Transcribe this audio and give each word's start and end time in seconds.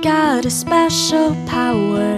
got 0.00 0.46
a 0.46 0.50
special 0.50 1.34
power 1.46 2.16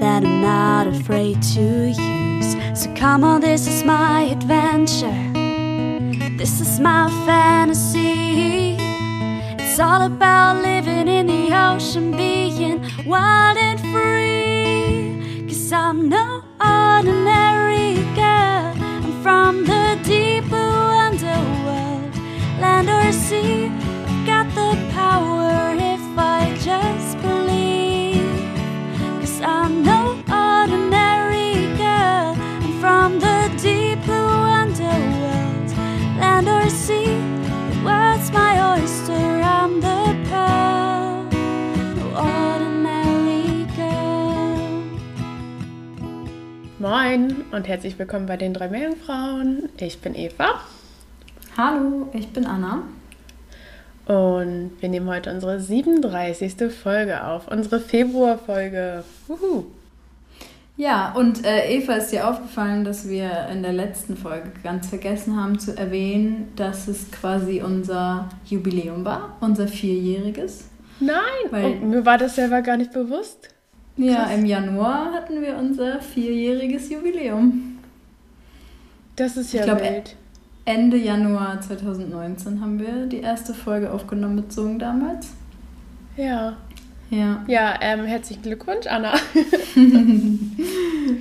that 0.00 0.22
I'm 0.22 0.42
not 0.42 0.86
afraid 0.86 1.40
to 1.54 1.88
use. 1.88 2.56
So 2.74 2.94
come 2.94 3.24
on, 3.24 3.40
this 3.40 3.66
is 3.66 3.84
my 3.84 4.22
adventure. 4.22 5.08
This 6.36 6.60
is 6.60 6.78
my 6.78 7.08
fantasy. 7.24 8.76
It's 9.58 9.78
all 9.80 10.02
about 10.02 10.62
living 10.62 11.08
in 11.08 11.26
the 11.26 11.54
ocean, 11.54 12.14
being 12.16 12.84
wild 13.06 13.56
and 13.56 13.80
free. 13.80 15.46
Cause 15.48 15.72
I'm 15.72 16.10
no 16.10 16.44
ordinary 16.60 17.94
girl. 18.14 18.74
I'm 18.76 19.22
from 19.22 19.64
the 19.64 19.79
Moin 47.10 47.44
und 47.50 47.66
herzlich 47.66 47.98
willkommen 47.98 48.26
bei 48.26 48.36
den 48.36 48.54
drei 48.54 48.68
Meerjungfrauen. 48.68 49.68
Ich 49.80 50.00
bin 50.00 50.14
Eva 50.14 50.60
Hallo, 51.56 52.08
ich 52.12 52.28
bin 52.28 52.46
Anna. 52.46 52.84
und 54.06 54.70
wir 54.78 54.88
nehmen 54.88 55.08
heute 55.08 55.32
unsere 55.32 55.58
37. 55.58 56.72
Folge 56.72 57.24
auf, 57.24 57.48
unsere 57.48 57.80
Februarfolge. 57.80 59.02
Ja, 60.76 61.12
und 61.16 61.44
äh, 61.44 61.74
Eva 61.74 61.94
ist 61.94 62.12
dir 62.12 62.28
aufgefallen, 62.28 62.84
dass 62.84 63.08
wir 63.08 63.48
in 63.50 63.64
der 63.64 63.72
letzten 63.72 64.16
Folge 64.16 64.52
ganz 64.62 64.86
vergessen 64.86 65.36
haben 65.36 65.58
zu 65.58 65.76
erwähnen, 65.76 66.52
dass 66.54 66.86
es 66.86 67.10
quasi 67.10 67.60
unser 67.60 68.28
Jubiläum 68.44 69.04
war, 69.04 69.36
unser 69.40 69.66
vierjähriges. 69.66 70.68
Nein, 71.00 71.90
mir 71.90 72.06
war 72.06 72.18
das 72.18 72.36
selber 72.36 72.62
gar 72.62 72.76
nicht 72.76 72.92
bewusst. 72.92 73.48
Ja, 73.96 74.24
Krass. 74.24 74.34
im 74.34 74.46
Januar 74.46 75.12
hatten 75.12 75.42
wir 75.42 75.56
unser 75.58 76.00
vierjähriges 76.00 76.90
Jubiläum. 76.90 77.78
Das 79.16 79.36
ist 79.36 79.52
ja 79.52 79.60
Ich 79.60 79.66
glaub, 79.66 79.80
wild. 79.82 80.16
Ende 80.64 80.96
Januar 80.96 81.60
2019 81.60 82.60
haben 82.60 82.78
wir 82.78 83.06
die 83.06 83.20
erste 83.20 83.54
Folge 83.54 83.92
aufgenommen 83.92 84.36
mit 84.36 84.52
Song 84.52 84.78
damals. 84.78 85.28
Ja, 86.16 86.56
Ja. 87.10 87.44
ja 87.46 87.74
ähm, 87.80 88.04
herzlichen 88.04 88.42
Glückwunsch, 88.42 88.86
Anna. 88.86 89.14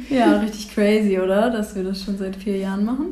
Ja, 0.09 0.39
richtig 0.39 0.73
crazy, 0.73 1.19
oder? 1.19 1.49
Dass 1.49 1.75
wir 1.75 1.83
das 1.83 2.03
schon 2.03 2.17
seit 2.17 2.35
vier 2.35 2.57
Jahren 2.57 2.85
machen. 2.85 3.05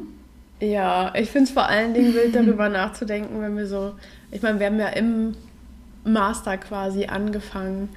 Ja, 0.60 1.14
ich 1.16 1.30
finde 1.30 1.46
es 1.46 1.52
vor 1.52 1.68
allen 1.68 1.94
Dingen 1.94 2.14
wild, 2.14 2.36
darüber 2.36 2.70
nachzudenken, 2.70 3.42
wenn 3.42 3.56
wir 3.56 3.68
so, 3.68 3.94
ich 4.32 4.42
meine, 4.42 4.60
wir 4.60 4.68
haben 4.68 4.80
ja 4.80 4.88
im 4.90 5.36
Master 6.04 6.58
quasi 6.58 7.06
angefangen. 7.06 7.90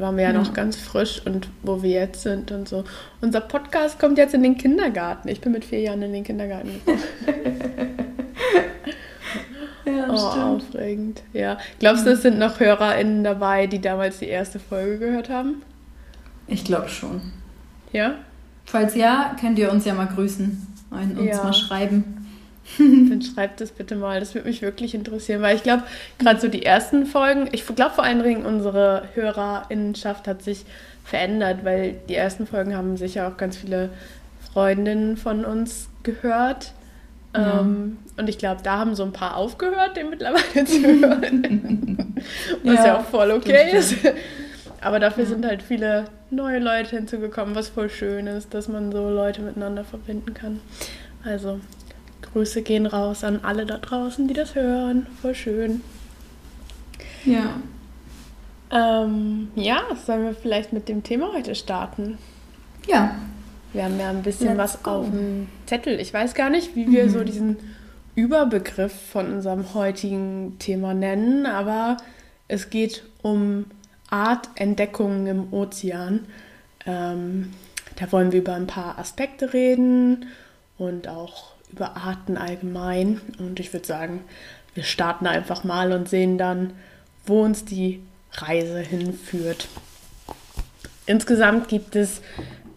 Da 0.00 0.06
waren 0.06 0.16
wir 0.16 0.24
ja, 0.24 0.30
Ja. 0.32 0.38
noch 0.38 0.54
ganz 0.54 0.76
frisch 0.76 1.20
und 1.26 1.48
wo 1.62 1.82
wir 1.82 1.90
jetzt 1.90 2.22
sind 2.22 2.50
und 2.52 2.66
so. 2.66 2.84
Unser 3.20 3.42
Podcast 3.42 3.98
kommt 4.00 4.16
jetzt 4.16 4.32
in 4.32 4.42
den 4.42 4.56
Kindergarten. 4.56 5.28
Ich 5.28 5.42
bin 5.42 5.52
mit 5.52 5.62
vier 5.62 5.80
Jahren 5.80 6.00
in 6.00 6.14
den 6.14 6.24
Kindergarten 6.24 6.70
gekommen. 6.72 7.02
Ja, 9.84 10.06
Oh, 10.08 10.56
aufregend. 10.56 11.22
Ja. 11.34 11.58
Glaubst 11.80 12.06
du, 12.06 12.10
es 12.12 12.22
sind 12.22 12.38
noch 12.38 12.60
HörerInnen 12.60 13.24
dabei, 13.24 13.66
die 13.66 13.80
damals 13.80 14.20
die 14.20 14.26
erste 14.28 14.58
Folge 14.58 14.98
gehört 14.98 15.28
haben? 15.28 15.62
Ich 16.46 16.64
glaube 16.64 16.88
schon. 16.88 17.20
Ja? 17.92 18.14
Falls 18.66 18.94
ja, 18.94 19.34
könnt 19.40 19.58
ihr 19.58 19.70
uns 19.70 19.84
ja 19.84 19.92
mal 19.94 20.06
grüßen 20.06 20.66
und 20.90 21.18
uns 21.18 21.28
Ja. 21.28 21.42
mal 21.44 21.52
schreiben. 21.52 22.26
Dann 22.78 23.22
schreibt 23.22 23.60
das 23.60 23.70
bitte 23.72 23.96
mal. 23.96 24.20
Das 24.20 24.34
würde 24.34 24.48
mich 24.48 24.62
wirklich 24.62 24.94
interessieren, 24.94 25.42
weil 25.42 25.56
ich 25.56 25.62
glaube, 25.62 25.82
gerade 26.18 26.40
so 26.40 26.48
die 26.48 26.64
ersten 26.64 27.06
Folgen, 27.06 27.48
ich 27.52 27.64
glaube 27.66 27.92
vor 27.94 28.04
allen 28.04 28.22
Dingen 28.22 28.44
unsere 28.46 29.04
HörerInnenschaft 29.14 30.26
hat 30.28 30.42
sich 30.42 30.64
verändert, 31.04 31.64
weil 31.64 31.96
die 32.08 32.14
ersten 32.14 32.46
Folgen 32.46 32.76
haben 32.76 32.96
sicher 32.96 33.28
auch 33.28 33.36
ganz 33.36 33.56
viele 33.56 33.90
Freundinnen 34.52 35.16
von 35.16 35.44
uns 35.44 35.88
gehört. 36.02 36.72
Ja. 37.34 37.60
Ähm, 37.60 37.98
und 38.16 38.28
ich 38.28 38.38
glaube, 38.38 38.60
da 38.62 38.78
haben 38.78 38.94
so 38.94 39.04
ein 39.04 39.12
paar 39.12 39.36
aufgehört, 39.36 39.96
den 39.96 40.10
mittlerweile 40.10 40.64
zu 40.64 40.82
hören. 40.82 42.14
Was 42.64 42.74
ja, 42.74 42.86
Ja, 42.86 42.98
auch 42.98 43.04
voll 43.04 43.30
okay 43.30 43.76
ist. 43.76 43.94
Aber 44.80 44.98
dafür 44.98 45.24
Ja. 45.24 45.30
sind 45.30 45.46
halt 45.46 45.62
viele 45.62 46.06
neue 46.30 46.58
Leute 46.58 46.96
hinzugekommen, 46.96 47.54
was 47.54 47.68
voll 47.68 47.90
schön 47.90 48.26
ist, 48.26 48.54
dass 48.54 48.66
man 48.68 48.90
so 48.92 49.10
Leute 49.10 49.42
miteinander 49.42 49.84
verbinden 49.84 50.32
kann. 50.32 50.60
Also 51.24 51.60
Grüße 52.22 52.62
gehen 52.62 52.86
raus 52.86 53.24
an 53.24 53.40
alle 53.42 53.66
da 53.66 53.78
draußen, 53.78 54.28
die 54.28 54.34
das 54.34 54.54
hören. 54.54 55.06
Voll 55.20 55.34
schön. 55.34 55.80
Ja. 57.24 57.60
Ähm, 58.72 59.48
ja, 59.56 59.80
sollen 60.06 60.24
wir 60.24 60.34
vielleicht 60.34 60.72
mit 60.72 60.88
dem 60.88 61.02
Thema 61.02 61.32
heute 61.34 61.54
starten? 61.54 62.18
Ja. 62.86 63.14
Wir 63.72 63.84
haben 63.84 63.98
ja 64.00 64.10
ein 64.10 64.22
bisschen 64.22 64.56
Let's 64.56 64.58
was 64.58 64.82
go. 64.82 64.90
auf 64.90 65.06
dem 65.10 65.48
Zettel. 65.66 66.00
Ich 66.00 66.12
weiß 66.12 66.34
gar 66.34 66.50
nicht, 66.50 66.74
wie 66.74 66.90
wir 66.90 67.04
Mhm. 67.06 67.10
so 67.10 67.24
diesen 67.24 67.56
Überbegriff 68.16 68.92
von 68.92 69.32
unserem 69.32 69.74
heutigen 69.74 70.56
Thema 70.58 70.94
nennen, 70.94 71.46
aber 71.46 71.96
es 72.48 72.70
geht 72.70 73.04
um 73.22 73.66
Artentdeckungen 74.08 75.26
im 75.26 75.52
Ozean. 75.52 76.26
Ähm, 76.86 77.52
da 77.96 78.10
wollen 78.12 78.32
wir 78.32 78.40
über 78.40 78.54
ein 78.54 78.66
paar 78.66 78.98
Aspekte 78.98 79.52
reden 79.52 80.26
und 80.78 81.06
auch 81.06 81.52
über 81.72 81.96
Arten 81.96 82.36
allgemein. 82.36 83.20
Und 83.38 83.60
ich 83.60 83.72
würde 83.72 83.86
sagen, 83.86 84.24
wir 84.74 84.84
starten 84.84 85.26
einfach 85.26 85.64
mal 85.64 85.92
und 85.92 86.08
sehen 86.08 86.38
dann, 86.38 86.72
wo 87.26 87.42
uns 87.42 87.64
die 87.64 88.02
Reise 88.32 88.80
hinführt. 88.80 89.68
Insgesamt 91.06 91.68
gibt 91.68 91.96
es 91.96 92.22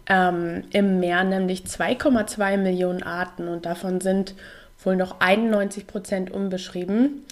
ähm, 0.08 0.64
im 0.70 1.00
Meer 1.00 1.24
nämlich 1.24 1.62
2,2 1.62 2.56
Millionen 2.56 3.02
Arten 3.02 3.48
und 3.48 3.64
davon 3.64 4.00
sind 4.00 4.34
wohl 4.82 4.96
noch 4.96 5.20
91 5.20 5.86
Prozent 5.86 6.30
unbeschrieben. 6.30 7.24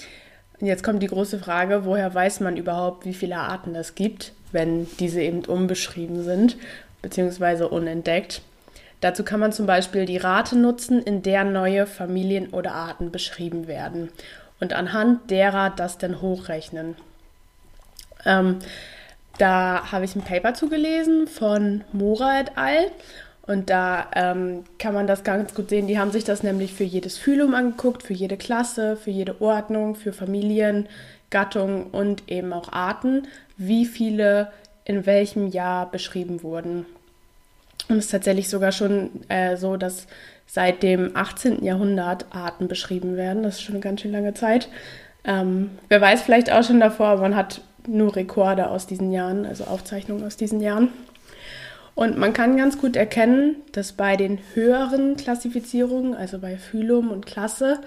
Und 0.61 0.67
jetzt 0.67 0.84
kommt 0.84 1.03
die 1.03 1.09
große 1.09 1.39
Frage, 1.39 1.84
woher 1.84 2.15
weiß 2.15 2.41
man 2.41 2.56
überhaupt, 2.56 3.05
wie 3.05 3.15
viele 3.15 3.37
Arten 3.37 3.75
es 3.75 3.95
gibt, 3.95 4.33
wenn 4.53 4.87
diese 4.99 5.21
eben 5.21 5.45
unbeschrieben 5.45 6.22
sind, 6.22 6.56
beziehungsweise 7.03 7.69
unentdeckt. 7.69 8.43
Dazu 9.03 9.25
kann 9.25 9.41
man 9.41 9.53
zum 9.53 9.67
Beispiel 9.67 10.07
die 10.07 10.17
Rate 10.17 10.57
nutzen, 10.57 11.03
in 11.03 11.23
der 11.23 11.45
neue 11.45 11.87
Familien 11.87 12.51
oder 12.51 12.73
Arten 12.73 13.11
beschrieben 13.11 13.67
werden 13.67 14.11
und 14.61 14.73
anhand 14.73 15.31
derer 15.31 15.71
das 15.71 15.99
dann 15.99 16.23
hochrechnen. 16.23 16.95
Ähm, 18.25 18.61
da 19.39 19.91
habe 19.91 20.05
ich 20.05 20.15
ein 20.15 20.23
Paper 20.23 20.55
zugelesen 20.55 21.27
von 21.27 21.83
Mora 21.93 22.41
et 22.41 22.57
al. 22.57 22.91
Und 23.45 23.71
da 23.71 24.09
ähm, 24.15 24.63
kann 24.79 24.95
man 24.95 25.09
das 25.09 25.25
ganz 25.25 25.53
gut 25.53 25.71
sehen. 25.71 25.89
Die 25.89 25.99
haben 25.99 26.13
sich 26.13 26.23
das 26.23 26.45
nämlich 26.45 26.73
für 26.73 26.84
jedes 26.84 27.19
Phylum 27.19 27.55
angeguckt, 27.55 28.05
für 28.05 28.13
jede 28.13 28.37
Klasse, 28.37 28.97
für 28.97 29.11
jede 29.11 29.41
Ordnung, 29.41 29.97
für 29.97 30.13
Familien, 30.13 30.89
Gattungen 31.31 31.87
und 31.87 32.31
eben 32.31 32.53
auch 32.53 32.73
Arten, 32.73 33.27
wie 33.57 33.84
viele 33.84 34.53
in 34.84 35.07
welchem 35.07 35.49
Jahr 35.49 35.91
beschrieben 35.91 36.45
wurden. 36.45 36.87
Und 37.88 37.98
es 37.98 38.06
ist 38.06 38.10
tatsächlich 38.10 38.48
sogar 38.48 38.72
schon 38.72 39.10
äh, 39.28 39.56
so, 39.56 39.76
dass 39.76 40.06
seit 40.47 40.82
dem 40.82 41.16
18. 41.16 41.65
Jahrhundert 41.65 42.26
Arten 42.31 42.69
beschrieben 42.69 43.16
werden. 43.16 43.43
Das 43.43 43.54
ist 43.54 43.62
schon 43.62 43.75
eine 43.75 43.82
ganz 43.82 44.00
schön 44.00 44.12
lange 44.12 44.34
Zeit. 44.34 44.68
Ähm, 45.24 45.71
wer 45.89 46.01
weiß 46.01 46.22
vielleicht 46.22 46.53
auch 46.53 46.65
schon 46.65 46.80
davor, 46.80 47.16
man 47.18 47.36
hat 47.36 47.60
nur 47.86 48.15
Rekorde 48.15 48.68
aus 48.68 48.86
diesen 48.86 49.12
Jahren, 49.12 49.47
also 49.47 49.65
Aufzeichnungen 49.65 50.24
aus 50.24 50.36
diesen 50.36 50.60
Jahren. 50.60 50.89
Und 51.95 52.16
man 52.16 52.33
kann 52.33 52.57
ganz 52.57 52.78
gut 52.78 52.97
erkennen, 52.97 53.57
dass 53.72 53.92
bei 53.92 54.16
den 54.16 54.39
höheren 54.54 55.16
Klassifizierungen, 55.16 56.15
also 56.15 56.39
bei 56.39 56.57
Phylum 56.57 57.10
und 57.10 57.27
Klasse, 57.27 57.80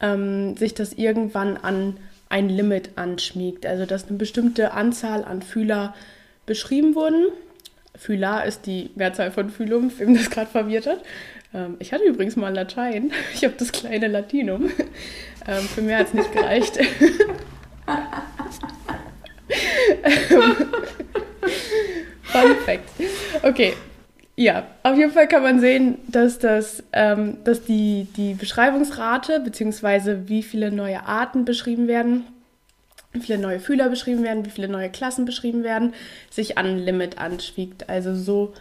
ähm, 0.00 0.56
sich 0.56 0.74
das 0.74 0.92
irgendwann 0.92 1.56
an 1.56 1.96
ein 2.28 2.48
Limit 2.48 2.90
anschmiegt. 2.96 3.64
Also 3.64 3.86
dass 3.86 4.08
eine 4.08 4.18
bestimmte 4.18 4.72
Anzahl 4.72 5.24
an 5.24 5.42
Fühler 5.42 5.94
beschrieben 6.46 6.94
wurden. 6.94 7.26
Phyla 7.98 8.42
ist 8.42 8.66
die 8.66 8.90
Mehrzahl 8.94 9.30
von 9.30 9.50
Phylum, 9.50 9.90
wem 9.98 10.14
das 10.14 10.30
gerade 10.30 10.50
verwirrt 10.50 10.86
hat. 10.86 11.02
Ähm, 11.54 11.76
ich 11.78 11.92
hatte 11.92 12.04
übrigens 12.04 12.36
mal 12.36 12.54
Latein. 12.54 13.12
Ich 13.34 13.44
habe 13.44 13.54
das 13.58 13.72
kleine 13.72 14.08
Latinum. 14.08 14.70
Ähm, 15.46 15.62
für 15.62 15.82
mehr 15.82 15.98
hat 15.98 16.08
es 16.08 16.14
nicht 16.14 16.32
gereicht. 16.32 16.78
Fun 22.22 22.56
Fact. 22.64 22.88
Okay. 23.42 23.74
Ja, 24.36 24.68
auf 24.84 24.96
jeden 24.96 25.10
Fall 25.10 25.26
kann 25.26 25.42
man 25.42 25.58
sehen, 25.58 25.98
dass, 26.06 26.38
das, 26.38 26.84
ähm, 26.92 27.38
dass 27.42 27.64
die, 27.64 28.06
die 28.16 28.34
Beschreibungsrate, 28.34 29.40
beziehungsweise 29.40 30.28
wie 30.28 30.44
viele 30.44 30.70
neue 30.70 31.04
Arten 31.06 31.44
beschrieben 31.44 31.88
werden, 31.88 32.24
wie 33.18 33.26
viele 33.26 33.38
neue 33.38 33.60
Fühler 33.60 33.88
beschrieben 33.88 34.22
werden, 34.22 34.44
wie 34.44 34.50
viele 34.50 34.68
neue 34.68 34.90
Klassen 34.90 35.24
beschrieben 35.24 35.64
werden, 35.64 35.94
sich 36.30 36.58
an 36.58 36.78
Limit 36.78 37.18
anschwiegt. 37.18 37.88
Also 37.88 38.14
so 38.14 38.54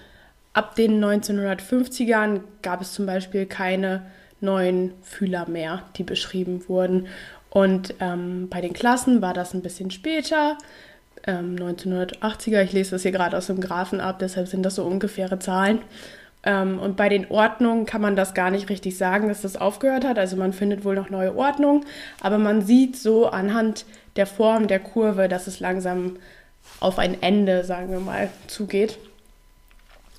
ab 0.54 0.76
den 0.76 1.04
1950ern 1.04 2.42
gab 2.62 2.82
es 2.82 2.94
zum 2.94 3.06
Beispiel 3.06 3.46
keine 3.46 4.04
neuen 4.42 4.94
Fühler 5.04 5.48
mehr, 5.48 5.84
die 5.98 6.04
beschrieben 6.04 6.68
wurden. 6.68 7.08
Und 7.50 7.94
ähm, 8.00 8.50
bei 8.50 8.62
den 8.62 8.74
Klassen 8.74 9.22
war 9.22 9.34
das 9.34 9.54
ein 9.54 9.62
bisschen 9.62 9.92
später, 9.92 10.58
ähm, 11.26 11.56
1980er. 11.56 12.62
Ich 12.62 12.74
lese 12.74 12.92
das 12.92 13.04
hier 13.04 13.12
gerade 13.12 13.38
aus 13.38 13.48
dem 13.48 13.62
Graphen 13.62 14.02
ab, 14.02 14.20
deshalb 14.20 14.48
sind 14.48 14.64
das 14.64 14.76
so 14.76 14.84
ungefähre 14.84 15.40
Zahlen. 15.40 15.80
Ähm, 16.44 16.80
und 16.80 16.96
bei 16.96 17.10
den 17.10 17.30
Ordnungen 17.30 17.86
kann 17.86 18.02
man 18.02 18.16
das 18.16 18.34
gar 18.34 18.52
nicht 18.52 18.70
richtig 18.70 18.98
sagen, 18.98 19.28
dass 19.28 19.42
das 19.42 19.58
aufgehört 19.58 20.06
hat. 20.06 20.20
Also 20.20 20.38
man 20.38 20.54
findet 20.54 20.86
wohl 20.86 20.96
noch 20.96 21.10
neue 21.10 21.36
Ordnungen, 21.36 21.86
aber 22.22 22.38
man 22.38 22.62
sieht 22.62 22.96
so 22.96 23.28
anhand 23.28 23.86
der 24.18 24.28
Form 24.28 24.68
der 24.68 24.80
Kurve, 24.80 25.28
dass 25.28 25.48
es 25.48 25.60
langsam 25.60 26.18
auf 26.80 27.00
ein 27.00 27.22
Ende, 27.22 27.64
sagen 27.64 27.92
wir 27.92 28.00
mal, 28.00 28.30
zugeht. 28.48 28.98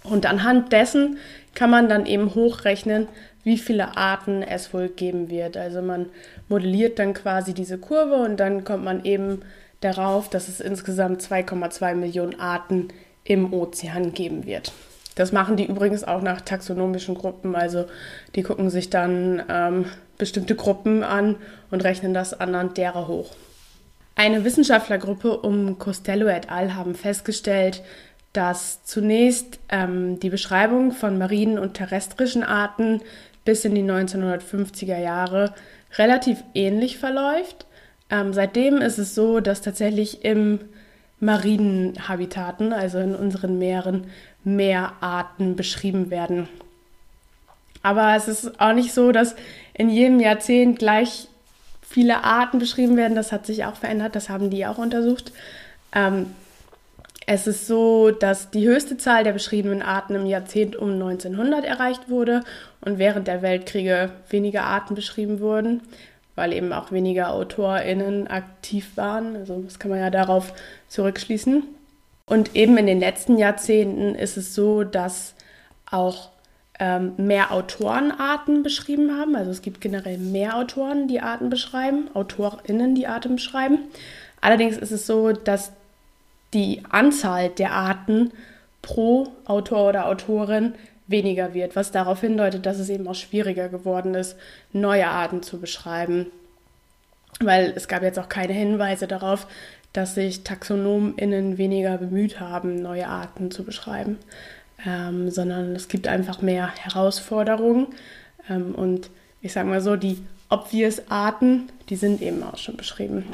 Und 0.02 0.26
anhand 0.26 0.72
dessen 0.72 1.18
kann 1.54 1.70
man 1.70 1.88
dann 1.88 2.06
eben 2.06 2.34
hochrechnen, 2.34 3.08
wie 3.44 3.58
viele 3.58 3.96
Arten 3.96 4.42
es 4.42 4.72
wohl 4.72 4.88
geben 4.88 5.30
wird. 5.30 5.56
Also 5.56 5.82
man 5.82 6.06
modelliert 6.48 6.98
dann 6.98 7.14
quasi 7.14 7.54
diese 7.54 7.78
Kurve 7.78 8.16
und 8.16 8.38
dann 8.38 8.64
kommt 8.64 8.84
man 8.84 9.04
eben 9.04 9.42
darauf, 9.80 10.28
dass 10.28 10.48
es 10.48 10.60
insgesamt 10.60 11.22
2,2 11.22 11.94
Millionen 11.94 12.38
Arten 12.38 12.88
im 13.24 13.52
Ozean 13.52 14.12
geben 14.12 14.46
wird. 14.46 14.72
Das 15.14 15.32
machen 15.32 15.56
die 15.56 15.66
übrigens 15.66 16.04
auch 16.04 16.22
nach 16.22 16.40
taxonomischen 16.40 17.16
Gruppen. 17.16 17.56
Also 17.56 17.86
die 18.34 18.42
gucken 18.42 18.70
sich 18.70 18.88
dann 18.88 19.42
ähm, 19.48 19.86
bestimmte 20.16 20.54
Gruppen 20.54 21.02
an 21.02 21.36
und 21.70 21.82
rechnen 21.82 22.14
das 22.14 22.38
anhand 22.38 22.76
derer 22.76 23.08
hoch. 23.08 23.32
Eine 24.18 24.42
Wissenschaftlergruppe 24.42 25.38
um 25.38 25.78
Costello 25.78 26.26
et 26.26 26.50
al. 26.50 26.74
haben 26.74 26.96
festgestellt, 26.96 27.84
dass 28.32 28.82
zunächst 28.82 29.60
ähm, 29.68 30.18
die 30.18 30.28
Beschreibung 30.28 30.90
von 30.90 31.18
marinen 31.18 31.56
und 31.56 31.74
terrestrischen 31.74 32.42
Arten 32.42 33.00
bis 33.44 33.64
in 33.64 33.76
die 33.76 33.84
1950er 33.84 34.98
Jahre 34.98 35.54
relativ 35.98 36.42
ähnlich 36.52 36.98
verläuft. 36.98 37.66
Ähm, 38.10 38.32
seitdem 38.32 38.78
ist 38.78 38.98
es 38.98 39.14
so, 39.14 39.38
dass 39.38 39.62
tatsächlich 39.62 40.24
im 40.24 40.62
marinen 41.20 42.08
Habitaten, 42.08 42.72
also 42.72 42.98
in 42.98 43.14
unseren 43.14 43.56
Meeren, 43.60 44.08
mehr 44.42 44.94
Arten 45.00 45.54
beschrieben 45.54 46.10
werden. 46.10 46.48
Aber 47.84 48.16
es 48.16 48.26
ist 48.26 48.60
auch 48.60 48.72
nicht 48.72 48.92
so, 48.92 49.12
dass 49.12 49.36
in 49.74 49.88
jedem 49.88 50.18
Jahrzehnt 50.18 50.80
gleich 50.80 51.28
viele 51.88 52.24
Arten 52.24 52.58
beschrieben 52.58 52.96
werden. 52.96 53.14
Das 53.14 53.32
hat 53.32 53.46
sich 53.46 53.64
auch 53.64 53.76
verändert, 53.76 54.14
das 54.14 54.28
haben 54.28 54.50
die 54.50 54.66
auch 54.66 54.78
untersucht. 54.78 55.32
Ähm, 55.94 56.26
es 57.26 57.46
ist 57.46 57.66
so, 57.66 58.10
dass 58.10 58.50
die 58.50 58.66
höchste 58.66 58.96
Zahl 58.96 59.22
der 59.24 59.32
beschriebenen 59.32 59.82
Arten 59.82 60.14
im 60.14 60.26
Jahrzehnt 60.26 60.76
um 60.76 60.92
1900 60.92 61.64
erreicht 61.64 62.08
wurde 62.08 62.42
und 62.80 62.98
während 62.98 63.28
der 63.28 63.42
Weltkriege 63.42 64.10
weniger 64.30 64.64
Arten 64.64 64.94
beschrieben 64.94 65.40
wurden, 65.40 65.82
weil 66.36 66.54
eben 66.54 66.72
auch 66.72 66.90
weniger 66.90 67.32
AutorInnen 67.34 68.28
aktiv 68.28 68.92
waren. 68.96 69.36
Also 69.36 69.60
das 69.60 69.78
kann 69.78 69.90
man 69.90 70.00
ja 70.00 70.08
darauf 70.08 70.54
zurückschließen. 70.88 71.64
Und 72.24 72.56
eben 72.56 72.78
in 72.78 72.86
den 72.86 73.00
letzten 73.00 73.36
Jahrzehnten 73.36 74.14
ist 74.14 74.36
es 74.36 74.54
so, 74.54 74.84
dass 74.84 75.34
auch 75.90 76.30
ähm, 76.78 77.14
mehr 77.16 77.52
Autorenarten 77.52 78.62
beschrieben 78.62 79.18
haben. 79.18 79.34
Also 79.34 79.50
es 79.50 79.62
gibt 79.62 79.80
generell 79.80 80.18
mehr 80.18 80.56
Autoren, 80.56 81.08
die 81.08 81.20
Arten 81.20 81.50
beschreiben, 81.50 82.08
AutorInnen, 82.14 82.94
die 82.94 83.06
Arten 83.06 83.36
beschreiben. 83.36 83.78
Allerdings 84.40 84.76
ist 84.76 84.92
es 84.92 85.06
so, 85.06 85.32
dass 85.32 85.72
die 86.54 86.82
Anzahl 86.88 87.48
der 87.50 87.72
Arten 87.72 88.32
pro 88.82 89.32
Autor 89.44 89.88
oder 89.88 90.06
Autorin 90.06 90.74
weniger 91.06 91.54
wird, 91.54 91.74
was 91.74 91.90
darauf 91.90 92.20
hindeutet, 92.20 92.66
dass 92.66 92.78
es 92.78 92.90
eben 92.90 93.08
auch 93.08 93.14
schwieriger 93.14 93.68
geworden 93.68 94.14
ist, 94.14 94.36
neue 94.72 95.08
Arten 95.08 95.42
zu 95.42 95.58
beschreiben. 95.58 96.26
Weil 97.40 97.72
es 97.74 97.88
gab 97.88 98.02
jetzt 98.02 98.18
auch 98.18 98.28
keine 98.28 98.52
Hinweise 98.52 99.06
darauf, 99.06 99.46
dass 99.92 100.14
sich 100.14 100.44
TaxonomInnen 100.44 101.56
weniger 101.58 101.96
bemüht 101.98 102.40
haben, 102.40 102.82
neue 102.82 103.08
Arten 103.08 103.50
zu 103.50 103.64
beschreiben, 103.64 104.18
ähm, 104.86 105.30
sondern 105.30 105.74
es 105.74 105.88
gibt 105.88 106.08
einfach 106.08 106.40
mehr 106.40 106.72
Herausforderungen. 106.74 107.88
Ähm, 108.48 108.74
und 108.74 109.10
ich 109.40 109.52
sage 109.52 109.68
mal 109.68 109.80
so, 109.80 109.96
die 109.96 110.18
obvious 110.48 111.10
Arten, 111.10 111.70
die 111.88 111.96
sind 111.96 112.22
eben 112.22 112.42
auch 112.42 112.58
schon 112.58 112.76
beschrieben. 112.76 113.24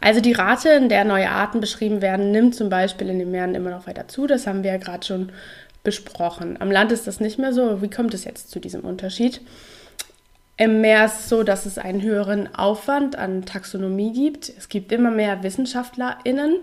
Also 0.00 0.20
die 0.20 0.32
Rate, 0.32 0.70
in 0.70 0.88
der 0.88 1.04
neue 1.04 1.30
Arten 1.30 1.60
beschrieben 1.60 2.00
werden, 2.00 2.30
nimmt 2.30 2.54
zum 2.54 2.68
Beispiel 2.68 3.08
in 3.08 3.18
den 3.18 3.30
Meeren 3.30 3.54
immer 3.54 3.70
noch 3.70 3.86
weiter 3.86 4.06
zu. 4.08 4.26
Das 4.26 4.46
haben 4.46 4.62
wir 4.62 4.72
ja 4.72 4.76
gerade 4.76 5.04
schon 5.04 5.32
besprochen. 5.82 6.60
Am 6.60 6.70
Land 6.70 6.92
ist 6.92 7.06
das 7.06 7.18
nicht 7.18 7.38
mehr 7.38 7.52
so. 7.52 7.82
Wie 7.82 7.90
kommt 7.90 8.14
es 8.14 8.24
jetzt 8.24 8.50
zu 8.50 8.60
diesem 8.60 8.82
Unterschied? 8.82 9.40
Im 10.56 10.80
Meer 10.80 11.06
ist 11.06 11.20
es 11.20 11.28
so, 11.28 11.42
dass 11.42 11.66
es 11.66 11.78
einen 11.78 12.02
höheren 12.02 12.52
Aufwand 12.54 13.16
an 13.16 13.44
Taxonomie 13.44 14.12
gibt. 14.12 14.52
Es 14.56 14.68
gibt 14.68 14.92
immer 14.92 15.10
mehr 15.10 15.42
WissenschaftlerInnen 15.42 16.56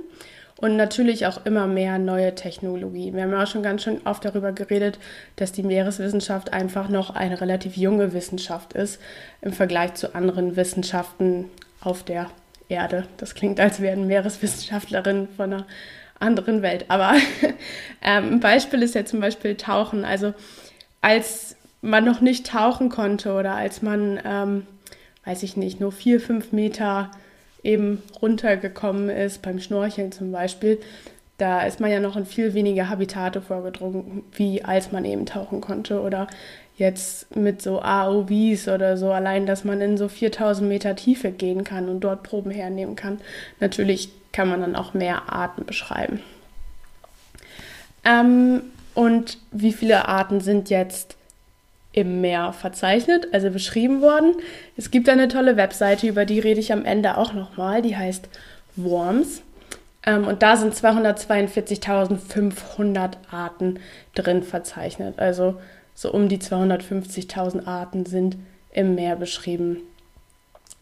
und 0.57 0.77
natürlich 0.77 1.25
auch 1.25 1.45
immer 1.45 1.67
mehr 1.67 1.99
neue 1.99 2.33
Technologie. 2.33 3.13
Wir 3.13 3.23
haben 3.23 3.33
auch 3.33 3.47
schon 3.47 3.63
ganz 3.63 3.83
schön 3.83 4.01
oft 4.05 4.23
darüber 4.23 4.53
geredet, 4.53 4.99
dass 5.35 5.51
die 5.51 5.63
Meereswissenschaft 5.63 6.53
einfach 6.53 6.87
noch 6.87 7.09
eine 7.09 7.41
relativ 7.41 7.75
junge 7.75 8.13
Wissenschaft 8.13 8.73
ist 8.73 9.01
im 9.41 9.51
Vergleich 9.51 9.95
zu 9.95 10.15
anderen 10.15 10.55
Wissenschaften 10.55 11.49
auf 11.81 12.03
der 12.03 12.29
Erde. 12.69 13.05
Das 13.17 13.35
klingt, 13.35 13.59
als 13.59 13.81
wären 13.81 14.07
Meereswissenschaftlerinnen 14.07 15.27
von 15.35 15.53
einer 15.53 15.65
anderen 16.19 16.61
Welt. 16.61 16.85
Aber 16.87 17.13
ähm, 18.01 18.33
ein 18.33 18.39
Beispiel 18.39 18.81
ist 18.81 18.95
ja 18.95 19.05
zum 19.05 19.19
Beispiel 19.19 19.55
Tauchen. 19.55 20.05
Also 20.05 20.33
als 21.01 21.57
man 21.81 22.05
noch 22.05 22.21
nicht 22.21 22.47
tauchen 22.47 22.89
konnte 22.89 23.33
oder 23.33 23.55
als 23.55 23.81
man, 23.81 24.19
ähm, 24.25 24.67
weiß 25.25 25.43
ich 25.43 25.57
nicht, 25.57 25.79
nur 25.79 25.91
vier, 25.91 26.19
fünf 26.19 26.51
Meter 26.51 27.11
eben 27.65 28.03
runtergekommen 28.21 29.09
ist, 29.09 29.41
beim 29.41 29.59
Schnorcheln 29.59 30.11
zum 30.11 30.31
Beispiel, 30.31 30.79
da 31.37 31.63
ist 31.63 31.79
man 31.79 31.91
ja 31.91 31.99
noch 31.99 32.15
in 32.15 32.25
viel 32.25 32.53
weniger 32.53 32.89
Habitate 32.89 33.41
vorgedrungen, 33.41 34.23
wie 34.33 34.63
als 34.63 34.91
man 34.91 35.03
eben 35.03 35.25
tauchen 35.25 35.59
konnte. 35.59 36.01
Oder 36.01 36.27
jetzt 36.77 37.35
mit 37.35 37.61
so 37.61 37.81
AOVs 37.81 38.69
oder 38.69 38.95
so, 38.95 39.11
allein, 39.11 39.45
dass 39.45 39.65
man 39.65 39.81
in 39.81 39.97
so 39.97 40.07
4000 40.07 40.67
Meter 40.67 40.95
Tiefe 40.95 41.31
gehen 41.31 41.63
kann 41.63 41.89
und 41.89 42.01
dort 42.01 42.23
Proben 42.23 42.51
hernehmen 42.51 42.95
kann. 42.95 43.19
Natürlich 43.59 44.09
kann 44.31 44.47
man 44.49 44.61
dann 44.61 44.75
auch 44.75 44.93
mehr 44.93 45.31
Arten 45.31 45.65
beschreiben. 45.65 46.21
Ähm, 48.05 48.61
und 48.93 49.39
wie 49.51 49.73
viele 49.73 50.07
Arten 50.07 50.39
sind 50.39 50.69
jetzt 50.69 51.17
im 51.95 52.21
Meer 52.21 52.53
verzeichnet, 52.53 53.29
also 53.31 53.49
beschrieben 53.49 54.01
worden? 54.01 54.35
Es 54.77 54.91
gibt 54.91 55.09
eine 55.09 55.27
tolle 55.27 55.57
Webseite, 55.57 56.05
über 56.07 56.25
die 56.25 56.39
rede 56.39 56.59
ich 56.59 56.71
am 56.73 56.85
Ende 56.85 57.17
auch 57.17 57.33
nochmal, 57.33 57.81
die 57.81 57.97
heißt 57.97 58.29
Worms. 58.75 59.41
Ähm, 60.05 60.27
und 60.27 60.43
da 60.43 60.57
sind 60.57 60.75
242.500 60.75 63.13
Arten 63.31 63.79
drin 64.13 64.43
verzeichnet. 64.43 65.17
Also 65.17 65.59
so 65.93 66.11
um 66.11 66.29
die 66.29 66.39
250.000 66.39 67.65
Arten 67.65 68.05
sind 68.05 68.37
im 68.71 68.93
Meer 68.95 69.15
beschrieben. 69.15 69.77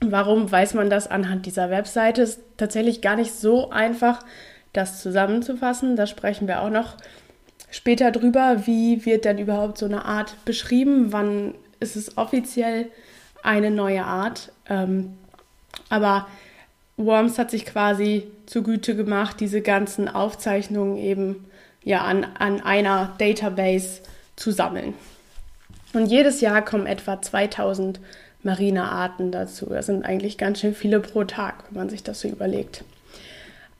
Warum 0.01 0.51
weiß 0.51 0.73
man 0.73 0.89
das 0.89 1.07
anhand 1.07 1.45
dieser 1.45 1.69
Webseite? 1.69 2.23
Ist 2.23 2.41
tatsächlich 2.57 3.01
gar 3.01 3.15
nicht 3.15 3.33
so 3.33 3.69
einfach, 3.69 4.19
das 4.73 5.01
zusammenzufassen. 5.01 5.95
Da 5.95 6.07
sprechen 6.07 6.47
wir 6.47 6.61
auch 6.61 6.71
noch 6.71 6.97
später 7.73 8.11
drüber. 8.11 8.65
Wie 8.65 9.05
wird 9.05 9.25
denn 9.25 9.39
überhaupt 9.39 9.79
so 9.79 9.85
eine 9.85 10.05
Art 10.05 10.35
beschrieben? 10.45 11.11
Wann 11.11 11.55
ist 11.79 11.95
es 11.95 12.17
offiziell 12.17 12.85
eine 13.41 13.71
neue 13.71 14.05
Art? 14.05 14.51
Ähm, 14.69 15.17
aber 15.89 16.27
Worms 16.97 17.39
hat 17.39 17.49
sich 17.49 17.65
quasi 17.65 18.27
zugute 18.45 18.95
gemacht, 18.95 19.39
diese 19.39 19.61
ganzen 19.61 20.07
Aufzeichnungen 20.07 20.97
eben 20.97 21.45
ja 21.83 22.01
an, 22.01 22.25
an 22.37 22.61
einer 22.61 23.15
Database 23.17 24.01
zu 24.35 24.51
sammeln. 24.51 24.93
Und 25.93 26.05
jedes 26.05 26.41
Jahr 26.41 26.63
kommen 26.63 26.85
etwa 26.85 27.21
2000 27.21 27.99
marine 28.43 28.83
Arten 28.83 29.31
dazu. 29.31 29.65
Das 29.67 29.87
sind 29.87 30.05
eigentlich 30.05 30.37
ganz 30.37 30.59
schön 30.59 30.75
viele 30.75 30.99
pro 30.99 31.23
Tag, 31.23 31.63
wenn 31.69 31.79
man 31.79 31.89
sich 31.89 32.03
das 32.03 32.21
so 32.21 32.27
überlegt. 32.27 32.83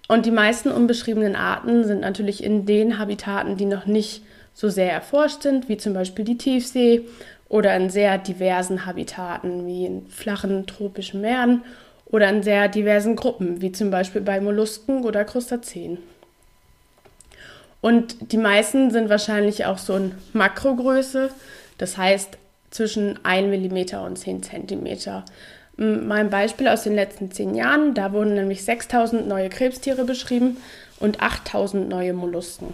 Und 0.08 0.26
die 0.26 0.32
meisten 0.32 0.70
unbeschriebenen 0.70 1.36
Arten 1.36 1.86
sind 1.86 2.02
natürlich 2.02 2.44
in 2.44 2.66
den 2.66 3.00
Habitaten, 3.00 3.58
die 3.58 3.66
noch 3.66 3.86
nicht 3.86 4.24
so 4.54 4.70
sehr 4.70 4.92
erforscht 4.92 5.44
sind, 5.44 5.70
wie 5.70 5.78
zum 5.78 5.94
Beispiel 5.94 6.26
die 6.26 6.38
Tiefsee 6.38 7.08
oder 7.50 7.76
in 7.76 7.90
sehr 7.90 8.18
diversen 8.18 8.86
Habitaten, 8.86 9.66
wie 9.66 9.86
in 9.86 10.08
flachen 10.08 10.66
tropischen 10.66 11.22
Meeren 11.22 11.64
oder 12.06 12.30
in 12.30 12.44
sehr 12.44 12.68
diversen 12.68 13.16
Gruppen, 13.16 13.62
wie 13.62 13.72
zum 13.72 13.90
Beispiel 13.90 14.22
bei 14.22 14.40
Mollusken 14.40 15.04
oder 15.04 15.26
Krustazeen. 15.26 15.98
Und 17.82 18.32
die 18.32 18.38
meisten 18.38 18.92
sind 18.92 19.10
wahrscheinlich 19.10 19.66
auch 19.66 19.78
so 19.78 19.96
in 19.96 20.14
Makrogröße, 20.32 21.32
das 21.78 21.98
heißt 21.98 22.38
zwischen 22.72 23.20
1 23.26 23.48
mm 23.48 23.98
und 23.98 24.18
10 24.18 24.44
cm. 24.44 25.24
Mein 25.76 26.30
Beispiel 26.30 26.68
aus 26.68 26.84
den 26.84 26.94
letzten 26.94 27.32
zehn 27.32 27.56
Jahren, 27.56 27.96
da 27.96 28.14
wurden 28.14 28.36
nämlich 28.36 28.64
6000 28.64 29.28
neue 29.28 29.50
Krebstiere 29.50 30.06
beschrieben 30.06 30.58
und 31.00 31.22
8000 31.22 31.90
neue 31.90 32.14
Mollusken. 32.14 32.68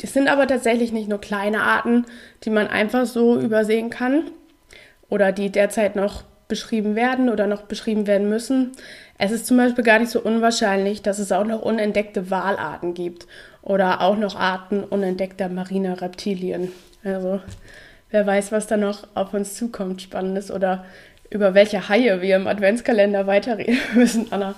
Das 0.00 0.12
sind 0.12 0.28
aber 0.28 0.46
tatsächlich 0.46 0.92
nicht 0.92 1.08
nur 1.08 1.20
kleine 1.20 1.62
Arten, 1.62 2.06
die 2.42 2.50
man 2.50 2.68
einfach 2.68 3.06
so 3.06 3.38
übersehen 3.38 3.90
kann 3.90 4.30
oder 5.08 5.30
die 5.30 5.50
derzeit 5.50 5.94
noch 5.94 6.24
beschrieben 6.48 6.96
werden 6.96 7.28
oder 7.28 7.46
noch 7.46 7.62
beschrieben 7.62 8.06
werden 8.06 8.28
müssen. 8.28 8.72
Es 9.18 9.30
ist 9.30 9.46
zum 9.46 9.56
Beispiel 9.56 9.84
gar 9.84 9.98
nicht 9.98 10.10
so 10.10 10.20
unwahrscheinlich, 10.20 11.02
dass 11.02 11.18
es 11.18 11.30
auch 11.30 11.44
noch 11.44 11.62
unentdeckte 11.62 12.30
Walarten 12.30 12.94
gibt 12.94 13.26
oder 13.62 14.00
auch 14.00 14.16
noch 14.16 14.34
Arten 14.34 14.82
unentdeckter 14.82 15.48
mariner 15.48 16.00
Reptilien. 16.00 16.72
Also 17.04 17.40
wer 18.10 18.26
weiß, 18.26 18.50
was 18.52 18.66
da 18.66 18.76
noch 18.76 19.06
auf 19.14 19.32
uns 19.32 19.54
zukommt, 19.54 20.02
spannendes 20.02 20.50
oder 20.50 20.84
über 21.30 21.54
welche 21.54 21.88
Haie 21.88 22.20
wir 22.20 22.36
im 22.36 22.46
Adventskalender 22.46 23.26
weiterreden 23.26 23.78
müssen, 23.94 24.26
Anna. 24.30 24.54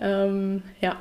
Ähm, 0.00 0.62
ja. 0.80 0.96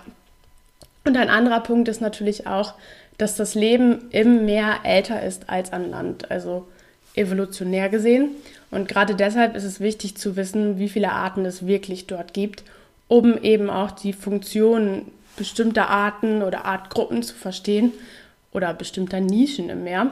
Und 1.06 1.16
ein 1.18 1.30
anderer 1.30 1.62
Punkt 1.62 1.88
ist 1.88 2.02
natürlich 2.02 2.48
auch, 2.48 2.74
dass 3.18 3.36
das 3.36 3.56
Leben 3.56 4.10
im 4.12 4.46
Meer 4.46 4.80
älter 4.84 5.24
ist 5.24 5.50
als 5.50 5.72
an 5.72 5.90
Land, 5.90 6.30
also 6.30 6.68
evolutionär 7.16 7.90
gesehen. 7.90 8.32
Und 8.70 8.88
gerade 8.88 9.16
deshalb 9.16 9.56
ist 9.56 9.64
es 9.64 9.80
wichtig 9.80 10.18
zu 10.18 10.36
wissen, 10.36 10.78
wie 10.78 10.90
viele 10.90 11.14
Arten 11.14 11.46
es 11.46 11.66
wirklich 11.66 12.06
dort 12.06 12.34
gibt, 12.34 12.64
um 13.08 13.42
eben 13.42 13.70
auch 13.70 13.92
die 13.92 14.14
Funktionen 14.14 15.12
bestimmter 15.38 15.90
Arten 15.90 16.44
oder 16.44 16.66
Artgruppen 16.66 17.24
zu 17.24 17.34
verstehen 17.36 17.94
oder 18.52 18.74
bestimmter 18.74 19.22
Nischen 19.22 19.70
im 19.70 19.84
Meer 19.84 20.12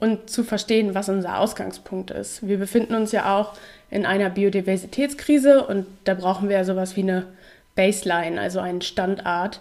und 0.00 0.30
zu 0.30 0.44
verstehen, 0.44 0.94
was 0.94 1.08
unser 1.08 1.38
Ausgangspunkt 1.38 2.10
ist. 2.10 2.46
Wir 2.46 2.58
befinden 2.58 2.94
uns 2.94 3.12
ja 3.12 3.36
auch 3.36 3.54
in 3.90 4.06
einer 4.06 4.30
Biodiversitätskrise 4.30 5.64
und 5.66 5.86
da 6.04 6.14
brauchen 6.14 6.48
wir 6.48 6.56
ja 6.56 6.64
sowas 6.64 6.96
wie 6.96 7.02
eine 7.02 7.26
Baseline, 7.74 8.40
also 8.40 8.60
einen 8.60 8.82
Standard, 8.82 9.60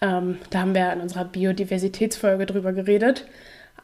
ähm, 0.00 0.38
da 0.50 0.60
haben 0.60 0.74
wir 0.74 0.92
in 0.92 1.00
unserer 1.00 1.24
Biodiversitätsfolge 1.24 2.46
drüber 2.46 2.72
geredet. 2.72 3.26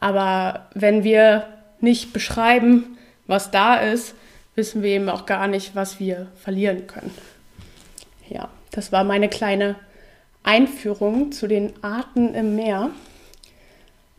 Aber 0.01 0.67
wenn 0.75 1.05
wir 1.05 1.47
nicht 1.81 2.13
beschreiben, 2.13 2.99
was 3.27 3.51
da 3.51 3.77
ist, 3.77 4.15
wissen 4.55 4.83
wir 4.83 4.91
eben 4.91 5.09
auch 5.09 5.27
gar 5.27 5.49
nicht, 5.49 5.75
was 5.75 5.99
wir 5.99 6.29
verlieren 6.37 6.87
können. 6.87 7.13
Ja, 8.29 8.49
das 8.71 8.93
war 8.93 9.05
meine 9.05 9.29
kleine 9.29 9.77
Einführung 10.43 11.33
zu 11.33 11.47
den 11.47 11.73
Arten 11.83 12.35
im 12.35 12.55
Meer. 12.55 12.91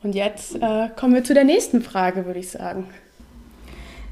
Und 0.05 0.13
jetzt 0.13 0.55
äh, 0.61 0.89
kommen 0.95 1.15
wir 1.15 1.23
zu 1.23 1.33
der 1.33 1.45
nächsten 1.45 1.81
Frage, 1.81 2.27
würde 2.27 2.37
ich 2.37 2.51
sagen. 2.51 2.85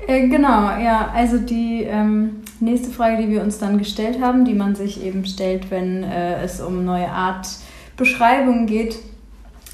Äh, 0.07 0.27
genau, 0.27 0.75
ja, 0.79 1.11
also 1.13 1.37
die 1.37 1.83
ähm, 1.83 2.41
nächste 2.59 2.89
Frage, 2.89 3.21
die 3.21 3.29
wir 3.29 3.43
uns 3.43 3.59
dann 3.59 3.77
gestellt 3.77 4.19
haben, 4.19 4.43
die 4.43 4.55
man 4.55 4.73
sich 4.73 5.05
eben 5.05 5.23
stellt, 5.23 5.69
wenn 5.69 6.01
äh, 6.01 6.41
es 6.41 6.61
um 6.61 6.83
neue 6.83 7.09
Art 7.09 7.47
Beschreibungen 7.95 8.65
geht, 8.65 8.97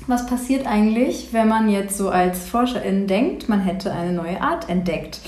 was 0.07 0.27
passiert 0.27 0.67
eigentlich, 0.67 1.29
wenn 1.31 1.47
man 1.47 1.69
jetzt 1.69 1.97
so 1.97 2.09
als 2.09 2.45
Forscherin 2.49 3.07
denkt, 3.07 3.47
man 3.47 3.61
hätte 3.61 3.93
eine 3.93 4.11
neue 4.11 4.41
Art 4.41 4.67
entdeckt. 4.67 5.21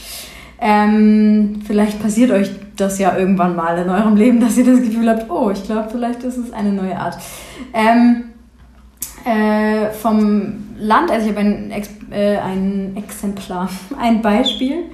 Ähm, 0.59 1.61
vielleicht 1.65 2.01
passiert 2.01 2.31
euch 2.31 2.51
das 2.75 2.99
ja 2.99 3.17
irgendwann 3.17 3.55
mal 3.55 3.77
in 3.77 3.89
eurem 3.89 4.17
Leben, 4.17 4.41
dass 4.41 4.57
ihr 4.57 4.65
das 4.65 4.81
Gefühl 4.81 5.07
habt, 5.09 5.31
oh, 5.31 5.51
ich 5.51 5.63
glaube, 5.63 5.87
vielleicht 5.89 6.21
ist 6.23 6.35
es 6.35 6.51
eine 6.51 6.73
neue 6.73 6.99
Art. 6.99 7.17
Ähm, 7.73 8.25
äh, 9.23 9.91
vom 9.91 10.70
Land, 10.81 11.11
also 11.11 11.25
ich 11.25 11.31
habe 11.31 11.41
ein, 11.41 11.71
Ex 11.71 11.89
äh, 12.09 12.37
ein 12.37 12.97
Exemplar, 12.97 13.69
ein 13.99 14.21
Beispiel 14.21 14.85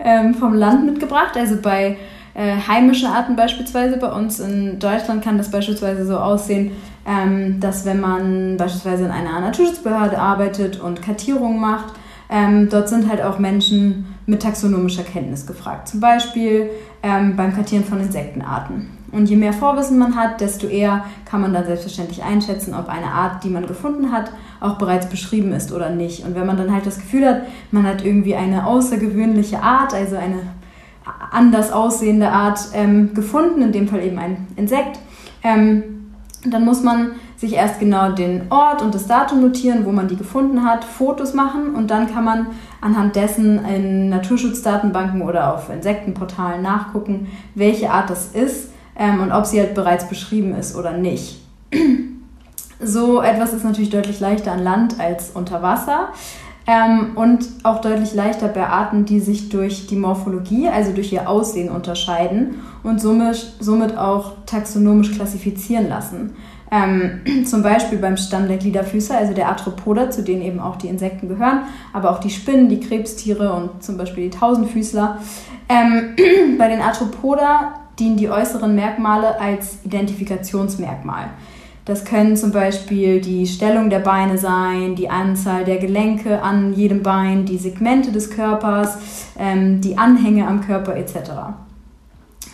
ähm, 0.00 0.34
vom 0.34 0.54
Land 0.54 0.84
mitgebracht. 0.84 1.36
Also 1.36 1.56
bei 1.62 1.96
äh, 2.34 2.56
heimischen 2.66 3.08
Arten 3.08 3.36
beispielsweise 3.36 3.96
bei 3.98 4.12
uns 4.12 4.40
in 4.40 4.78
Deutschland 4.78 5.22
kann 5.22 5.38
das 5.38 5.50
beispielsweise 5.50 6.04
so 6.04 6.18
aussehen, 6.18 6.72
ähm, 7.06 7.60
dass 7.60 7.84
wenn 7.84 8.00
man 8.00 8.56
beispielsweise 8.56 9.04
in 9.04 9.10
einer 9.10 9.40
Naturschutzbehörde 9.40 10.18
arbeitet 10.18 10.80
und 10.80 11.02
Kartierungen 11.02 11.60
macht, 11.60 11.94
ähm, 12.30 12.68
dort 12.70 12.88
sind 12.88 13.08
halt 13.08 13.22
auch 13.22 13.38
Menschen 13.38 14.16
mit 14.26 14.42
taxonomischer 14.42 15.02
Kenntnis 15.02 15.46
gefragt. 15.46 15.88
Zum 15.88 16.00
Beispiel 16.00 16.70
ähm, 17.02 17.36
beim 17.36 17.54
Kartieren 17.54 17.84
von 17.84 18.00
Insektenarten. 18.00 18.90
Und 19.12 19.28
je 19.28 19.36
mehr 19.36 19.52
Vorwissen 19.52 19.98
man 19.98 20.16
hat, 20.16 20.40
desto 20.40 20.66
eher 20.66 21.04
kann 21.26 21.42
man 21.42 21.52
dann 21.52 21.66
selbstverständlich 21.66 22.22
einschätzen, 22.22 22.74
ob 22.74 22.88
eine 22.88 23.08
Art, 23.08 23.44
die 23.44 23.50
man 23.50 23.66
gefunden 23.66 24.10
hat, 24.10 24.30
auch 24.62 24.78
bereits 24.78 25.06
beschrieben 25.06 25.52
ist 25.52 25.72
oder 25.72 25.90
nicht. 25.90 26.24
Und 26.24 26.34
wenn 26.34 26.46
man 26.46 26.56
dann 26.56 26.72
halt 26.72 26.86
das 26.86 26.96
Gefühl 26.96 27.26
hat, 27.26 27.42
man 27.70 27.86
hat 27.86 28.04
irgendwie 28.04 28.34
eine 28.34 28.66
außergewöhnliche 28.66 29.62
Art, 29.62 29.92
also 29.94 30.16
eine 30.16 30.42
anders 31.30 31.72
aussehende 31.72 32.28
Art 32.28 32.60
ähm, 32.74 33.12
gefunden, 33.14 33.62
in 33.62 33.72
dem 33.72 33.88
Fall 33.88 34.02
eben 34.02 34.18
ein 34.18 34.46
Insekt, 34.56 34.98
ähm, 35.42 35.82
dann 36.44 36.64
muss 36.64 36.82
man 36.82 37.12
sich 37.36 37.54
erst 37.54 37.80
genau 37.80 38.12
den 38.12 38.42
Ort 38.50 38.82
und 38.82 38.94
das 38.94 39.06
Datum 39.08 39.40
notieren, 39.40 39.84
wo 39.84 39.90
man 39.90 40.06
die 40.06 40.16
gefunden 40.16 40.64
hat, 40.64 40.84
Fotos 40.84 41.34
machen 41.34 41.74
und 41.74 41.90
dann 41.90 42.12
kann 42.12 42.24
man 42.24 42.46
anhand 42.80 43.16
dessen 43.16 43.64
in 43.64 44.08
Naturschutzdatenbanken 44.10 45.22
oder 45.22 45.54
auf 45.54 45.68
Insektenportalen 45.70 46.62
nachgucken, 46.62 47.28
welche 47.54 47.90
Art 47.90 48.10
das 48.10 48.28
ist 48.28 48.70
ähm, 48.96 49.20
und 49.20 49.32
ob 49.32 49.46
sie 49.46 49.58
halt 49.58 49.74
bereits 49.74 50.08
beschrieben 50.08 50.54
ist 50.54 50.76
oder 50.76 50.96
nicht. 50.96 51.40
So 52.84 53.20
etwas 53.20 53.52
ist 53.52 53.64
natürlich 53.64 53.90
deutlich 53.90 54.20
leichter 54.20 54.52
an 54.52 54.62
Land 54.62 54.98
als 54.98 55.30
unter 55.30 55.62
Wasser. 55.62 56.08
Ähm, 56.66 57.16
und 57.16 57.48
auch 57.64 57.80
deutlich 57.80 58.14
leichter 58.14 58.46
bei 58.46 58.66
Arten, 58.66 59.04
die 59.04 59.18
sich 59.18 59.48
durch 59.48 59.88
die 59.88 59.96
Morphologie, 59.96 60.68
also 60.68 60.92
durch 60.92 61.12
ihr 61.12 61.28
Aussehen 61.28 61.68
unterscheiden 61.68 62.60
und 62.84 63.00
somit, 63.00 63.54
somit 63.58 63.98
auch 63.98 64.32
taxonomisch 64.46 65.10
klassifizieren 65.12 65.88
lassen. 65.88 66.36
Ähm, 66.70 67.20
zum 67.46 67.64
Beispiel 67.64 67.98
beim 67.98 68.16
Stamm 68.16 68.46
der 68.46 68.58
Gliederfüßer, 68.58 69.16
also 69.16 69.34
der 69.34 69.48
Arthropoda, 69.48 70.10
zu 70.10 70.22
denen 70.22 70.42
eben 70.42 70.60
auch 70.60 70.76
die 70.76 70.86
Insekten 70.86 71.28
gehören, 71.28 71.62
aber 71.92 72.10
auch 72.10 72.20
die 72.20 72.30
Spinnen, 72.30 72.68
die 72.68 72.80
Krebstiere 72.80 73.52
und 73.52 73.82
zum 73.82 73.96
Beispiel 73.96 74.30
die 74.30 74.38
Tausendfüßler. 74.38 75.18
Ähm, 75.68 76.14
bei 76.58 76.68
den 76.68 76.80
Arthropoda 76.80 77.74
dienen 77.98 78.16
die 78.16 78.30
äußeren 78.30 78.74
Merkmale 78.74 79.40
als 79.40 79.78
Identifikationsmerkmal. 79.84 81.30
Das 81.84 82.04
können 82.04 82.36
zum 82.36 82.52
Beispiel 82.52 83.20
die 83.20 83.46
Stellung 83.46 83.90
der 83.90 83.98
Beine 83.98 84.38
sein, 84.38 84.94
die 84.94 85.10
Anzahl 85.10 85.64
der 85.64 85.78
Gelenke 85.78 86.40
an 86.40 86.72
jedem 86.74 87.02
Bein, 87.02 87.44
die 87.44 87.58
Segmente 87.58 88.12
des 88.12 88.30
Körpers, 88.30 88.98
ähm, 89.36 89.80
die 89.80 89.98
Anhänge 89.98 90.46
am 90.46 90.60
Körper 90.60 90.94
etc. 90.94 91.32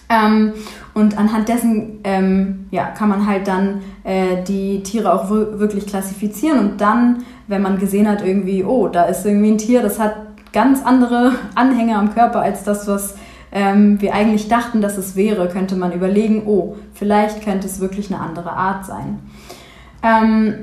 Ähm, 0.08 0.54
und 0.94 1.18
anhand 1.18 1.48
dessen 1.48 2.00
ähm, 2.04 2.66
ja, 2.70 2.86
kann 2.86 3.10
man 3.10 3.26
halt 3.26 3.46
dann 3.46 3.82
äh, 4.04 4.42
die 4.44 4.82
Tiere 4.82 5.12
auch 5.12 5.28
wirklich 5.28 5.86
klassifizieren 5.86 6.58
und 6.58 6.80
dann, 6.80 7.24
wenn 7.46 7.60
man 7.60 7.78
gesehen 7.78 8.08
hat, 8.08 8.24
irgendwie, 8.24 8.64
oh, 8.64 8.88
da 8.88 9.04
ist 9.04 9.26
irgendwie 9.26 9.50
ein 9.50 9.58
Tier, 9.58 9.82
das 9.82 9.98
hat 10.00 10.16
ganz 10.54 10.82
andere 10.82 11.32
Anhänge 11.54 11.96
am 11.96 12.14
Körper 12.14 12.40
als 12.40 12.64
das, 12.64 12.88
was 12.88 13.16
ähm, 13.52 14.00
wir 14.00 14.14
eigentlich 14.14 14.48
dachten, 14.48 14.80
dass 14.80 14.98
es 14.98 15.16
wäre, 15.16 15.48
könnte 15.48 15.76
man 15.76 15.92
überlegen, 15.92 16.42
oh, 16.46 16.76
vielleicht 16.94 17.42
könnte 17.44 17.66
es 17.66 17.80
wirklich 17.80 18.12
eine 18.12 18.20
andere 18.22 18.52
Art 18.52 18.84
sein. 18.84 19.18
Ähm, 20.02 20.54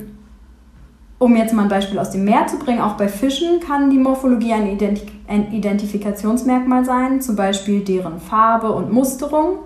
um 1.18 1.36
jetzt 1.36 1.54
mal 1.54 1.64
ein 1.64 1.70
Beispiel 1.70 1.98
aus 1.98 2.12
dem 2.12 2.26
Meer 2.26 2.48
zu 2.48 2.60
bringen, 2.60 2.82
auch 2.82 2.98
bei 2.98 3.08
Fischen 3.08 3.60
kann 3.60 3.90
die 3.90 3.98
Morphologie 3.98 4.54
ein, 4.54 4.68
Ident 4.68 5.02
ein 5.28 5.52
Identifikationsmerkmal 5.52 6.86
sein, 6.86 7.22
zum 7.22 7.36
Beispiel 7.36 7.82
deren 7.82 8.20
Farbe 8.20 8.72
und 8.72 8.92
Musterung. 8.92 9.60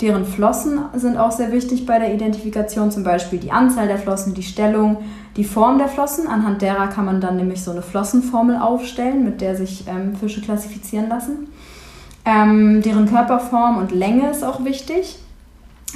Deren 0.00 0.24
Flossen 0.24 0.78
sind 0.94 1.16
auch 1.16 1.32
sehr 1.32 1.50
wichtig 1.50 1.84
bei 1.84 1.98
der 1.98 2.14
Identifikation, 2.14 2.90
zum 2.92 3.02
Beispiel 3.02 3.40
die 3.40 3.50
Anzahl 3.50 3.88
der 3.88 3.98
Flossen, 3.98 4.32
die 4.32 4.44
Stellung, 4.44 4.98
die 5.36 5.42
Form 5.42 5.78
der 5.78 5.88
Flossen. 5.88 6.28
Anhand 6.28 6.62
derer 6.62 6.86
kann 6.86 7.04
man 7.04 7.20
dann 7.20 7.36
nämlich 7.36 7.64
so 7.64 7.72
eine 7.72 7.82
Flossenformel 7.82 8.58
aufstellen, 8.58 9.24
mit 9.24 9.40
der 9.40 9.56
sich 9.56 9.86
ähm, 9.88 10.14
Fische 10.14 10.40
klassifizieren 10.40 11.08
lassen. 11.08 11.48
Ähm, 12.28 12.82
deren 12.82 13.08
Körperform 13.08 13.78
und 13.78 13.90
Länge 13.90 14.30
ist 14.30 14.44
auch 14.44 14.62
wichtig. 14.62 15.18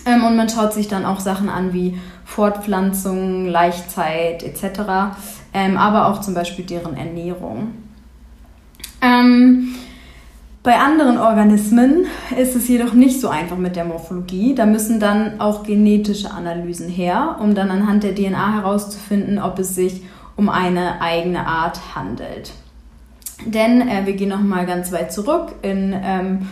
Ähm, 0.07 0.25
und 0.25 0.35
man 0.35 0.49
schaut 0.49 0.73
sich 0.73 0.89
dann 0.89 1.05
auch 1.05 1.21
Sachen 1.21 1.51
an 1.51 1.75
wie 1.75 1.99
Fortpflanzung, 2.25 3.49
Laichzeit 3.49 4.43
etc., 4.43 5.15
ähm, 5.53 5.77
aber 5.77 6.07
auch 6.07 6.23
zum 6.23 6.33
Beispiel 6.33 6.65
deren 6.65 6.97
Ernährung. 6.97 7.75
Ähm, 9.03 9.75
bei 10.63 10.79
anderen 10.79 11.19
Organismen 11.19 12.07
ist 12.39 12.57
es 12.57 12.67
jedoch 12.67 12.95
nicht 12.95 13.21
so 13.21 13.29
einfach 13.29 13.59
mit 13.59 13.77
der 13.77 13.85
Morphologie. 13.85 14.55
Da 14.55 14.65
müssen 14.65 15.01
dann 15.01 15.39
auch 15.39 15.65
genetische 15.65 16.31
Analysen 16.31 16.89
her, 16.89 17.37
um 17.41 17.55
dann 17.55 17.71
anhand 17.71 18.05
der 18.05 18.15
DNA 18.15 18.55
herauszufinden, 18.55 19.39
ob 19.39 19.59
es 19.59 19.75
sich 19.75 20.03
um 20.37 20.49
eine 20.49 21.03
eigene 21.03 21.47
Art 21.47 21.95
handelt. 21.95 22.53
Denn 23.47 23.89
äh, 23.89 24.07
wir 24.07 24.15
gehen 24.15 24.29
nochmal 24.29 24.67
ganz 24.67 24.93
weit 24.93 25.13
zurück 25.13 25.55
in 25.63 25.95
ähm, 26.03 26.49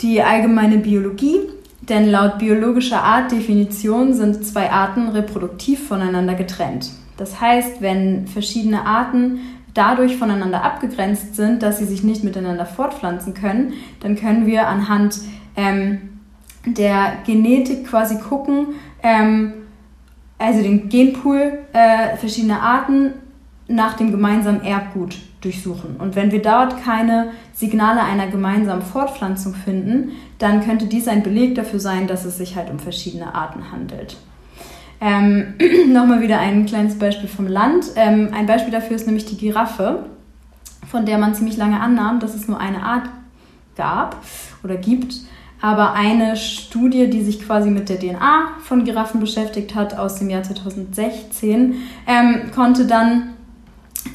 die 0.00 0.22
allgemeine 0.22 0.78
Biologie. 0.78 1.40
Denn 1.80 2.10
laut 2.10 2.38
biologischer 2.38 3.02
Artdefinition 3.02 4.14
sind 4.14 4.46
zwei 4.46 4.70
Arten 4.70 5.08
reproduktiv 5.08 5.88
voneinander 5.88 6.34
getrennt. 6.34 6.90
Das 7.16 7.40
heißt, 7.40 7.80
wenn 7.82 8.26
verschiedene 8.28 8.86
Arten 8.86 9.40
dadurch 9.74 10.16
voneinander 10.16 10.62
abgegrenzt 10.62 11.34
sind, 11.34 11.62
dass 11.62 11.78
sie 11.78 11.84
sich 11.84 12.02
nicht 12.02 12.22
miteinander 12.24 12.66
fortpflanzen 12.66 13.34
können, 13.34 13.72
dann 14.00 14.16
können 14.16 14.46
wir 14.46 14.68
anhand 14.68 15.18
ähm, 15.56 16.20
der 16.66 17.14
Genetik 17.26 17.88
quasi 17.88 18.18
gucken, 18.20 18.68
ähm, 19.02 19.54
also 20.38 20.62
den 20.62 20.88
Genpool 20.88 21.58
äh, 21.72 22.16
verschiedener 22.16 22.62
Arten 22.62 23.14
nach 23.66 23.94
dem 23.94 24.10
gemeinsamen 24.10 24.62
Erbgut 24.62 25.16
durchsuchen. 25.42 25.96
Und 25.98 26.16
wenn 26.16 26.32
wir 26.32 26.40
dort 26.40 26.82
keine 26.82 27.30
Signale 27.52 28.02
einer 28.02 28.28
gemeinsamen 28.28 28.82
Fortpflanzung 28.82 29.54
finden, 29.54 30.12
dann 30.38 30.64
könnte 30.64 30.86
dies 30.86 31.08
ein 31.08 31.22
Beleg 31.22 31.54
dafür 31.54 31.80
sein, 31.80 32.06
dass 32.06 32.24
es 32.24 32.38
sich 32.38 32.56
halt 32.56 32.70
um 32.70 32.78
verschiedene 32.78 33.34
Arten 33.34 33.70
handelt. 33.70 34.16
Ähm, 35.00 35.54
Nochmal 35.92 36.22
wieder 36.22 36.38
ein 36.38 36.64
kleines 36.64 36.98
Beispiel 36.98 37.28
vom 37.28 37.46
Land. 37.46 37.86
Ähm, 37.96 38.30
ein 38.32 38.46
Beispiel 38.46 38.72
dafür 38.72 38.96
ist 38.96 39.06
nämlich 39.06 39.26
die 39.26 39.36
Giraffe, 39.36 40.06
von 40.88 41.04
der 41.06 41.18
man 41.18 41.34
ziemlich 41.34 41.56
lange 41.56 41.80
annahm, 41.80 42.20
dass 42.20 42.34
es 42.34 42.48
nur 42.48 42.60
eine 42.60 42.82
Art 42.82 43.08
gab 43.76 44.16
oder 44.62 44.76
gibt. 44.76 45.16
Aber 45.60 45.92
eine 45.92 46.36
Studie, 46.36 47.08
die 47.08 47.22
sich 47.22 47.40
quasi 47.40 47.70
mit 47.70 47.88
der 47.88 47.98
DNA 47.98 48.48
von 48.62 48.84
Giraffen 48.84 49.20
beschäftigt 49.20 49.76
hat, 49.76 49.96
aus 49.96 50.16
dem 50.16 50.28
Jahr 50.28 50.42
2016, 50.42 51.74
ähm, 52.06 52.50
konnte 52.52 52.86
dann 52.86 53.31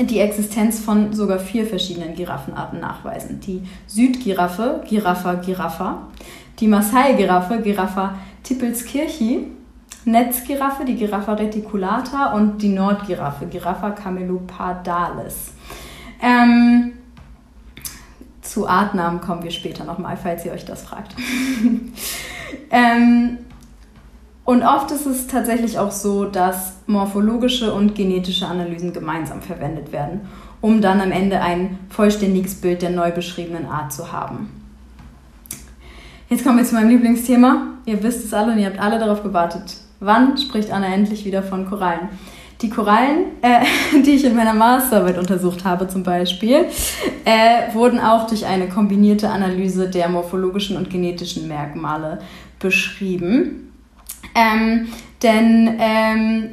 die 0.01 0.20
Existenz 0.20 0.79
von 0.79 1.13
sogar 1.13 1.39
vier 1.39 1.65
verschiedenen 1.65 2.15
Giraffenarten 2.15 2.79
nachweisen. 2.79 3.39
Die 3.39 3.62
Südgiraffe, 3.88 4.84
Giraffa 4.88 5.36
giraffa, 5.36 6.08
die 6.60 6.67
Maasai-Giraffe, 6.67 7.62
Giraffa 7.62 8.15
tippelskirchi, 8.44 9.48
Netzgiraffe, 10.06 10.86
die 10.86 10.96
Giraffa 10.96 11.34
reticulata 11.34 12.34
und 12.34 12.62
die 12.62 12.70
Nordgiraffe, 12.70 13.46
Giraffa 13.48 13.91
camelopardalis. 13.91 15.53
Ähm, 16.22 16.94
zu 18.41 18.67
Artnamen 18.67 19.20
kommen 19.20 19.44
wir 19.44 19.51
später 19.51 19.84
nochmal, 19.84 20.17
falls 20.17 20.46
ihr 20.46 20.53
euch 20.53 20.65
das 20.65 20.84
fragt. 20.84 21.15
ähm, 22.72 23.38
und 24.47 24.63
oft 24.63 24.89
ist 24.91 25.05
es 25.05 25.27
tatsächlich 25.27 25.77
auch 25.77 25.91
so, 25.91 26.23
dass 26.23 26.75
morphologische 26.87 27.73
und 27.73 27.95
genetische 27.95 28.47
Analysen 28.47 28.93
gemeinsam 28.93 29.41
verwendet 29.41 29.91
werden, 29.91 30.21
um 30.61 30.79
dann 30.79 31.01
am 31.01 31.11
Ende 31.11 31.41
ein 31.41 31.77
vollständiges 31.89 32.55
Bild 32.61 32.81
der 32.81 32.91
neu 32.91 33.11
beschriebenen 33.11 33.65
Art 33.65 33.91
zu 33.91 34.13
haben. 34.13 34.49
Jetzt 36.29 36.45
kommen 36.45 36.59
wir 36.59 36.63
zu 36.63 36.75
meinem 36.75 36.91
Lieblingsthema. 36.91 37.73
Ihr 37.85 38.01
wisst 38.01 38.23
es 38.23 38.33
alle 38.33 38.53
und 38.53 38.59
ihr 38.59 38.67
habt 38.67 38.79
alle 38.79 38.99
darauf 38.99 39.21
gewartet. 39.21 39.81
Wann 39.99 40.37
spricht 40.37 40.71
Anna 40.71 40.93
endlich 40.93 41.25
wieder 41.25 41.43
von 41.43 41.69
Korallen? 41.69 42.07
Die 42.61 42.69
Korallen, 42.69 43.25
äh, 43.41 43.65
die 44.05 44.11
ich 44.11 44.23
in 44.23 44.33
meiner 44.33 44.53
Masterarbeit 44.53 45.17
untersucht 45.17 45.65
habe 45.65 45.89
zum 45.89 46.03
Beispiel, 46.03 46.67
äh, 47.25 47.73
wurden 47.73 47.99
auch 47.99 48.27
durch 48.27 48.45
eine 48.45 48.69
kombinierte 48.69 49.29
Analyse 49.29 49.89
der 49.89 50.07
morphologischen 50.07 50.77
und 50.77 50.89
genetischen 50.89 51.49
Merkmale 51.49 52.19
beschrieben. 52.59 53.66
Ähm, 54.38 54.88
denn 55.24 55.77
ähm, 55.79 56.50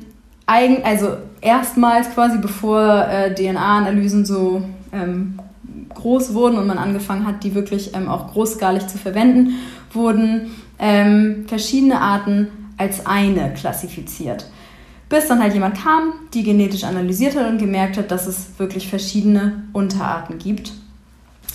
eigen, 0.47 0.83
also 0.85 1.19
erstmals 1.43 2.11
quasi 2.15 2.39
bevor 2.39 3.07
äh, 3.07 3.35
DNA-Analysen 3.35 4.25
so 4.25 4.63
ähm, 4.93 5.39
groß 5.93 6.33
wurden 6.33 6.57
und 6.57 6.67
man 6.67 6.79
angefangen 6.79 7.27
hat, 7.27 7.45
die 7.45 7.55
wirklich 7.55 7.95
ähm, 7.95 8.09
auch 8.09 8.33
großskalig 8.33 8.87
zu 8.87 8.97
verwenden, 8.97 9.59
wurden 9.93 10.53
ähm, 10.79 11.45
verschiedene 11.47 12.01
Arten 12.01 12.49
als 12.79 13.05
eine 13.07 13.53
klassifiziert. 13.53 14.47
Bis 15.11 15.29
dann 15.29 15.43
halt 15.43 15.53
jemand 15.53 15.77
kam, 15.77 16.15
die 16.33 16.43
genetisch 16.43 16.85
analysiert 16.85 17.37
hat 17.37 17.49
und 17.49 17.59
gemerkt 17.59 17.99
hat, 17.99 18.11
dass 18.11 18.27
es 18.27 18.59
wirklich 18.59 18.89
verschiedene 18.89 19.65
Unterarten 19.73 20.39
gibt. 20.39 20.73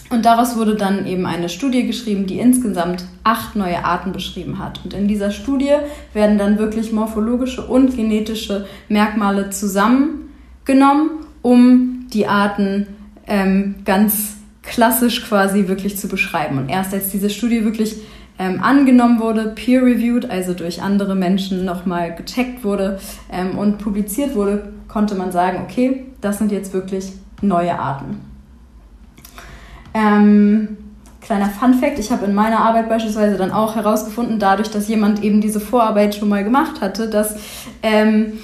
Und 0.10 0.26
daraus 0.26 0.58
wurde 0.58 0.76
dann 0.76 1.06
eben 1.06 1.26
eine 1.26 1.50
Studie 1.50 1.86
geschrieben, 1.86 2.26
die 2.26 2.40
insgesamt 2.40 3.06
acht 3.24 3.56
neue 3.56 3.86
Arten 3.86 4.12
beschrieben 4.12 4.58
hat. 4.58 4.82
Und 4.84 4.94
in 4.94 5.08
dieser 5.08 5.30
Studie 5.30 5.76
werden 6.14 6.40
dann 6.40 6.58
wirklich 6.58 6.92
morphologische 6.92 7.66
und 7.66 7.96
genetische 7.96 8.66
Merkmale 8.88 9.52
zusammengenommen, 9.52 11.12
um 11.44 12.08
die 12.12 12.26
Arten 12.26 12.88
ähm, 13.28 13.76
ganz 13.86 14.38
klassisch 14.64 15.24
quasi 15.26 15.68
wirklich 15.68 15.98
zu 15.98 16.08
beschreiben. 16.08 16.58
Und 16.58 16.70
erst 16.70 16.94
als 16.94 17.10
diese 17.10 17.30
Studie 17.30 17.64
wirklich 17.64 17.98
ähm, 18.40 18.64
angenommen 18.64 19.20
wurde, 19.20 19.54
peer-reviewed, 19.54 20.30
also 20.30 20.54
durch 20.54 20.82
andere 20.82 21.14
Menschen 21.14 21.66
nochmal 21.66 22.16
gecheckt 22.16 22.64
wurde 22.64 23.00
ähm, 23.32 23.58
und 23.60 23.78
publiziert 23.78 24.34
wurde, 24.34 24.74
konnte 24.88 25.14
man 25.14 25.32
sagen, 25.32 25.60
okay, 25.64 26.06
das 26.22 26.40
sind 26.40 26.52
jetzt 26.52 26.74
wirklich 26.74 27.12
neue 27.42 27.78
Arten. 27.78 28.29
Ähm, 29.94 30.78
kleiner 31.22 31.50
Fun 31.50 31.74
Fact, 31.74 32.00
ich 32.00 32.12
habe 32.12 32.26
in 32.26 32.34
meiner 32.34 32.60
Arbeit 32.60 32.90
beispielsweise 32.90 33.38
dann 33.38 33.52
auch 33.52 33.76
herausgefunden, 33.76 34.40
dadurch, 34.40 34.70
dass 34.70 34.88
jemand 34.88 35.24
eben 35.24 35.42
diese 35.42 35.60
Vorarbeit 35.60 36.16
schon 36.16 36.30
mal 36.30 36.44
gemacht 36.44 36.82
hatte, 36.82 37.10
dass 37.10 37.36
ähm, 37.84 38.40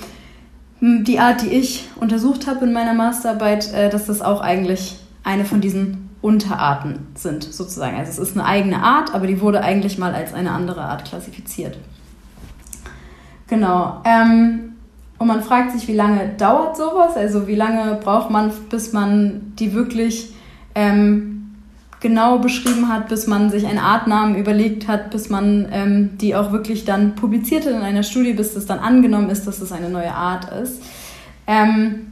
die 0.81 1.19
Art, 1.19 1.41
die 1.41 1.47
ich 1.49 1.89
untersucht 1.99 2.47
habe 2.47 2.65
in 2.65 2.73
meiner 2.73 2.93
Masterarbeit, 2.93 3.73
äh, 3.73 3.89
dass 3.89 4.05
das 4.05 4.21
auch 4.21 4.41
eigentlich 4.41 4.97
eine 5.23 5.45
von 5.45 5.61
diesen 5.61 6.09
Unterarten 6.21 7.07
sind, 7.15 7.43
sozusagen. 7.43 7.97
Also 7.97 8.21
es 8.21 8.29
ist 8.29 8.37
eine 8.37 8.45
eigene 8.45 8.81
Art, 8.81 9.13
aber 9.13 9.27
die 9.27 9.41
wurde 9.41 9.61
eigentlich 9.61 9.97
mal 9.97 10.13
als 10.13 10.33
eine 10.33 10.51
andere 10.51 10.81
Art 10.81 11.05
klassifiziert. 11.05 11.77
Genau. 13.47 14.01
Ähm, 14.05 14.75
und 15.17 15.27
man 15.27 15.41
fragt 15.43 15.71
sich, 15.71 15.87
wie 15.87 15.93
lange 15.95 16.29
dauert 16.37 16.77
sowas? 16.77 17.15
Also 17.15 17.47
wie 17.47 17.55
lange 17.55 17.95
braucht 18.03 18.29
man, 18.29 18.51
bis 18.69 18.91
man 18.91 19.53
die 19.59 19.73
wirklich 19.73 20.33
ähm, 20.75 21.35
genau 22.01 22.37
beschrieben 22.37 22.89
hat, 22.89 23.07
bis 23.09 23.25
man 23.25 23.49
sich 23.49 23.65
einen 23.65 23.79
Artnamen 23.79 24.35
überlegt 24.35 24.87
hat, 24.87 25.09
bis 25.09 25.29
man 25.29 25.67
ähm, 25.71 26.17
die 26.19 26.35
auch 26.35 26.51
wirklich 26.51 26.85
dann 26.85 27.15
publiziert 27.15 27.65
hat 27.65 27.71
in 27.71 27.81
einer 27.81 28.03
Studie, 28.03 28.33
bis 28.33 28.53
das 28.53 28.65
dann 28.65 28.79
angenommen 28.79 29.29
ist, 29.29 29.47
dass 29.47 29.59
das 29.59 29.71
eine 29.71 29.89
neue 29.89 30.13
Art 30.13 30.51
ist. 30.51 30.83
Ähm, 31.47 32.11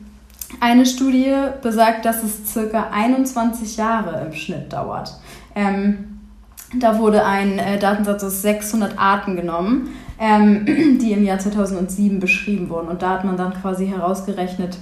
eine 0.59 0.85
Studie 0.85 1.35
besagt, 1.61 2.05
dass 2.05 2.23
es 2.23 2.51
circa 2.51 2.89
21 2.91 3.77
Jahre 3.77 4.25
im 4.25 4.33
Schnitt 4.33 4.73
dauert. 4.73 5.13
Ähm, 5.55 6.19
da 6.75 6.97
wurde 6.97 7.25
ein 7.25 7.59
äh, 7.59 7.77
Datensatz 7.77 8.23
aus 8.23 8.41
600 8.41 8.97
Arten 8.97 9.35
genommen, 9.35 9.89
ähm, 10.19 10.65
die 11.01 11.11
im 11.11 11.23
Jahr 11.23 11.39
2007 11.39 12.19
beschrieben 12.19 12.69
wurden. 12.69 12.87
Und 12.87 13.01
da 13.01 13.11
hat 13.11 13.25
man 13.25 13.37
dann 13.37 13.53
quasi 13.53 13.87
herausgerechnet, 13.87 14.77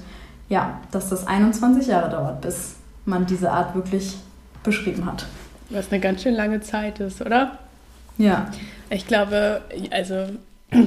ja, 0.48 0.80
dass 0.92 1.10
das 1.10 1.28
21 1.28 1.88
Jahre 1.88 2.10
dauert, 2.10 2.42
bis 2.42 2.76
man 3.06 3.26
diese 3.26 3.52
Art 3.52 3.76
wirklich 3.76 4.16
beschrieben 4.64 5.06
hat. 5.06 5.26
Was 5.70 5.92
eine 5.92 6.02
ganz 6.02 6.24
schön 6.24 6.36
lange 6.36 6.62
Zeit 6.62 7.00
ist, 7.00 7.22
oder? 7.22 7.60
Ja. 8.18 8.52
Ich 8.90 9.08
glaube, 9.08 9.62
also 9.90 10.28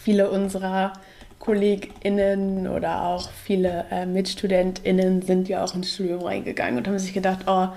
viele 0.00 0.30
unserer 0.30 0.92
KollegInnen 1.38 2.66
oder 2.66 3.02
auch 3.02 3.30
viele 3.30 3.84
äh, 3.90 4.06
MitstudentInnen 4.06 5.22
sind 5.22 5.48
ja 5.48 5.64
auch 5.64 5.74
ins 5.74 5.94
Studium 5.94 6.22
reingegangen 6.22 6.78
und 6.78 6.88
haben 6.88 6.98
sich 6.98 7.14
gedacht, 7.14 7.40
oh, 7.46 7.68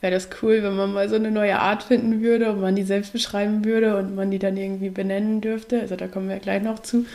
wäre 0.00 0.14
das 0.14 0.28
cool, 0.42 0.62
wenn 0.62 0.76
man 0.76 0.92
mal 0.92 1.08
so 1.08 1.16
eine 1.16 1.30
neue 1.30 1.58
Art 1.58 1.82
finden 1.82 2.22
würde 2.22 2.52
und 2.52 2.60
man 2.60 2.76
die 2.76 2.84
selbst 2.84 3.12
beschreiben 3.12 3.64
würde 3.64 3.96
und 3.96 4.14
man 4.14 4.30
die 4.30 4.38
dann 4.38 4.56
irgendwie 4.56 4.90
benennen 4.90 5.40
dürfte. 5.40 5.80
Also 5.80 5.96
da 5.96 6.06
kommen 6.06 6.28
wir 6.28 6.38
gleich 6.38 6.62
noch 6.62 6.78
zu 6.80 7.06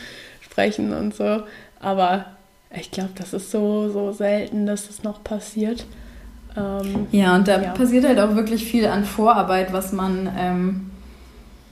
sprechen 0.42 0.92
und 0.92 1.14
so. 1.14 1.42
Aber 1.80 2.26
ich 2.76 2.90
glaube, 2.90 3.10
das 3.16 3.32
ist 3.32 3.50
so, 3.50 3.88
so 3.90 4.12
selten, 4.12 4.66
dass 4.66 4.86
das 4.88 5.02
noch 5.02 5.22
passiert. 5.22 5.86
Ähm, 6.56 7.06
ja, 7.10 7.34
und 7.34 7.48
da 7.48 7.60
ja. 7.60 7.70
passiert 7.70 8.04
halt 8.06 8.18
auch 8.20 8.34
wirklich 8.36 8.64
viel 8.64 8.86
an 8.86 9.04
Vorarbeit, 9.04 9.72
was 9.72 9.92
man 9.92 10.30
ähm, 10.38 10.90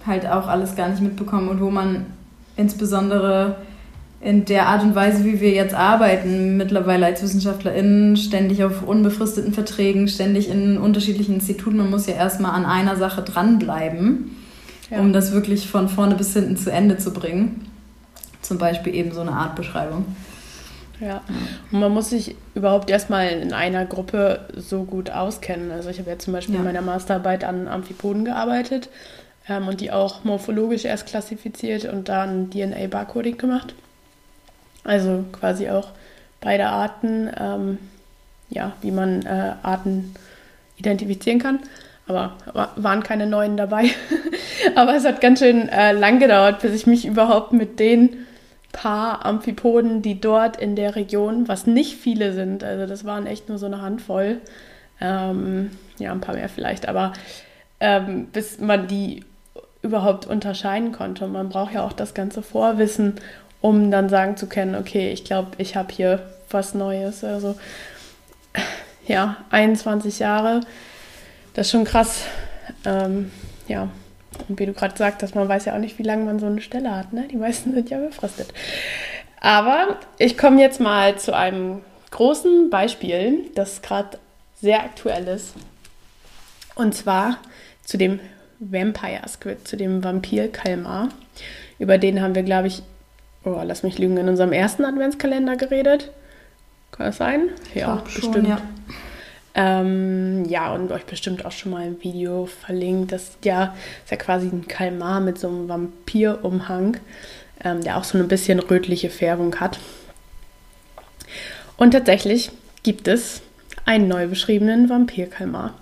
halt 0.07 0.27
auch 0.27 0.49
alles 0.49 0.75
gar 0.77 0.89
nicht 0.89 1.03
mitbekommt 1.03 1.51
und 1.51 1.61
wo 1.61 1.71
man 1.71 2.07
insbesondere 2.57 3.57
in 4.21 4.45
der 4.45 4.69
Art 4.69 4.85
und 4.85 4.95
Weise, 4.95 5.25
wie 5.25 5.41
wir 5.41 5.51
jetzt 5.51 5.75
arbeiten, 5.75 6.57
mittlerweile 6.57 7.07
als 7.07 7.23
WissenschaftlerInnen, 7.23 8.17
ständig 8.17 8.63
auf 8.63 8.87
unbefristeten 8.87 9.53
Verträgen, 9.53 10.07
ständig 10.07 10.49
in 10.49 10.79
unterschiedlichen 10.79 11.35
Instituten. 11.35 11.77
Man 11.77 11.91
muss 11.91 12.07
ja 12.07 12.15
erstmal 12.15 12.53
an 12.53 12.65
einer 12.65 12.95
Sache 12.97 13.23
dranbleiben, 13.23 14.37
ja. 14.91 15.01
um 15.01 15.13
das 15.13 15.33
wirklich 15.33 15.69
von 15.69 15.89
vorne 15.89 16.15
bis 16.15 16.35
hinten 16.35 16.57
zu 16.57 16.71
Ende 16.71 16.99
zu 16.99 17.13
bringen. 17.13 17.67
Zum 18.43 18.59
Beispiel 18.59 18.95
eben 18.95 19.13
so 19.13 19.21
eine 19.23 19.33
Art 19.33 19.57
Beschreibung. 19.57 20.05
Ja, 21.03 21.21
und 21.73 21.81
man 21.81 21.93
muss 21.93 22.11
sich 22.11 22.37
überhaupt 22.55 22.89
erstmal 22.89 23.29
in 23.31 23.53
einer 23.53 23.85
Gruppe 23.87 24.47
so 24.55 24.85
gut 24.85 25.11
auskennen. 25.11 25.73
Also 25.73 25.91
ich 25.91 25.99
habe 25.99 26.11
ja 26.11 26.19
zum 26.19 26.33
Beispiel 26.33 26.55
ja. 26.55 26.61
in 26.61 26.67
meiner 26.67 26.81
Masterarbeit 26.81 27.43
an 27.43 27.67
Amphipoden 27.67 28.25
gearbeitet 28.25 28.89
ähm, 29.49 29.67
und 29.67 29.81
die 29.81 29.91
auch 29.91 30.23
morphologisch 30.23 30.85
erst 30.85 31.07
klassifiziert 31.07 31.87
und 31.87 32.09
dann 32.09 32.51
DNA-Barcoding 32.51 33.37
gemacht. 33.37 33.75
Also 34.85 35.25
quasi 35.33 35.71
auch 35.71 35.89
beide 36.41 36.67
Arten, 36.67 37.29
ähm, 37.37 37.79
ja, 38.49 38.73
wie 38.81 38.93
man 38.93 39.27
äh, 39.27 39.55
Arten 39.65 40.15
identifizieren 40.77 41.41
kann. 41.41 41.59
Aber 42.07 42.37
waren 42.77 43.03
keine 43.03 43.27
neuen 43.27 43.57
dabei. 43.57 43.91
Aber 44.77 44.95
es 44.95 45.05
hat 45.05 45.21
ganz 45.21 45.41
schön 45.41 45.69
äh, 45.69 45.91
lang 45.91 46.21
gedauert, 46.21 46.61
bis 46.63 46.75
ich 46.75 46.87
mich 46.87 47.05
überhaupt 47.07 47.53
mit 47.53 47.81
denen 47.81 48.27
paar 48.73 49.25
Amphipoden, 49.25 50.03
die 50.03 50.21
dort 50.21 50.57
in 50.57 50.77
der 50.77 50.97
Region, 50.97 51.47
was 51.49 51.67
nicht 51.67 51.97
viele 51.97 52.33
sind, 52.33 52.65
also 52.65 52.87
das 52.87 53.05
waren 53.05 53.27
echt 53.27 53.49
nur 53.49 53.59
so 53.59 53.67
eine 53.67 53.83
Handvoll, 53.83 54.41
ähm, 55.01 55.71
ja, 55.99 56.13
ein 56.13 56.21
paar 56.21 56.35
mehr 56.35 56.49
vielleicht, 56.49 56.89
aber 56.89 57.13
ähm, 57.81 58.27
bis 58.27 58.59
man 58.61 58.89
die 58.89 59.25
überhaupt 59.83 60.27
unterscheiden 60.27 60.93
konnte. 60.93 61.25
Und 61.25 61.33
man 61.33 61.49
braucht 61.49 61.75
ja 61.75 61.85
auch 61.85 61.93
das 61.93 62.15
ganze 62.15 62.43
Vorwissen, 62.43 63.17
um 63.61 63.91
dann 63.91 64.09
sagen 64.09 64.37
zu 64.37 64.47
können, 64.47 64.75
okay, 64.75 65.13
ich 65.13 65.25
glaube, 65.25 65.51
ich 65.59 65.77
habe 65.77 65.93
hier 65.93 66.21
was 66.51 66.75
Neues. 66.75 67.25
Also 67.25 67.57
ja, 69.07 69.37
21 69.51 70.21
Jahre, 70.21 70.61
das 71.55 71.67
ist 71.67 71.73
schon 71.73 71.85
krass. 71.85 72.23
Ähm, 72.85 73.31
ja, 73.69 73.89
und 74.49 74.59
wie 74.59 74.67
du 74.67 74.73
gerade 74.73 74.97
sagst, 74.97 75.35
man 75.35 75.49
weiß 75.49 75.67
ja 75.67 75.75
auch 75.75 75.79
nicht, 75.79 75.99
wie 75.99 76.03
lange 76.03 76.25
man 76.25 76.39
so 76.39 76.47
eine 76.47 76.61
Stelle 76.61 76.95
hat. 76.95 77.13
Ne? 77.13 77.29
Die 77.31 77.37
meisten 77.37 77.73
sind 77.75 77.91
ja 77.91 77.99
befristet. 77.99 78.53
Aber 79.41 79.99
ich 80.19 80.39
komme 80.39 80.61
jetzt 80.61 80.81
mal 80.81 81.19
zu 81.19 81.35
einem 81.35 81.81
großen 82.11 82.71
Beispiel, 82.71 83.51
das 83.55 83.83
gerade 83.83 84.19
sehr 84.61 84.81
aktuell 84.81 85.27
ist. 85.29 85.55
Und 86.75 86.95
zwar 86.95 87.39
zu 87.85 87.99
dem 87.99 88.21
Vampire 88.61 89.29
Squid, 89.29 89.67
zu 89.67 89.77
dem 89.77 90.05
Vampir-Kalmar. 90.05 91.09
Über 91.79 91.99
den 91.99 92.23
haben 92.23 92.35
wir, 92.35 92.45
glaube 92.45 92.69
ich, 92.69 92.83
oh, 93.45 93.61
lass 93.65 93.83
mich 93.83 93.99
lügen, 93.99 94.17
in 94.17 94.29
unserem 94.29 94.53
ersten 94.53 94.85
Adventskalender 94.85 95.57
geredet. 95.57 96.13
Kann 96.93 97.07
das 97.07 97.17
sein? 97.17 97.49
Ja, 97.75 97.97
bestimmt. 97.97 98.35
Schon, 98.35 98.47
ja. 98.47 98.61
Ähm, 99.55 100.45
ja, 100.47 100.73
und 100.73 100.91
euch 100.93 101.05
bestimmt 101.05 101.45
auch 101.45 101.53
schon 101.53 101.73
mal 101.73 101.83
ein 101.83 102.03
Video 102.03 102.47
verlinkt. 102.47 103.13
Das 103.13 103.33
ja, 103.45 103.75
ist 104.05 104.11
ja 104.11 104.17
quasi 104.17 104.49
ein 104.49 104.67
Kalmar 104.67 105.21
mit 105.21 105.39
so 105.39 105.49
einem 105.49 105.69
Vampirumhang, 105.69 106.97
ähm, 107.63 107.83
der 107.83 107.99
auch 107.99 108.05
so 108.05 108.17
ein 108.19 108.29
bisschen 108.29 108.59
rötliche 108.61 109.11
Färbung 109.11 109.61
hat. 109.61 109.79
Und 111.77 111.91
tatsächlich 111.91 112.51
gibt 112.83 113.09
es 113.09 113.43
einen 113.85 114.09
neu 114.09 114.29
beschriebenen 114.29 114.89
Vampir-Kalmar, 114.89 115.75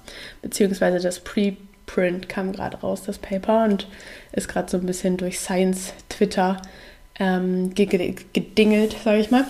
beziehungsweise 0.42 0.98
das 1.00 1.20
Preprint 1.20 2.28
kam 2.28 2.52
gerade 2.52 2.78
raus, 2.78 3.02
das 3.04 3.18
Paper, 3.18 3.64
und 3.64 3.87
ist 4.33 4.48
gerade 4.48 4.70
so 4.70 4.78
ein 4.78 4.87
bisschen 4.87 5.16
durch 5.16 5.38
Science 5.38 5.92
Twitter 6.09 6.61
ähm, 7.18 7.74
gedingelt, 7.74 8.96
sage 9.04 9.20
ich 9.20 9.30
mal. 9.30 9.44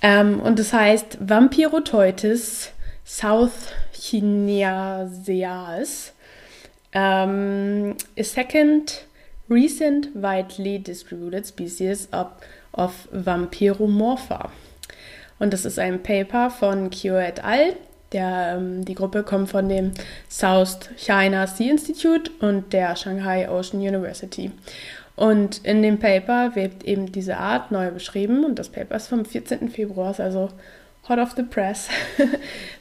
Ähm, 0.00 0.40
und 0.40 0.58
das 0.58 0.72
heißt 0.72 1.18
Vampiroteutes 1.20 2.72
South 3.04 3.72
Chineaceae 3.92 5.84
um, 6.94 7.96
a 8.16 8.22
second 8.22 9.04
recent 9.48 10.14
widely 10.14 10.78
distributed 10.78 11.46
species 11.46 12.08
of, 12.12 12.28
of 12.74 13.08
Vampiromorpha. 13.12 14.50
Und 15.38 15.52
das 15.52 15.64
ist 15.64 15.78
ein 15.78 16.02
Paper 16.02 16.50
von 16.50 16.90
Kyo 16.90 17.16
et 17.16 17.42
al. 17.44 17.74
Der, 18.12 18.56
ähm, 18.56 18.84
die 18.84 18.94
Gruppe 18.94 19.22
kommt 19.22 19.48
von 19.50 19.68
dem 19.68 19.92
South 20.28 20.90
China 20.96 21.46
Sea 21.46 21.70
Institute 21.70 22.30
und 22.40 22.72
der 22.72 22.94
Shanghai 22.94 23.48
Ocean 23.48 23.80
University. 23.80 24.50
Und 25.16 25.64
in 25.64 25.82
dem 25.82 25.98
Paper 25.98 26.54
wird 26.54 26.84
eben 26.84 27.10
diese 27.10 27.38
Art 27.38 27.70
neu 27.70 27.90
beschrieben 27.90 28.44
und 28.44 28.58
das 28.58 28.68
Paper 28.68 28.96
ist 28.96 29.08
vom 29.08 29.24
14. 29.24 29.70
Februar, 29.70 30.14
also 30.18 30.50
hot 31.08 31.18
off 31.18 31.34
the 31.36 31.42
press. 31.42 31.88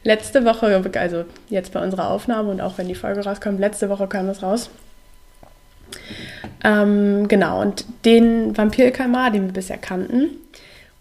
letzte 0.03 0.45
Woche, 0.45 0.81
also 0.99 1.25
jetzt 1.49 1.73
bei 1.73 1.83
unserer 1.83 2.09
Aufnahme 2.09 2.49
und 2.49 2.61
auch 2.61 2.77
wenn 2.77 2.87
die 2.87 2.95
Folge 2.95 3.23
rauskommt, 3.23 3.59
letzte 3.59 3.89
Woche 3.89 4.07
kam 4.07 4.27
das 4.27 4.43
raus. 4.43 4.69
Ähm, 6.63 7.27
genau, 7.27 7.61
und 7.61 7.85
den 8.05 8.55
Vampirkalmar, 8.55 9.31
den 9.31 9.47
wir 9.47 9.53
bisher 9.53 9.77
kannten 9.77 10.29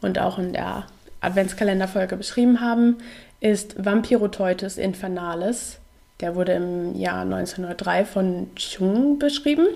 und 0.01 0.19
auch 0.19 0.39
in 0.39 0.53
der 0.53 0.87
Adventskalenderfolge 1.21 2.17
beschrieben 2.17 2.61
haben, 2.61 2.97
ist 3.41 3.85
Vampiroteutes 3.85 4.79
infernalis. 4.79 5.79
Der 6.21 6.35
wurde 6.35 6.53
im 6.53 6.97
Jahr 6.97 7.23
1903 7.23 8.05
von 8.05 8.51
Chung 8.55 9.19
beschrieben, 9.19 9.67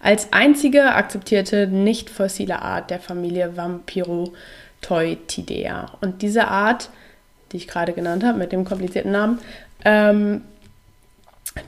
als 0.00 0.32
einzige 0.32 0.94
akzeptierte 0.94 1.68
nicht 1.68 2.10
fossile 2.10 2.62
Art 2.62 2.90
der 2.90 3.00
Familie 3.00 3.56
Vampiroteutes. 3.56 4.38
Teutidea. 4.84 5.92
Und 6.02 6.20
diese 6.20 6.48
Art, 6.48 6.90
die 7.50 7.56
ich 7.56 7.66
gerade 7.66 7.94
genannt 7.94 8.22
habe, 8.22 8.36
mit 8.36 8.52
dem 8.52 8.66
komplizierten 8.66 9.12
Namen, 9.12 9.38
ähm, 9.84 10.42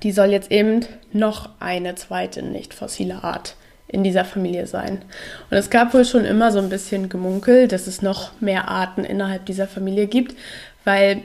die 0.02 0.12
soll 0.12 0.26
jetzt 0.26 0.50
eben 0.50 0.84
noch 1.12 1.48
eine 1.58 1.94
zweite 1.94 2.42
nicht 2.42 2.74
fossile 2.74 3.24
Art 3.24 3.56
in 3.88 4.04
dieser 4.04 4.26
Familie 4.26 4.66
sein. 4.66 5.02
Und 5.50 5.56
es 5.56 5.70
gab 5.70 5.94
wohl 5.94 6.04
schon 6.04 6.26
immer 6.26 6.52
so 6.52 6.58
ein 6.58 6.68
bisschen 6.68 7.08
Gemunkel, 7.08 7.68
dass 7.68 7.86
es 7.86 8.02
noch 8.02 8.38
mehr 8.40 8.68
Arten 8.68 9.04
innerhalb 9.04 9.46
dieser 9.46 9.66
Familie 9.66 10.08
gibt, 10.08 10.36
weil 10.84 11.22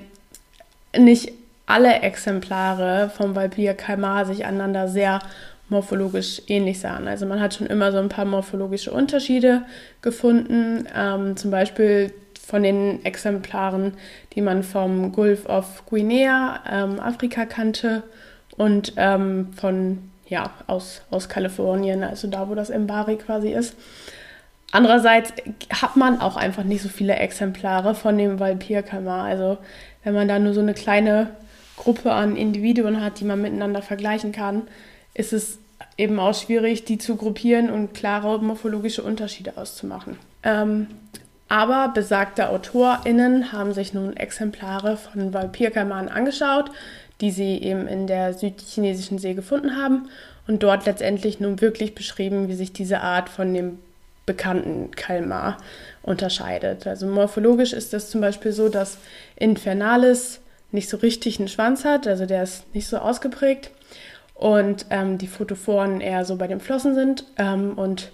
nicht 0.97 1.33
alle 1.65 2.01
Exemplare 2.01 3.09
vom 3.09 3.35
Valpia 3.35 3.73
Kalmar 3.73 4.25
sich 4.25 4.45
einander 4.45 4.87
sehr 4.87 5.19
morphologisch 5.71 6.41
ähnlich 6.47 6.79
sahen. 6.79 7.07
Also 7.07 7.25
man 7.25 7.39
hat 7.39 7.55
schon 7.55 7.67
immer 7.67 7.91
so 7.91 7.97
ein 7.97 8.09
paar 8.09 8.25
morphologische 8.25 8.91
Unterschiede 8.91 9.63
gefunden, 10.01 10.85
ähm, 10.95 11.37
zum 11.37 11.49
Beispiel 11.49 12.13
von 12.45 12.61
den 12.61 13.03
Exemplaren, 13.05 13.93
die 14.35 14.41
man 14.41 14.63
vom 14.63 15.13
Gulf 15.13 15.45
of 15.47 15.85
Guinea, 15.89 16.59
ähm, 16.69 16.99
Afrika 16.99 17.45
kannte 17.45 18.03
und 18.57 18.93
ähm, 18.97 19.53
von, 19.55 20.11
ja, 20.27 20.51
aus, 20.67 21.03
aus 21.09 21.29
Kalifornien, 21.29 22.03
also 22.03 22.27
da, 22.27 22.49
wo 22.49 22.55
das 22.55 22.69
Mbari 22.69 23.15
quasi 23.15 23.53
ist. 23.53 23.75
Andererseits 24.73 25.33
hat 25.69 25.95
man 25.95 26.19
auch 26.19 26.35
einfach 26.35 26.65
nicht 26.65 26.81
so 26.81 26.89
viele 26.89 27.15
Exemplare 27.15 27.95
von 27.95 28.17
dem 28.17 28.39
Valpirkamar. 28.39 29.23
Also 29.23 29.57
wenn 30.03 30.13
man 30.13 30.27
da 30.27 30.37
nur 30.37 30.53
so 30.53 30.61
eine 30.61 30.73
kleine 30.73 31.29
Gruppe 31.77 32.11
an 32.11 32.35
Individuen 32.35 33.01
hat, 33.01 33.21
die 33.21 33.25
man 33.25 33.41
miteinander 33.41 33.81
vergleichen 33.81 34.33
kann, 34.33 34.63
ist 35.13 35.33
es 35.33 35.59
eben 35.97 36.19
auch 36.19 36.33
schwierig, 36.33 36.85
die 36.85 36.97
zu 36.97 37.15
gruppieren 37.15 37.69
und 37.69 37.93
klare 37.93 38.39
morphologische 38.39 39.03
Unterschiede 39.03 39.53
auszumachen. 39.57 40.17
Ähm, 40.43 40.87
aber 41.49 41.91
besagte 41.93 42.49
AutorInnen 42.49 43.51
haben 43.51 43.73
sich 43.73 43.93
nun 43.93 44.15
Exemplare 44.15 44.97
von 44.97 45.33
Vampirkaimanen 45.33 46.09
angeschaut, 46.09 46.71
die 47.19 47.31
sie 47.31 47.57
eben 47.61 47.87
in 47.87 48.07
der 48.07 48.33
südchinesischen 48.33 49.19
See 49.19 49.33
gefunden 49.33 49.75
haben 49.75 50.09
und 50.47 50.63
dort 50.63 50.85
letztendlich 50.85 51.39
nun 51.39 51.61
wirklich 51.61 51.93
beschrieben, 51.93 52.47
wie 52.47 52.55
sich 52.55 52.73
diese 52.73 53.01
Art 53.01 53.29
von 53.29 53.53
dem 53.53 53.79
bekannten 54.25 54.91
Kalmar 54.91 55.57
unterscheidet. 56.03 56.87
Also 56.87 57.05
morphologisch 57.05 57.73
ist 57.73 57.93
es 57.93 58.09
zum 58.09 58.21
Beispiel 58.21 58.53
so, 58.53 58.69
dass 58.69 58.97
Infernalis 59.35 60.39
nicht 60.71 60.89
so 60.89 60.97
richtig 60.97 61.37
einen 61.39 61.49
Schwanz 61.49 61.83
hat, 61.83 62.07
also 62.07 62.25
der 62.25 62.43
ist 62.43 62.73
nicht 62.73 62.87
so 62.87 62.97
ausgeprägt 62.97 63.71
und 64.41 64.87
ähm, 64.89 65.19
die 65.19 65.27
Photophoren 65.27 66.01
eher 66.01 66.25
so 66.25 66.35
bei 66.35 66.47
den 66.47 66.59
Flossen 66.59 66.95
sind 66.95 67.25
ähm, 67.37 67.73
und 67.77 68.09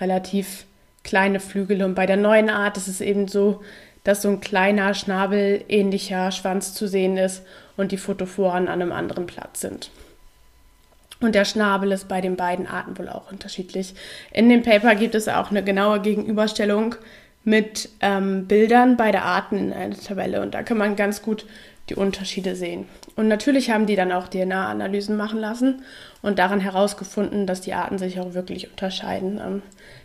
relativ 0.00 0.66
kleine 1.02 1.40
Flügel. 1.40 1.82
Und 1.82 1.96
bei 1.96 2.06
der 2.06 2.16
neuen 2.16 2.48
Art 2.48 2.76
ist 2.76 2.86
es 2.86 3.00
eben 3.00 3.26
so, 3.26 3.60
dass 4.04 4.22
so 4.22 4.28
ein 4.28 4.40
kleiner, 4.40 4.94
schnabelähnlicher 4.94 6.30
Schwanz 6.30 6.74
zu 6.74 6.86
sehen 6.86 7.16
ist 7.16 7.42
und 7.76 7.90
die 7.90 7.96
Photophoren 7.96 8.68
an 8.68 8.82
einem 8.82 8.92
anderen 8.92 9.26
Platz 9.26 9.62
sind. 9.62 9.90
Und 11.20 11.34
der 11.34 11.44
Schnabel 11.44 11.90
ist 11.90 12.06
bei 12.06 12.20
den 12.20 12.36
beiden 12.36 12.68
Arten 12.68 12.96
wohl 12.96 13.08
auch 13.08 13.32
unterschiedlich. 13.32 13.96
In 14.30 14.48
dem 14.48 14.62
Paper 14.62 14.94
gibt 14.94 15.16
es 15.16 15.26
auch 15.26 15.50
eine 15.50 15.64
genaue 15.64 16.00
Gegenüberstellung 16.00 16.94
mit 17.44 17.90
ähm, 18.00 18.46
Bildern 18.46 18.96
beider 18.96 19.22
Arten 19.22 19.58
in 19.58 19.72
einer 19.72 19.96
Tabelle. 19.96 20.40
Und 20.40 20.54
da 20.54 20.62
kann 20.62 20.78
man 20.78 20.96
ganz 20.96 21.22
gut 21.22 21.46
die 21.90 21.94
Unterschiede 21.94 22.56
sehen. 22.56 22.86
Und 23.16 23.28
natürlich 23.28 23.70
haben 23.70 23.86
die 23.86 23.96
dann 23.96 24.12
auch 24.12 24.28
DNA-Analysen 24.28 25.16
machen 25.16 25.38
lassen 25.38 25.82
und 26.22 26.38
daran 26.38 26.60
herausgefunden, 26.60 27.46
dass 27.46 27.60
die 27.60 27.74
Arten 27.74 27.98
sich 27.98 28.18
auch 28.18 28.34
wirklich 28.34 28.70
unterscheiden. 28.70 29.38
Ähm, 29.38 29.62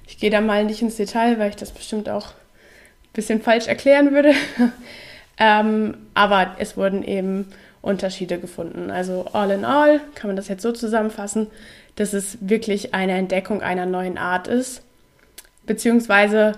ich 0.07 0.17
gehe 0.17 0.29
da 0.29 0.41
mal 0.41 0.65
nicht 0.65 0.81
ins 0.81 0.97
Detail, 0.97 1.39
weil 1.39 1.49
ich 1.49 1.55
das 1.55 1.71
bestimmt 1.71 2.09
auch 2.09 2.27
ein 2.27 3.13
bisschen 3.13 3.41
falsch 3.41 3.67
erklären 3.67 4.11
würde. 4.11 4.33
ähm, 5.37 5.95
aber 6.13 6.55
es 6.59 6.75
wurden 6.75 7.03
eben 7.03 7.47
Unterschiede 7.81 8.37
gefunden. 8.39 8.91
Also 8.91 9.27
all 9.31 9.51
in 9.51 9.63
all 9.63 10.01
kann 10.15 10.27
man 10.27 10.35
das 10.35 10.49
jetzt 10.49 10.63
so 10.63 10.73
zusammenfassen, 10.73 11.47
dass 11.95 12.13
es 12.13 12.37
wirklich 12.41 12.93
eine 12.93 13.13
Entdeckung 13.13 13.61
einer 13.61 13.85
neuen 13.85 14.17
Art 14.17 14.47
ist, 14.47 14.83
beziehungsweise 15.65 16.53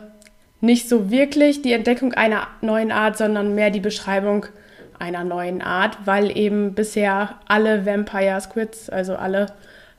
nicht 0.61 0.87
so 0.87 1.09
wirklich 1.09 1.61
die 1.61 1.73
Entdeckung 1.73 2.13
einer 2.13 2.47
neuen 2.61 2.91
Art, 2.91 3.17
sondern 3.17 3.55
mehr 3.55 3.71
die 3.71 3.79
Beschreibung 3.79 4.45
einer 4.99 5.23
neuen 5.23 5.61
Art, 5.61 5.97
weil 6.05 6.35
eben 6.37 6.73
bisher 6.75 7.39
alle 7.47 7.85
Vampire 7.85 8.39
Squids, 8.39 8.89
also 8.89 9.15
alle 9.15 9.47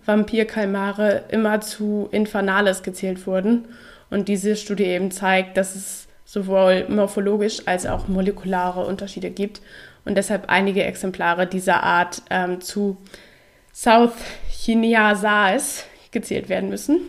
Vampirkalmare, 0.07 1.25
immer 1.29 1.61
zu 1.61 2.09
Infernales 2.13 2.83
gezählt 2.83 3.27
wurden. 3.27 3.67
Und 4.11 4.29
diese 4.29 4.57
Studie 4.57 4.85
eben 4.85 5.11
zeigt, 5.11 5.57
dass 5.57 5.75
es 5.75 6.07
sowohl 6.25 6.87
morphologisch 6.89 7.67
als 7.67 7.87
auch 7.87 8.09
molekulare 8.09 8.87
Unterschiede 8.87 9.31
gibt 9.31 9.61
und 10.05 10.17
deshalb 10.17 10.49
einige 10.49 10.83
Exemplare 10.85 11.47
dieser 11.47 11.83
Art 11.83 12.23
ähm, 12.31 12.61
zu 12.61 12.97
South 13.75 14.15
Chineasaes 14.49 15.85
gezählt 16.11 16.49
werden 16.49 16.69
müssen. 16.69 17.01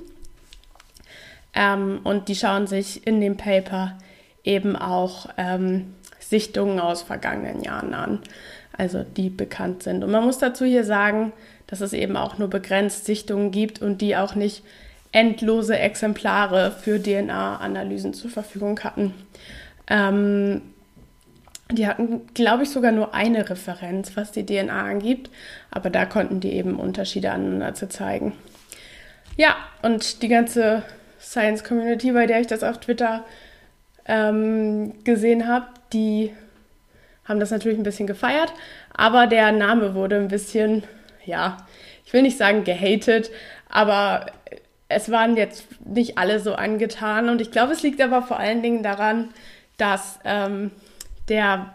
Ähm, 1.53 2.01
und 2.03 2.27
die 2.27 2.35
schauen 2.35 2.67
sich 2.67 3.05
in 3.05 3.21
dem 3.21 3.37
Paper 3.37 3.97
eben 4.43 4.75
auch 4.75 5.29
ähm, 5.37 5.93
Sichtungen 6.19 6.79
aus 6.79 7.01
vergangenen 7.01 7.61
Jahren 7.61 7.93
an, 7.93 8.19
also 8.77 9.03
die 9.03 9.29
bekannt 9.29 9.83
sind. 9.83 10.03
Und 10.03 10.11
man 10.11 10.23
muss 10.23 10.39
dazu 10.39 10.65
hier 10.65 10.83
sagen, 10.83 11.31
dass 11.67 11.81
es 11.81 11.93
eben 11.93 12.17
auch 12.17 12.37
nur 12.37 12.49
begrenzt 12.49 13.05
Sichtungen 13.05 13.51
gibt 13.51 13.81
und 13.81 14.01
die 14.01 14.15
auch 14.15 14.35
nicht 14.35 14.63
endlose 15.11 15.77
Exemplare 15.77 16.71
für 16.71 17.01
DNA-Analysen 17.01 18.13
zur 18.13 18.31
Verfügung 18.31 18.79
hatten. 18.79 19.13
Ähm, 19.87 20.61
die 21.71 21.87
hatten, 21.87 22.27
glaube 22.33 22.63
ich, 22.63 22.69
sogar 22.69 22.91
nur 22.91 23.13
eine 23.13 23.49
Referenz, 23.49 24.15
was 24.15 24.31
die 24.31 24.45
DNA 24.45 24.83
angibt, 24.83 25.29
aber 25.71 25.89
da 25.89 26.05
konnten 26.05 26.39
die 26.39 26.53
eben 26.53 26.79
Unterschiede 26.79 27.31
aneinander 27.31 27.73
zu 27.73 27.89
zeigen. 27.89 28.33
Ja, 29.37 29.55
und 29.81 30.21
die 30.21 30.27
ganze 30.27 30.83
Science 31.23 31.63
Community, 31.63 32.11
bei 32.11 32.27
der 32.27 32.41
ich 32.41 32.47
das 32.47 32.63
auf 32.63 32.79
Twitter 32.79 33.23
ähm, 34.05 35.03
gesehen 35.03 35.47
habe, 35.47 35.67
die 35.93 36.33
haben 37.25 37.39
das 37.39 37.51
natürlich 37.51 37.77
ein 37.77 37.83
bisschen 37.83 38.07
gefeiert, 38.07 38.53
aber 38.93 39.27
der 39.27 39.51
Name 39.51 39.95
wurde 39.95 40.17
ein 40.17 40.27
bisschen, 40.27 40.83
ja, 41.25 41.57
ich 42.05 42.11
will 42.11 42.21
nicht 42.21 42.37
sagen 42.37 42.65
gehatet, 42.65 43.31
aber 43.69 44.25
es 44.89 45.09
waren 45.09 45.37
jetzt 45.37 45.65
nicht 45.85 46.17
alle 46.17 46.39
so 46.39 46.53
angetan 46.53 47.29
und 47.29 47.39
ich 47.41 47.51
glaube, 47.51 47.73
es 47.73 47.81
liegt 47.81 48.01
aber 48.01 48.21
vor 48.21 48.37
allen 48.39 48.61
Dingen 48.61 48.83
daran, 48.83 49.29
dass 49.77 50.19
ähm, 50.25 50.71
der 51.29 51.73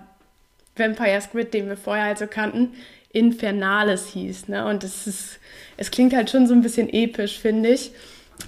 Vampire 0.77 1.21
Squid, 1.21 1.53
den 1.55 1.69
wir 1.69 1.77
vorher 1.77 2.05
also 2.05 2.27
kannten, 2.27 2.75
Infernales 3.11 4.09
hieß. 4.09 4.49
Ne? 4.49 4.67
Und 4.67 4.85
es, 4.85 5.07
ist, 5.07 5.41
es 5.77 5.91
klingt 5.91 6.15
halt 6.15 6.31
schon 6.31 6.47
so 6.47 6.55
ein 6.55 6.63
bisschen 6.63 6.93
episch, 6.93 7.39
finde 7.39 7.71
ich. 7.71 7.91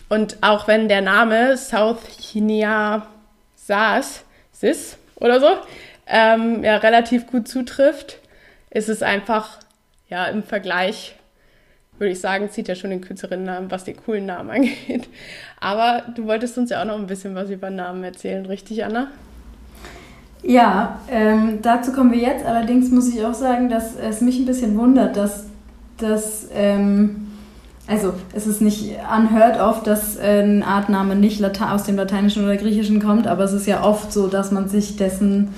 Und 0.09 0.39
auch 0.41 0.69
wenn 0.69 0.89
der 0.89 1.01
Name 1.01 1.57
South 1.57 2.07
China 2.19 3.07
Sas, 3.55 4.25
Sis 4.53 4.97
oder 5.17 5.41
so, 5.41 5.49
ähm, 6.07 6.65
ja, 6.65 6.77
relativ 6.79 7.27
gut 7.27 7.47
zutrifft, 7.47 8.19
ist 8.71 8.89
es 8.89 9.03
einfach, 9.03 9.59
ja, 10.09 10.27
im 10.27 10.43
Vergleich, 10.43 11.15
würde 11.99 12.13
ich 12.13 12.21
sagen, 12.21 12.51
zieht 12.51 12.69
er 12.69 12.75
schon 12.75 12.91
den 12.91 13.01
kürzeren 13.01 13.45
Namen, 13.45 13.71
was 13.71 13.85
den 13.85 13.97
coolen 13.97 14.27
Namen 14.27 14.51
angeht. 14.55 15.09
Aber 15.61 16.03
du 16.15 16.27
wolltest 16.27 16.59
uns 16.59 16.71
ja 16.71 16.81
auch 16.81 16.87
noch 16.87 16.99
ein 16.99 17.07
bisschen 17.07 17.35
was 17.35 17.51
über 17.51 17.71
Namen 17.71 18.03
erzählen, 18.03 18.45
richtig, 18.47 18.85
Anna? 18.85 19.09
Ja, 20.43 21.01
ähm, 21.11 21.59
dazu 21.61 21.93
kommen 21.93 22.13
wir 22.13 22.19
jetzt. 22.19 22.45
Allerdings 22.47 22.91
muss 22.91 23.13
ich 23.13 23.23
auch 23.25 23.35
sagen, 23.35 23.69
dass 23.69 23.95
es 23.97 24.21
mich 24.23 24.39
ein 24.39 24.47
bisschen 24.47 24.77
wundert, 24.79 25.17
dass 25.17 25.45
das, 25.99 26.49
ähm, 26.55 27.30
also 27.91 28.15
es 28.33 28.47
ist 28.47 28.63
nicht 28.63 28.97
unheard 29.15 29.61
of, 29.61 29.83
dass 29.83 30.17
ein 30.17 30.63
Artname 30.63 31.17
nicht 31.17 31.41
Lata 31.41 31.75
aus 31.75 31.83
dem 31.83 31.97
Lateinischen 31.97 32.45
oder 32.45 32.57
Griechischen 32.57 33.03
kommt, 33.03 33.27
aber 33.27 33.43
es 33.43 33.53
ist 33.53 33.67
ja 33.67 33.83
oft 33.83 34.13
so, 34.13 34.29
dass 34.29 34.53
man 34.53 34.69
sich 34.69 34.97
dessen 34.97 35.49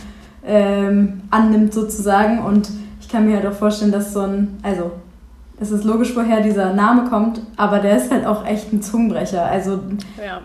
ähm, 0.46 1.20
annimmt 1.30 1.74
sozusagen. 1.74 2.38
Und 2.38 2.70
ich 3.02 3.08
kann 3.10 3.26
mir 3.26 3.36
halt 3.36 3.46
auch 3.46 3.52
vorstellen, 3.52 3.92
dass 3.92 4.14
so 4.14 4.20
ein, 4.20 4.56
also 4.62 4.92
es 5.60 5.70
ist 5.70 5.84
logisch, 5.84 6.16
woher 6.16 6.40
dieser 6.40 6.72
Name 6.72 7.10
kommt, 7.10 7.42
aber 7.58 7.80
der 7.80 7.98
ist 7.98 8.10
halt 8.10 8.24
auch 8.24 8.46
echt 8.46 8.72
ein 8.72 8.80
Zungenbrecher. 8.80 9.44
Also 9.44 9.80
ja. 10.16 10.40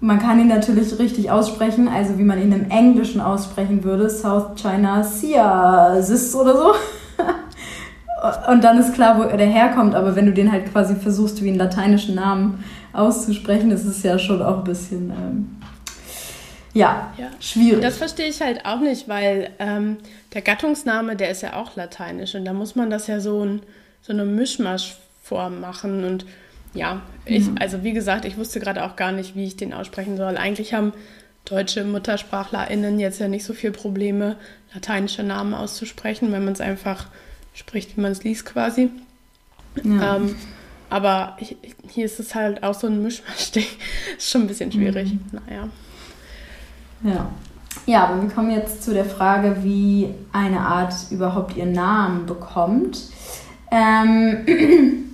Man 0.00 0.20
kann 0.20 0.38
ihn 0.38 0.48
natürlich 0.48 0.96
richtig 0.98 1.30
aussprechen, 1.32 1.88
also 1.88 2.18
wie 2.18 2.24
man 2.24 2.40
ihn 2.40 2.52
im 2.52 2.70
Englischen 2.70 3.20
aussprechen 3.20 3.82
würde, 3.82 4.08
South 4.08 4.60
China 4.60 5.02
Siasis 5.02 6.34
oder 6.36 6.56
so. 6.56 6.72
Und 8.48 8.62
dann 8.62 8.78
ist 8.78 8.94
klar, 8.94 9.18
wo 9.18 9.36
der 9.36 9.46
herkommt, 9.46 9.96
aber 9.96 10.14
wenn 10.14 10.26
du 10.26 10.32
den 10.32 10.52
halt 10.52 10.70
quasi 10.70 10.94
versuchst, 10.94 11.42
wie 11.42 11.48
einen 11.48 11.58
lateinischen 11.58 12.14
Namen 12.14 12.62
auszusprechen, 12.92 13.72
ist 13.72 13.84
es 13.84 14.02
ja 14.04 14.18
schon 14.18 14.40
auch 14.40 14.58
ein 14.58 14.64
bisschen, 14.64 15.10
ähm, 15.10 15.56
ja, 16.72 17.12
ja, 17.18 17.26
schwierig. 17.40 17.82
Das 17.82 17.96
verstehe 17.96 18.28
ich 18.28 18.40
halt 18.40 18.64
auch 18.64 18.78
nicht, 18.78 19.08
weil 19.08 19.50
ähm, 19.58 19.96
der 20.34 20.42
Gattungsname, 20.42 21.16
der 21.16 21.30
ist 21.30 21.42
ja 21.42 21.54
auch 21.54 21.74
lateinisch 21.74 22.36
und 22.36 22.44
da 22.44 22.52
muss 22.52 22.76
man 22.76 22.90
das 22.90 23.08
ja 23.08 23.18
so, 23.18 23.44
ein, 23.44 23.62
so 24.02 24.12
eine 24.12 24.24
Mischmaschform 24.24 25.60
machen 25.60 26.04
und 26.04 26.24
ja, 26.74 27.02
ich, 27.24 27.48
mhm. 27.48 27.56
also 27.60 27.82
wie 27.82 27.92
gesagt, 27.92 28.24
ich 28.24 28.38
wusste 28.38 28.60
gerade 28.60 28.84
auch 28.84 28.94
gar 28.94 29.10
nicht, 29.10 29.34
wie 29.34 29.44
ich 29.44 29.56
den 29.56 29.74
aussprechen 29.74 30.16
soll. 30.16 30.36
Eigentlich 30.36 30.72
haben 30.74 30.92
deutsche 31.44 31.84
MuttersprachlerInnen 31.84 32.98
jetzt 32.98 33.18
ja 33.18 33.28
nicht 33.28 33.44
so 33.44 33.52
viel 33.52 33.72
Probleme, 33.72 34.36
lateinische 34.72 35.24
Namen 35.24 35.54
auszusprechen, 35.54 36.30
wenn 36.32 36.44
man 36.44 36.54
es 36.54 36.60
einfach 36.60 37.08
spricht, 37.52 37.96
wie 37.96 38.00
man 38.00 38.12
es 38.12 38.24
liest 38.24 38.46
quasi. 38.46 38.90
Ja. 39.82 40.16
Ähm, 40.16 40.36
aber 40.90 41.36
ich, 41.40 41.56
hier 41.88 42.04
ist 42.04 42.20
es 42.20 42.34
halt 42.34 42.62
auch 42.62 42.74
so 42.74 42.86
ein 42.86 43.02
Mischmaschding. 43.02 43.64
ist 44.18 44.30
schon 44.30 44.42
ein 44.42 44.46
bisschen 44.46 44.70
schwierig. 44.70 45.12
Mhm. 45.12 45.20
Naja. 45.32 45.68
Ja. 47.02 47.30
Ja, 47.86 48.06
aber 48.06 48.22
wir 48.22 48.28
kommen 48.28 48.50
jetzt 48.50 48.82
zu 48.82 48.92
der 48.92 49.06
Frage, 49.06 49.56
wie 49.62 50.10
eine 50.32 50.60
Art 50.60 50.94
überhaupt 51.10 51.56
ihren 51.56 51.72
Namen 51.72 52.26
bekommt. 52.26 53.00
Ähm, 53.70 55.02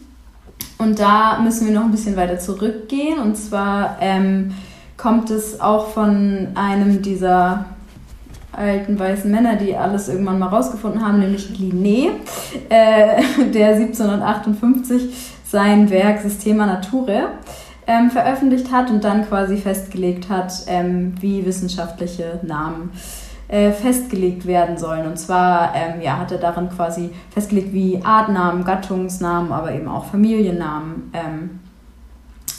Und 0.79 1.01
da 1.01 1.41
müssen 1.41 1.67
wir 1.67 1.75
noch 1.75 1.85
ein 1.85 1.91
bisschen 1.91 2.17
weiter 2.17 2.39
zurückgehen. 2.39 3.19
Und 3.19 3.37
zwar 3.37 3.99
ähm, 4.01 4.55
kommt 4.97 5.29
es 5.31 5.61
auch 5.61 5.89
von 5.89 6.49
einem 6.55 7.03
dieser 7.03 7.67
alten 8.53 8.99
weißen 8.99 9.31
Männer, 9.31 9.57
die 9.57 9.77
alles 9.77 10.09
irgendwann 10.09 10.39
mal 10.39 10.49
rausgefunden 10.49 11.05
haben, 11.05 11.21
nämlich 11.21 11.49
Linné, 11.59 12.11
äh, 12.69 13.23
der 13.55 13.75
1758 13.75 15.35
sein 15.45 15.91
Werk 15.91 16.21
Systema 16.21 16.67
Naturae 16.67 17.29
ähm, 17.87 18.11
veröffentlicht 18.11 18.71
hat 18.71 18.91
und 18.91 19.03
dann 19.03 19.27
quasi 19.27 19.57
festgelegt 19.57 20.29
hat, 20.29 20.53
ähm, 20.67 21.15
wie 21.21 21.45
wissenschaftliche 21.47 22.41
Namen 22.43 22.91
äh, 23.49 23.71
festgelegt 23.71 24.47
werden 24.47 24.77
sollen. 24.77 25.07
Und 25.07 25.19
zwar 25.19 25.73
ähm, 25.75 26.03
ja, 26.03 26.19
hat 26.19 26.33
er 26.33 26.39
darin 26.39 26.69
quasi 26.69 27.11
festgelegt, 27.31 27.73
wie 27.73 28.01
Artnamen, 28.05 28.65
Gattungsnamen, 28.65 29.53
aber 29.53 29.73
eben 29.73 29.89
auch 29.89 30.05
Familiennamen 30.05 31.11
ähm, 31.15 31.61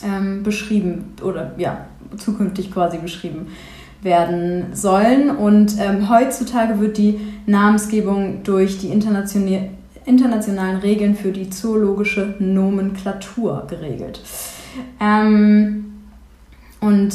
ähm, 0.03 0.43
beschrieben 0.43 1.13
oder 1.21 1.51
ja, 1.57 1.85
zukünftig 2.17 2.71
quasi 2.71 2.97
beschrieben 2.97 3.47
werden 4.01 4.67
sollen. 4.73 5.29
Und 5.35 5.75
ähm, 5.79 6.09
heutzutage 6.09 6.79
wird 6.79 6.97
die 6.97 7.19
Namensgebung 7.45 8.43
durch 8.43 8.79
die 8.79 8.89
internationalen 8.89 10.77
Regeln 10.77 11.15
für 11.15 11.31
die 11.31 11.49
zoologische 11.49 12.35
Nomenklatur 12.39 13.65
geregelt. 13.67 14.21
Ähm, 14.99 15.85
und 16.79 17.13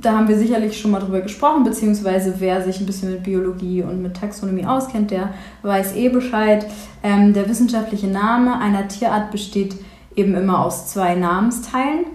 da 0.00 0.16
haben 0.16 0.28
wir 0.28 0.38
sicherlich 0.38 0.78
schon 0.78 0.90
mal 0.90 1.00
drüber 1.00 1.20
gesprochen, 1.20 1.64
beziehungsweise 1.64 2.34
wer 2.38 2.62
sich 2.62 2.80
ein 2.80 2.86
bisschen 2.86 3.10
mit 3.10 3.22
Biologie 3.22 3.82
und 3.82 4.00
mit 4.02 4.16
Taxonomie 4.16 4.64
auskennt, 4.64 5.10
der 5.10 5.34
weiß 5.62 5.96
eh 5.96 6.08
Bescheid. 6.08 6.66
Ähm, 7.02 7.32
der 7.34 7.48
wissenschaftliche 7.48 8.06
Name 8.06 8.58
einer 8.58 8.88
Tierart 8.88 9.30
besteht 9.30 9.76
eben 10.16 10.34
immer 10.34 10.64
aus 10.64 10.88
zwei 10.88 11.14
Namensteilen. 11.14 12.06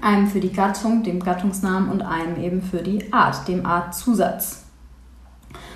Einem 0.00 0.26
für 0.26 0.40
die 0.40 0.52
Gattung, 0.52 1.02
dem 1.02 1.20
Gattungsnamen, 1.20 1.90
und 1.90 2.02
einem 2.02 2.40
eben 2.40 2.62
für 2.62 2.78
die 2.78 3.12
Art, 3.12 3.48
dem 3.48 3.66
Artzusatz. 3.66 4.64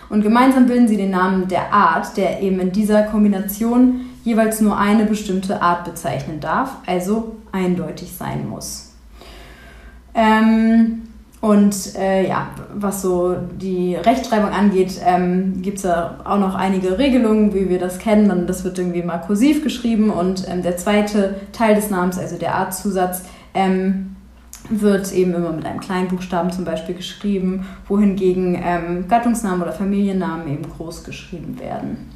Und 0.08 0.22
gemeinsam 0.22 0.66
bilden 0.66 0.88
sie 0.88 0.98
den 0.98 1.10
Namen 1.10 1.48
der 1.48 1.72
Art, 1.72 2.16
der 2.16 2.42
eben 2.42 2.60
in 2.60 2.72
dieser 2.72 3.04
Kombination 3.04 4.02
jeweils 4.24 4.60
nur 4.60 4.76
eine 4.76 5.06
bestimmte 5.06 5.62
Art 5.62 5.84
bezeichnen 5.84 6.38
darf, 6.38 6.76
also 6.86 7.36
eindeutig 7.50 8.12
sein 8.12 8.48
muss. 8.48 8.92
Ähm, 10.14 11.02
und 11.40 11.96
äh, 11.96 12.28
ja, 12.28 12.50
was 12.72 13.02
so 13.02 13.34
die 13.60 13.96
Rechtschreibung 13.96 14.50
angeht, 14.50 15.00
ähm, 15.04 15.60
gibt 15.60 15.78
es 15.78 15.82
da 15.82 16.20
auch 16.24 16.38
noch 16.38 16.54
einige 16.54 16.98
Regelungen, 16.98 17.52
wie 17.52 17.68
wir 17.68 17.80
das 17.80 17.98
kennen. 17.98 18.30
Und 18.30 18.46
das 18.46 18.62
wird 18.62 18.78
irgendwie 18.78 19.02
mal 19.02 19.18
kursiv 19.18 19.64
geschrieben. 19.64 20.10
Und 20.10 20.46
ähm, 20.48 20.62
der 20.62 20.76
zweite 20.76 21.34
Teil 21.52 21.74
des 21.74 21.90
Namens, 21.90 22.16
also 22.16 22.38
der 22.38 22.54
Artzusatz, 22.54 23.22
ähm, 23.54 24.16
wird 24.68 25.12
eben 25.12 25.34
immer 25.34 25.52
mit 25.52 25.66
einem 25.66 25.80
kleinen 25.80 26.08
Buchstaben 26.08 26.52
zum 26.52 26.64
Beispiel 26.64 26.94
geschrieben, 26.94 27.66
wohingegen 27.88 28.58
ähm, 28.62 29.08
Gattungsnamen 29.08 29.62
oder 29.62 29.72
Familiennamen 29.72 30.48
eben 30.48 30.64
groß 30.68 31.04
geschrieben 31.04 31.58
werden. 31.58 32.10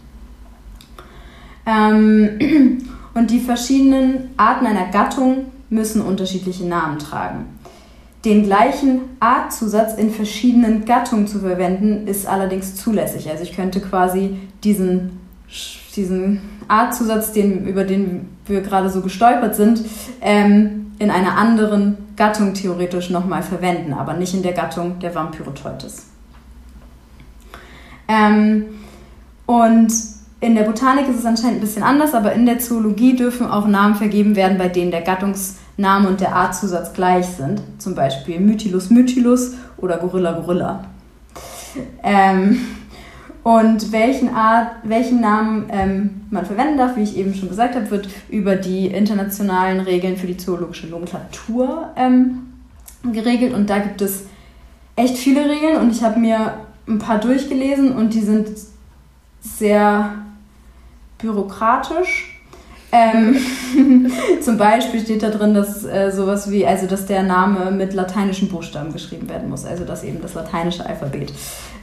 Ähm, 1.66 2.82
und 3.14 3.30
die 3.30 3.40
verschiedenen 3.40 4.30
Arten 4.36 4.66
einer 4.66 4.86
Gattung 4.86 5.46
müssen 5.68 6.00
unterschiedliche 6.00 6.64
Namen 6.64 6.98
tragen. 6.98 7.46
Den 8.24 8.44
gleichen 8.44 9.02
Artzusatz 9.20 9.94
in 9.94 10.10
verschiedenen 10.10 10.84
Gattungen 10.84 11.26
zu 11.26 11.40
verwenden, 11.40 12.06
ist 12.06 12.26
allerdings 12.26 12.74
zulässig. 12.74 13.30
Also 13.30 13.42
ich 13.42 13.54
könnte 13.54 13.80
quasi 13.80 14.36
diesen, 14.64 15.20
diesen 15.96 16.40
Artzusatz, 16.68 17.32
den, 17.32 17.66
über 17.66 17.84
den 17.84 18.28
wir 18.46 18.60
gerade 18.60 18.90
so 18.90 19.00
gestolpert 19.00 19.54
sind, 19.54 19.82
ähm, 20.20 20.92
in 20.98 21.10
einer 21.10 21.36
anderen 21.36 21.98
Gattung 22.16 22.54
theoretisch 22.54 23.10
nochmal 23.10 23.42
verwenden, 23.42 23.92
aber 23.92 24.14
nicht 24.14 24.34
in 24.34 24.42
der 24.42 24.52
Gattung 24.52 24.98
der 24.98 25.14
Vampyroteutes. 25.14 26.06
Ähm, 28.08 28.64
und 29.46 29.92
in 30.40 30.54
der 30.54 30.62
Botanik 30.62 31.08
ist 31.08 31.18
es 31.18 31.24
anscheinend 31.24 31.58
ein 31.58 31.60
bisschen 31.60 31.82
anders, 31.82 32.14
aber 32.14 32.32
in 32.32 32.46
der 32.46 32.58
Zoologie 32.58 33.16
dürfen 33.16 33.50
auch 33.50 33.66
Namen 33.66 33.94
vergeben 33.94 34.36
werden, 34.36 34.58
bei 34.58 34.68
denen 34.68 34.90
der 34.90 35.02
Gattungs 35.02 35.56
Name 35.76 36.08
und 36.08 36.20
der 36.20 36.34
Artzusatz 36.34 36.92
gleich 36.94 37.26
sind. 37.26 37.62
Zum 37.78 37.94
Beispiel 37.94 38.40
Mytilus 38.40 38.90
mytilus 38.90 39.54
oder 39.76 39.98
Gorilla 39.98 40.32
Gorilla. 40.32 40.84
Ähm, 42.02 42.60
und 43.46 43.92
welchen, 43.92 44.34
Art, 44.34 44.72
welchen 44.82 45.20
Namen 45.20 45.66
ähm, 45.70 46.22
man 46.30 46.44
verwenden 46.44 46.78
darf, 46.78 46.96
wie 46.96 47.04
ich 47.04 47.16
eben 47.16 47.32
schon 47.32 47.48
gesagt 47.48 47.76
habe, 47.76 47.88
wird 47.92 48.08
über 48.28 48.56
die 48.56 48.88
internationalen 48.88 49.78
Regeln 49.78 50.16
für 50.16 50.26
die 50.26 50.36
zoologische 50.36 50.88
Nomenklatur 50.88 51.90
ähm, 51.94 52.54
geregelt. 53.04 53.54
Und 53.54 53.70
da 53.70 53.78
gibt 53.78 54.02
es 54.02 54.24
echt 54.96 55.16
viele 55.16 55.48
Regeln 55.48 55.76
und 55.76 55.92
ich 55.92 56.02
habe 56.02 56.18
mir 56.18 56.54
ein 56.88 56.98
paar 56.98 57.20
durchgelesen 57.20 57.92
und 57.92 58.14
die 58.14 58.22
sind 58.22 58.48
sehr 59.38 60.10
bürokratisch. 61.18 62.40
Ähm, 62.90 63.36
zum 64.40 64.58
Beispiel 64.58 64.98
steht 65.02 65.22
da 65.22 65.30
drin, 65.30 65.54
dass 65.54 65.84
äh, 65.84 66.10
sowas 66.10 66.50
wie, 66.50 66.66
also 66.66 66.88
dass 66.88 67.06
der 67.06 67.22
Name 67.22 67.70
mit 67.70 67.94
lateinischen 67.94 68.48
Buchstaben 68.48 68.92
geschrieben 68.92 69.28
werden 69.28 69.48
muss, 69.48 69.64
also 69.64 69.84
dass 69.84 70.02
eben 70.02 70.20
das 70.20 70.34
lateinische 70.34 70.84
Alphabet 70.84 71.32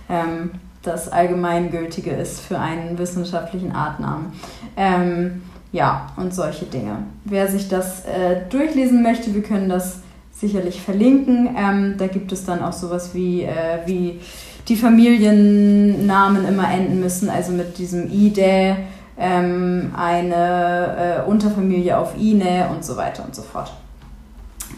ähm, 0.10 0.52
das 0.84 1.10
allgemeingültige 1.10 2.12
ist 2.12 2.42
für 2.42 2.60
einen 2.60 2.98
wissenschaftlichen 2.98 3.72
Artnamen. 3.72 4.34
Ähm, 4.78 5.42
ja, 5.72 6.08
und 6.18 6.34
solche 6.34 6.66
Dinge. 6.66 6.98
Wer 7.26 7.48
sich 7.48 7.68
das 7.68 8.06
äh, 8.06 8.42
durchlesen 8.50 9.02
möchte, 9.02 9.34
wir 9.34 9.42
können 9.42 9.70
das 9.70 10.02
sicherlich 10.34 10.82
verlinken. 10.82 11.56
Ähm, 11.58 11.96
da 11.98 12.08
gibt 12.08 12.32
es 12.32 12.46
dann 12.46 12.62
auch 12.62 12.74
sowas 12.74 13.14
wie, 13.14 13.44
äh, 13.44 13.80
wie 13.86 14.20
die 14.68 14.76
Familiennamen 14.76 16.48
immer 16.48 16.72
enden 16.72 17.00
müssen, 17.00 17.30
also 17.30 17.52
mit 17.52 17.78
diesem 17.78 18.12
IDE, 18.12 18.76
ähm, 19.18 19.92
eine 19.96 21.24
äh, 21.26 21.30
Unterfamilie 21.30 21.98
auf 21.98 22.18
INE 22.18 22.70
und 22.72 22.84
so 22.84 22.98
weiter 22.98 23.24
und 23.26 23.36
so 23.36 23.42
fort. 23.42 23.74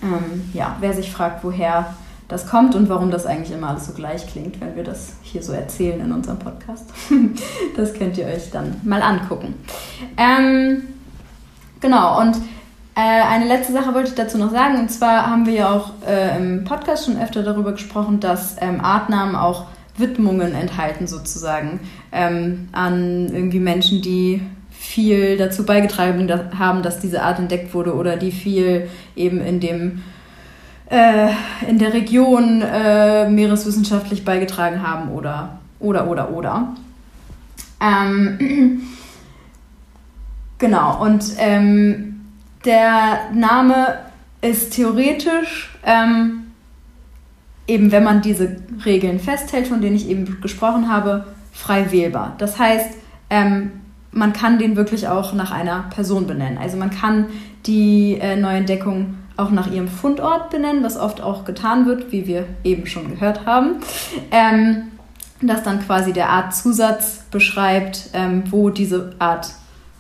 Ähm, 0.04 0.50
ja, 0.54 0.76
wer 0.80 0.94
sich 0.94 1.12
fragt, 1.12 1.44
woher 1.44 1.94
das 2.28 2.48
kommt 2.48 2.76
und 2.76 2.90
warum 2.90 3.12
das 3.12 3.26
eigentlich 3.26 3.56
immer 3.56 3.70
alles 3.70 3.86
so 3.86 3.94
gleich 3.94 4.26
klingt, 4.28 4.60
wenn 4.60 4.76
wir 4.76 4.84
das 4.84 5.14
hier 5.22 5.44
so 5.44 5.54
erzählen 5.54 6.00
in 6.02 6.12
unserem 6.12 6.40
Podcast, 6.40 6.86
das 7.76 7.94
könnt 7.94 8.18
ihr 8.18 8.26
euch 8.26 8.50
dann 8.52 8.82
mal 8.84 9.02
angucken. 9.02 9.54
Ähm, 10.18 10.84
genau, 11.80 12.22
und 12.22 12.38
äh, 12.96 13.00
eine 13.02 13.46
letzte 13.46 13.74
Sache 13.74 13.94
wollte 13.94 14.10
ich 14.10 14.16
dazu 14.16 14.38
noch 14.38 14.52
sagen, 14.52 14.80
und 14.80 14.90
zwar 14.90 15.30
haben 15.30 15.46
wir 15.46 15.54
ja 15.54 15.72
auch 15.72 15.92
äh, 16.08 16.38
im 16.38 16.64
Podcast 16.64 17.06
schon 17.06 17.22
öfter 17.22 17.44
darüber 17.44 17.74
gesprochen, 17.74 18.20
dass 18.20 18.56
ähm, 18.60 18.82
Artnamen 18.82 19.36
auch 19.36 19.66
Widmungen 19.98 20.54
enthalten 20.56 21.08
sozusagen 21.08 21.80
ähm, 22.12 22.70
an 22.72 23.30
irgendwie 23.34 23.60
Menschen, 23.60 24.02
die 24.02 24.42
viel 24.72 25.38
dazu 25.38 25.66
beigetragen 25.66 26.30
haben, 26.58 26.84
dass 26.84 27.00
diese 27.00 27.22
Art 27.24 27.40
entdeckt 27.40 27.74
wurde 27.74 27.96
oder 27.96 28.18
die 28.18 28.32
viel 28.32 28.90
eben 29.16 29.42
in 29.42 29.60
dem 29.60 30.04
äh, 30.90 31.30
in 31.68 31.80
der 31.80 31.94
Region 31.94 32.62
äh, 32.62 33.30
meereswissenschaftlich 33.30 34.24
beigetragen 34.24 34.86
haben 34.86 35.10
oder 35.10 35.60
oder 35.80 36.08
oder 36.08 36.32
oder. 36.32 36.76
Ähm, 37.82 38.82
genau 40.58 41.04
und 41.04 41.24
ähm, 41.38 42.22
der 42.64 43.32
Name 43.34 44.00
ist 44.42 44.74
theoretisch 44.74 45.76
ähm, 45.84 46.46
eben 47.68 47.92
wenn 47.92 48.04
man 48.04 48.22
diese 48.22 48.58
Regeln 48.86 49.20
festhält, 49.20 49.68
von 49.68 49.82
denen 49.82 49.96
ich 49.96 50.10
eben 50.10 50.42
gesprochen 50.42 50.90
habe, 50.90 51.26
frei 51.52 51.92
wählbar. 51.92 52.36
Das 52.38 52.60
heißt, 52.60 52.98
ähm, 53.30 53.72
man 54.12 54.34
kann 54.34 54.60
den 54.60 54.76
wirklich 54.76 55.08
auch 55.08 55.34
nach 55.34 55.52
einer 55.52 55.86
Person 55.94 56.28
benennen. 56.28 56.58
Also 56.58 56.78
man 56.78 56.90
kann 56.90 57.28
die 57.66 58.18
äh, 58.22 58.36
Neuentdeckung 58.36 59.16
auch 59.38 59.52
nach 59.52 59.72
ihrem 59.72 59.88
Fundort 59.88 60.50
benennen, 60.50 60.84
was 60.84 60.98
oft 60.98 61.22
auch 61.22 61.46
getan 61.46 61.86
wird, 61.86 62.12
wie 62.12 62.28
wir 62.28 62.46
eben 62.64 62.88
schon 62.88 63.10
gehört 63.10 63.46
haben. 63.46 63.78
Ähm, 64.32 64.92
dass 65.42 65.64
dann 65.64 65.86
quasi 65.86 66.14
der 66.14 66.30
Artzusatz 66.30 67.26
beschreibt, 67.30 68.10
ähm, 68.14 68.44
wo 68.50 68.70
diese 68.70 69.14
Art 69.20 69.50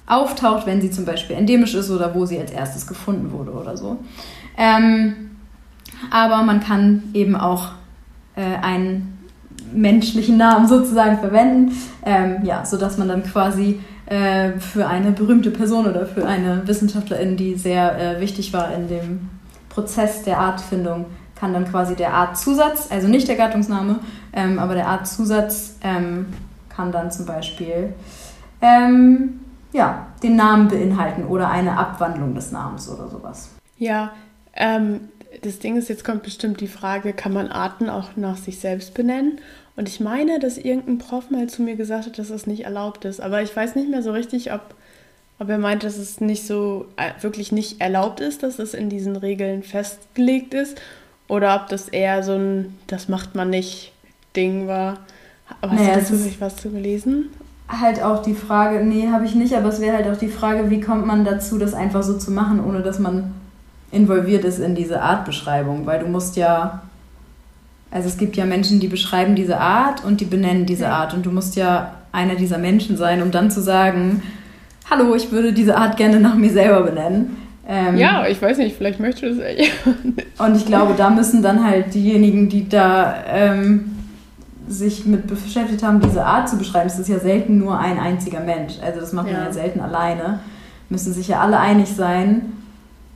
auftaucht, 0.08 0.65
wenn 0.65 0.82
sie 0.82 0.91
zum 0.91 1.06
Beispiel 1.06 1.36
endemisch 1.36 1.74
ist 1.74 1.91
oder 1.91 2.15
wo 2.15 2.26
sie 2.26 2.39
als 2.39 2.52
erstes 2.52 2.88
gefunden 2.88 3.32
wurde 3.32 3.52
oder 3.52 3.76
so. 3.76 3.98
Ähm, 4.58 5.32
aber 6.10 6.43
man 6.43 6.60
kann 6.60 7.04
eben 7.13 7.36
auch 7.36 7.69
äh, 8.36 8.58
einen 8.62 9.17
menschlichen 9.74 10.38
Namen 10.38 10.67
sozusagen 10.67 11.19
verwenden, 11.19 11.76
ähm, 12.06 12.38
ja, 12.43 12.65
sodass 12.65 12.98
man 12.98 13.08
dann 13.08 13.24
quasi 13.24 13.80
äh, 14.06 14.60
für 14.60 14.88
eine 14.88 15.12
berühmte 15.12 15.52
Person 15.52 15.88
oder 15.88 16.06
für 16.06 16.26
eine 16.26 16.68
Wissenschaftlerin, 16.68 17.38
die 17.38 17.56
sehr 17.56 17.98
äh, 17.98 18.22
wichtig 18.22 18.54
war 18.54 18.74
in 18.74 18.88
dem 18.88 19.30
Prozess 19.70 20.24
der 20.24 20.39
Artfindung, 20.39 21.06
kann 21.36 21.54
dann 21.54 21.65
quasi 21.70 21.96
der 21.96 22.13
Artzusatz, 22.13 22.88
also 22.91 23.08
nicht 23.08 23.28
der 23.28 23.36
Gattungsname, 23.36 24.00
ähm, 24.34 24.60
aber 24.60 24.76
der 24.76 24.88
Artzusatz 24.88 25.78
ähm, 25.82 26.28
kann 26.70 26.91
dann 26.91 27.12
zum 27.12 27.26
Beispiel 27.26 27.94
ähm, 28.62 29.41
ja, 29.74 30.08
den 30.24 30.36
Namen 30.36 30.70
beinhalten 30.70 31.26
oder 31.26 31.50
eine 31.50 31.78
Abwandlung 31.78 32.34
des 32.34 32.52
Namens 32.52 32.89
oder 32.89 33.10
sowas. 33.10 33.50
Ja, 33.78 34.12
ähm, 34.54 35.10
das 35.41 35.60
Ding 35.60 35.76
ist, 35.76 35.89
jetzt 35.89 36.06
kommt 36.06 36.24
bestimmt 36.24 36.62
die 36.62 36.68
Frage, 36.68 37.12
kann 37.12 37.34
man 37.34 37.50
Arten 37.50 37.89
auch 37.89 38.15
nach 38.15 38.38
sich 38.38 38.60
selbst 38.60 38.94
benennen? 38.94 39.39
Und 39.75 39.89
ich 39.89 39.99
meine, 39.99 40.39
dass 40.39 40.57
irgendein 40.57 40.97
Prof 40.99 41.29
mal 41.29 41.47
zu 41.47 41.61
mir 41.61 41.75
gesagt 41.75 42.05
hat, 42.05 42.17
dass 42.17 42.29
das 42.29 42.47
nicht 42.47 42.63
erlaubt 42.63 43.05
ist. 43.05 43.19
Aber 43.19 43.41
ich 43.41 43.55
weiß 43.55 43.75
nicht 43.75 43.89
mehr 43.89 44.01
so 44.01 44.11
richtig, 44.11 44.53
ob, 44.53 44.73
ob 45.39 45.49
er 45.49 45.57
meint, 45.57 45.83
dass 45.83 45.97
es 45.97 46.21
nicht 46.21 46.47
so 46.47 46.85
äh, 46.95 47.11
wirklich 47.21 47.51
nicht 47.51 47.81
erlaubt 47.81 48.21
ist, 48.21 48.43
dass 48.43 48.59
es 48.59 48.73
in 48.73 48.89
diesen 48.89 49.15
Regeln 49.15 49.63
festgelegt 49.63 50.53
ist. 50.53 50.79
Oder 51.27 51.55
ob 51.55 51.67
das 51.69 51.89
eher 51.89 52.23
so 52.23 52.33
ein, 52.33 52.77
das 52.88 53.09
macht 53.09 53.35
man 53.35 53.49
nicht 53.49 53.91
Ding 54.35 54.67
war. 54.67 54.99
Aber 55.61 55.73
hast 55.73 55.81
naja, 55.81 55.95
du 55.95 55.99
dazu 56.01 56.39
was 56.39 56.55
zu 56.55 56.69
gelesen? 56.69 57.29
Halt 57.67 58.01
auch 58.01 58.21
die 58.21 58.33
Frage, 58.33 58.83
nee, 58.83 59.09
habe 59.09 59.25
ich 59.25 59.35
nicht, 59.35 59.55
aber 59.55 59.69
es 59.69 59.81
wäre 59.81 59.97
halt 59.97 60.07
auch 60.07 60.17
die 60.17 60.27
Frage, 60.27 60.69
wie 60.69 60.81
kommt 60.81 61.05
man 61.05 61.25
dazu, 61.25 61.57
das 61.57 61.73
einfach 61.73 62.03
so 62.03 62.17
zu 62.17 62.31
machen, 62.31 62.63
ohne 62.63 62.81
dass 62.81 62.99
man 62.99 63.33
involviert 63.91 64.43
ist 64.43 64.59
in 64.59 64.75
diese 64.75 65.01
Artbeschreibung, 65.01 65.85
weil 65.85 65.99
du 65.99 66.07
musst 66.07 66.35
ja, 66.35 66.83
also 67.91 68.08
es 68.08 68.17
gibt 68.17 68.36
ja 68.36 68.45
Menschen, 68.45 68.80
die 68.80 68.88
beschreiben 68.88 69.36
diese 69.36 69.60
Art 69.60 70.04
und 70.04 70.21
die 70.21 70.26
benennen 70.26 70.65
diese 70.65 70.89
Art 70.89 71.13
und 71.13 71.26
du 71.26 71.32
musst 71.32 71.56
ja 71.56 71.93
einer 72.12 72.36
dieser 72.36 72.58
Menschen 72.58 72.98
sein, 72.98 73.21
um 73.21 73.32
dann 73.32 73.52
zu 73.52 73.62
sagen, 73.62 74.21
hallo, 74.89 75.15
ich 75.15 75.32
würde 75.32 75.54
diese 75.54 75.78
Art 75.78 75.98
gerne 75.98 76.19
nach 76.19 76.36
mir 76.36 76.52
selber 76.52 76.84
benennen. 76.84 77.38
Ähm, 77.67 77.98
ja, 77.98 78.28
ich 78.28 78.41
weiß 78.41 78.58
nicht, 78.60 78.76
vielleicht 78.76 79.00
möchte 79.00 79.28
das 79.28 79.38
ja. 79.38 79.65
und 80.45 80.56
ich 80.56 80.65
glaube, 80.65 80.93
da 80.95 81.10
müssen 81.10 81.41
dann 81.41 81.65
halt 81.65 81.93
diejenigen, 81.93 82.48
die 82.48 82.69
da 82.69 83.15
ähm, 83.28 83.95
sich 84.67 85.06
mit 85.06 85.28
beschäftigt 85.28 85.84
haben, 85.84 86.00
diese 86.00 86.26
Art 86.26 86.50
zu 86.50 86.58
beschreiben, 86.58 86.88
es 86.88 87.00
ist 87.00 87.10
ja 87.10 87.19
selten 87.19 87.58
nur 87.58 87.80
ein 87.80 88.00
einziger 88.00 88.39
Mensch. 88.39 88.74
Also 88.84 89.00
das 89.00 89.13
macht 89.13 89.28
ja. 89.28 89.34
man 89.34 89.43
ja 89.45 89.54
selten 89.54 89.80
alleine. 89.80 90.39
Müssen 90.89 91.13
sich 91.13 91.28
ja 91.28 91.39
alle 91.39 91.60
einig 91.60 91.89
sein, 91.89 92.54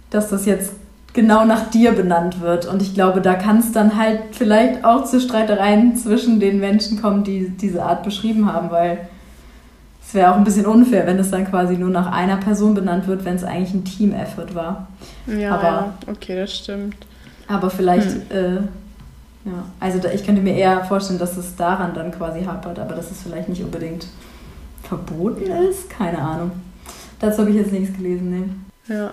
dass 0.09 0.29
das 0.29 0.45
jetzt 0.45 0.73
genau 1.19 1.43
nach 1.43 1.69
dir 1.69 1.91
benannt 1.91 2.39
wird. 2.39 2.65
Und 2.65 2.81
ich 2.81 2.93
glaube, 2.93 3.19
da 3.19 3.33
kann 3.33 3.59
es 3.59 3.73
dann 3.73 3.97
halt 3.97 4.21
vielleicht 4.31 4.85
auch 4.85 5.03
zu 5.03 5.19
Streitereien 5.19 5.97
zwischen 5.97 6.39
den 6.39 6.61
Menschen 6.61 7.01
kommen, 7.01 7.25
die 7.25 7.49
diese 7.49 7.83
Art 7.83 8.03
beschrieben 8.03 8.51
haben, 8.51 8.71
weil 8.71 8.99
es 10.01 10.13
wäre 10.13 10.31
auch 10.31 10.37
ein 10.37 10.45
bisschen 10.45 10.65
unfair, 10.65 11.05
wenn 11.05 11.19
es 11.19 11.29
dann 11.29 11.45
quasi 11.45 11.75
nur 11.75 11.89
nach 11.89 12.09
einer 12.09 12.37
Person 12.37 12.73
benannt 12.73 13.07
wird, 13.07 13.25
wenn 13.25 13.35
es 13.35 13.43
eigentlich 13.43 13.73
ein 13.73 13.83
Team-Effort 13.83 14.55
war. 14.55 14.87
Ja, 15.27 15.55
aber, 15.55 15.93
okay, 16.07 16.37
das 16.37 16.55
stimmt. 16.55 16.95
Aber 17.49 17.69
vielleicht, 17.69 18.11
hm. 18.11 18.21
äh, 18.31 18.55
ja, 19.45 19.63
also 19.81 19.99
da, 19.99 20.11
ich 20.11 20.25
könnte 20.25 20.41
mir 20.41 20.55
eher 20.55 20.85
vorstellen, 20.85 21.19
dass 21.19 21.35
es 21.35 21.55
daran 21.57 21.93
dann 21.93 22.11
quasi 22.11 22.45
hapert, 22.45 22.79
aber 22.79 22.95
dass 22.95 23.11
es 23.11 23.21
vielleicht 23.21 23.49
nicht 23.49 23.61
unbedingt 23.61 24.07
verboten 24.83 25.51
ist, 25.69 25.89
keine 25.89 26.19
Ahnung. 26.19 26.51
Dazu 27.19 27.39
habe 27.39 27.49
ich 27.49 27.57
jetzt 27.57 27.73
nichts 27.73 27.95
gelesen, 27.97 28.29
ne. 28.87 28.95
Ja 28.95 29.11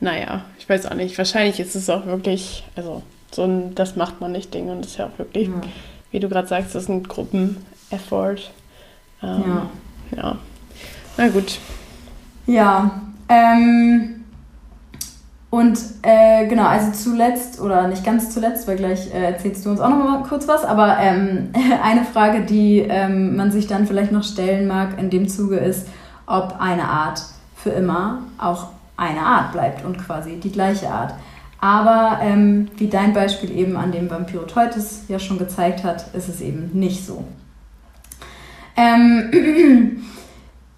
naja, 0.00 0.42
ich 0.58 0.68
weiß 0.68 0.86
auch 0.86 0.94
nicht. 0.94 1.16
Wahrscheinlich 1.18 1.60
ist 1.60 1.74
es 1.76 1.90
auch 1.90 2.06
wirklich, 2.06 2.64
also 2.74 3.02
so 3.30 3.44
ein, 3.44 3.74
das 3.74 3.96
macht 3.96 4.20
man 4.20 4.32
nicht 4.32 4.52
Ding 4.54 4.68
und 4.68 4.84
das 4.84 4.92
ist 4.92 4.98
ja 4.98 5.06
auch 5.06 5.18
wirklich, 5.18 5.48
ja. 5.48 5.54
wie 6.10 6.20
du 6.20 6.28
gerade 6.28 6.48
sagst, 6.48 6.74
das 6.74 6.84
ist 6.84 6.88
ein 6.88 7.02
Gruppeneffort. 7.04 8.50
Ähm, 9.22 9.44
ja. 9.46 9.70
Ja. 10.16 10.38
Na 11.16 11.28
gut. 11.28 11.58
Ja. 12.46 13.02
Ähm, 13.28 14.24
und 15.50 15.78
äh, 16.02 16.46
genau, 16.46 16.64
also 16.64 16.92
zuletzt, 16.92 17.60
oder 17.60 17.88
nicht 17.88 18.04
ganz 18.04 18.32
zuletzt, 18.32 18.68
weil 18.68 18.76
gleich 18.76 19.12
äh, 19.12 19.32
erzählst 19.32 19.66
du 19.66 19.70
uns 19.70 19.80
auch 19.80 19.88
noch 19.88 19.96
mal 19.96 20.22
kurz 20.22 20.46
was, 20.48 20.64
aber 20.64 20.98
ähm, 20.98 21.50
eine 21.82 22.04
Frage, 22.04 22.42
die 22.42 22.78
ähm, 22.78 23.36
man 23.36 23.50
sich 23.50 23.66
dann 23.66 23.86
vielleicht 23.86 24.12
noch 24.12 24.24
stellen 24.24 24.66
mag 24.66 24.98
in 24.98 25.10
dem 25.10 25.28
Zuge 25.28 25.56
ist, 25.56 25.88
ob 26.26 26.56
eine 26.60 26.84
Art 26.84 27.22
für 27.56 27.70
immer 27.70 28.22
auch 28.38 28.68
eine 29.00 29.22
Art 29.22 29.52
bleibt 29.52 29.84
und 29.84 29.98
quasi 29.98 30.36
die 30.36 30.52
gleiche 30.52 30.90
Art. 30.90 31.14
Aber 31.58 32.20
ähm, 32.22 32.68
wie 32.76 32.88
dein 32.88 33.12
Beispiel 33.12 33.50
eben 33.56 33.76
an 33.76 33.92
dem 33.92 34.10
Vampiroteutes 34.10 35.04
ja 35.08 35.18
schon 35.18 35.38
gezeigt 35.38 35.84
hat, 35.84 36.14
ist 36.14 36.28
es 36.28 36.40
eben 36.40 36.70
nicht 36.72 37.04
so. 37.04 37.24
Ähm, 38.76 40.02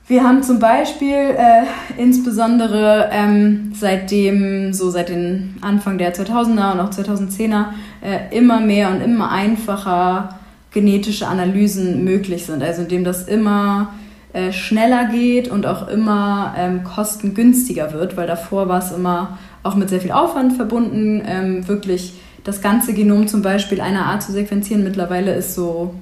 Wir 0.08 0.24
haben 0.24 0.42
zum 0.42 0.58
Beispiel 0.58 1.14
äh, 1.14 1.62
insbesondere 1.96 3.08
ähm, 3.12 3.72
seitdem, 3.74 4.72
so 4.72 4.90
seit 4.90 5.08
den 5.08 5.56
Anfang 5.62 5.96
der 5.96 6.12
2000er 6.12 6.72
und 6.72 6.80
auch 6.80 6.90
2010er, 6.90 7.66
äh, 8.02 8.36
immer 8.36 8.60
mehr 8.60 8.90
und 8.90 9.00
immer 9.00 9.30
einfacher 9.30 10.40
genetische 10.72 11.28
Analysen 11.28 12.04
möglich 12.04 12.44
sind. 12.44 12.62
Also 12.62 12.82
indem 12.82 13.04
das 13.04 13.28
immer 13.28 13.94
äh, 14.32 14.52
schneller 14.52 15.06
geht 15.06 15.48
und 15.48 15.66
auch 15.66 15.88
immer 15.88 16.54
ähm, 16.56 16.84
kostengünstiger 16.84 17.92
wird, 17.92 18.16
weil 18.16 18.26
davor 18.26 18.68
war 18.68 18.78
es 18.78 18.92
immer 18.92 19.38
auch 19.62 19.74
mit 19.74 19.88
sehr 19.90 20.00
viel 20.00 20.12
Aufwand 20.12 20.54
verbunden, 20.54 21.22
ähm, 21.26 21.68
wirklich 21.68 22.14
das 22.44 22.60
ganze 22.60 22.94
Genom 22.94 23.28
zum 23.28 23.42
Beispiel 23.42 23.80
einer 23.80 24.06
Art 24.06 24.22
zu 24.22 24.32
sequenzieren. 24.32 24.84
Mittlerweile 24.84 25.34
ist 25.34 25.54
so 25.54 25.94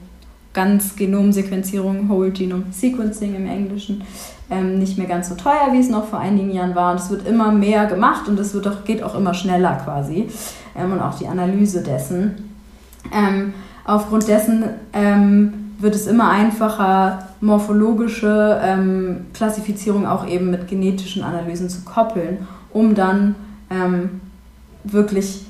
ganz 0.53 0.97
Genomsequenzierung, 0.97 2.09
Whole 2.09 2.31
Genome 2.31 2.64
Sequencing 2.70 3.37
im 3.37 3.47
Englischen, 3.47 4.03
ähm, 4.51 4.78
nicht 4.78 4.99
mehr 4.99 5.07
ganz 5.07 5.28
so 5.28 5.35
teuer, 5.35 5.72
wie 5.72 5.81
es 5.81 5.91
noch 5.91 6.07
vor 6.07 6.18
einigen 6.18 6.51
Jahren 6.51 6.74
war. 6.74 6.93
Und 6.93 7.01
es 7.01 7.11
wird 7.11 7.26
immer 7.26 7.53
mehr 7.53 7.87
gemacht 7.87 8.26
und 8.28 8.39
es 8.41 8.55
wird 8.55 8.66
auch, 8.66 8.85
geht 8.85 9.03
auch 9.03 9.14
immer 9.14 9.35
schneller 9.35 9.81
quasi. 9.85 10.28
Ähm, 10.76 10.93
und 10.93 11.01
auch 11.01 11.18
die 11.18 11.28
Analyse 11.28 11.83
dessen. 11.83 12.57
Ähm, 13.12 13.55
aufgrund 13.85 14.28
dessen 14.28 14.64
ähm, 14.93 15.74
wird 15.78 15.95
es 15.95 16.07
immer 16.07 16.31
einfacher, 16.31 17.30
morphologische 17.41 18.61
ähm, 18.62 19.26
Klassifizierung 19.32 20.07
auch 20.07 20.26
eben 20.26 20.51
mit 20.51 20.68
genetischen 20.68 21.22
Analysen 21.22 21.68
zu 21.68 21.82
koppeln, 21.84 22.47
um 22.72 22.95
dann 22.95 23.34
ähm, 23.70 24.20
wirklich 24.84 25.47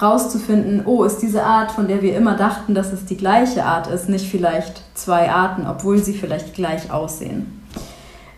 rauszufinden, 0.00 0.82
oh, 0.86 1.04
ist 1.04 1.18
diese 1.18 1.42
Art, 1.44 1.72
von 1.72 1.88
der 1.88 2.02
wir 2.02 2.16
immer 2.16 2.36
dachten, 2.36 2.74
dass 2.74 2.92
es 2.92 3.04
die 3.04 3.16
gleiche 3.16 3.64
Art 3.64 3.88
ist, 3.88 4.08
nicht 4.08 4.28
vielleicht 4.28 4.82
zwei 4.94 5.30
Arten, 5.30 5.66
obwohl 5.66 5.98
sie 5.98 6.14
vielleicht 6.14 6.54
gleich 6.54 6.90
aussehen. 6.90 7.62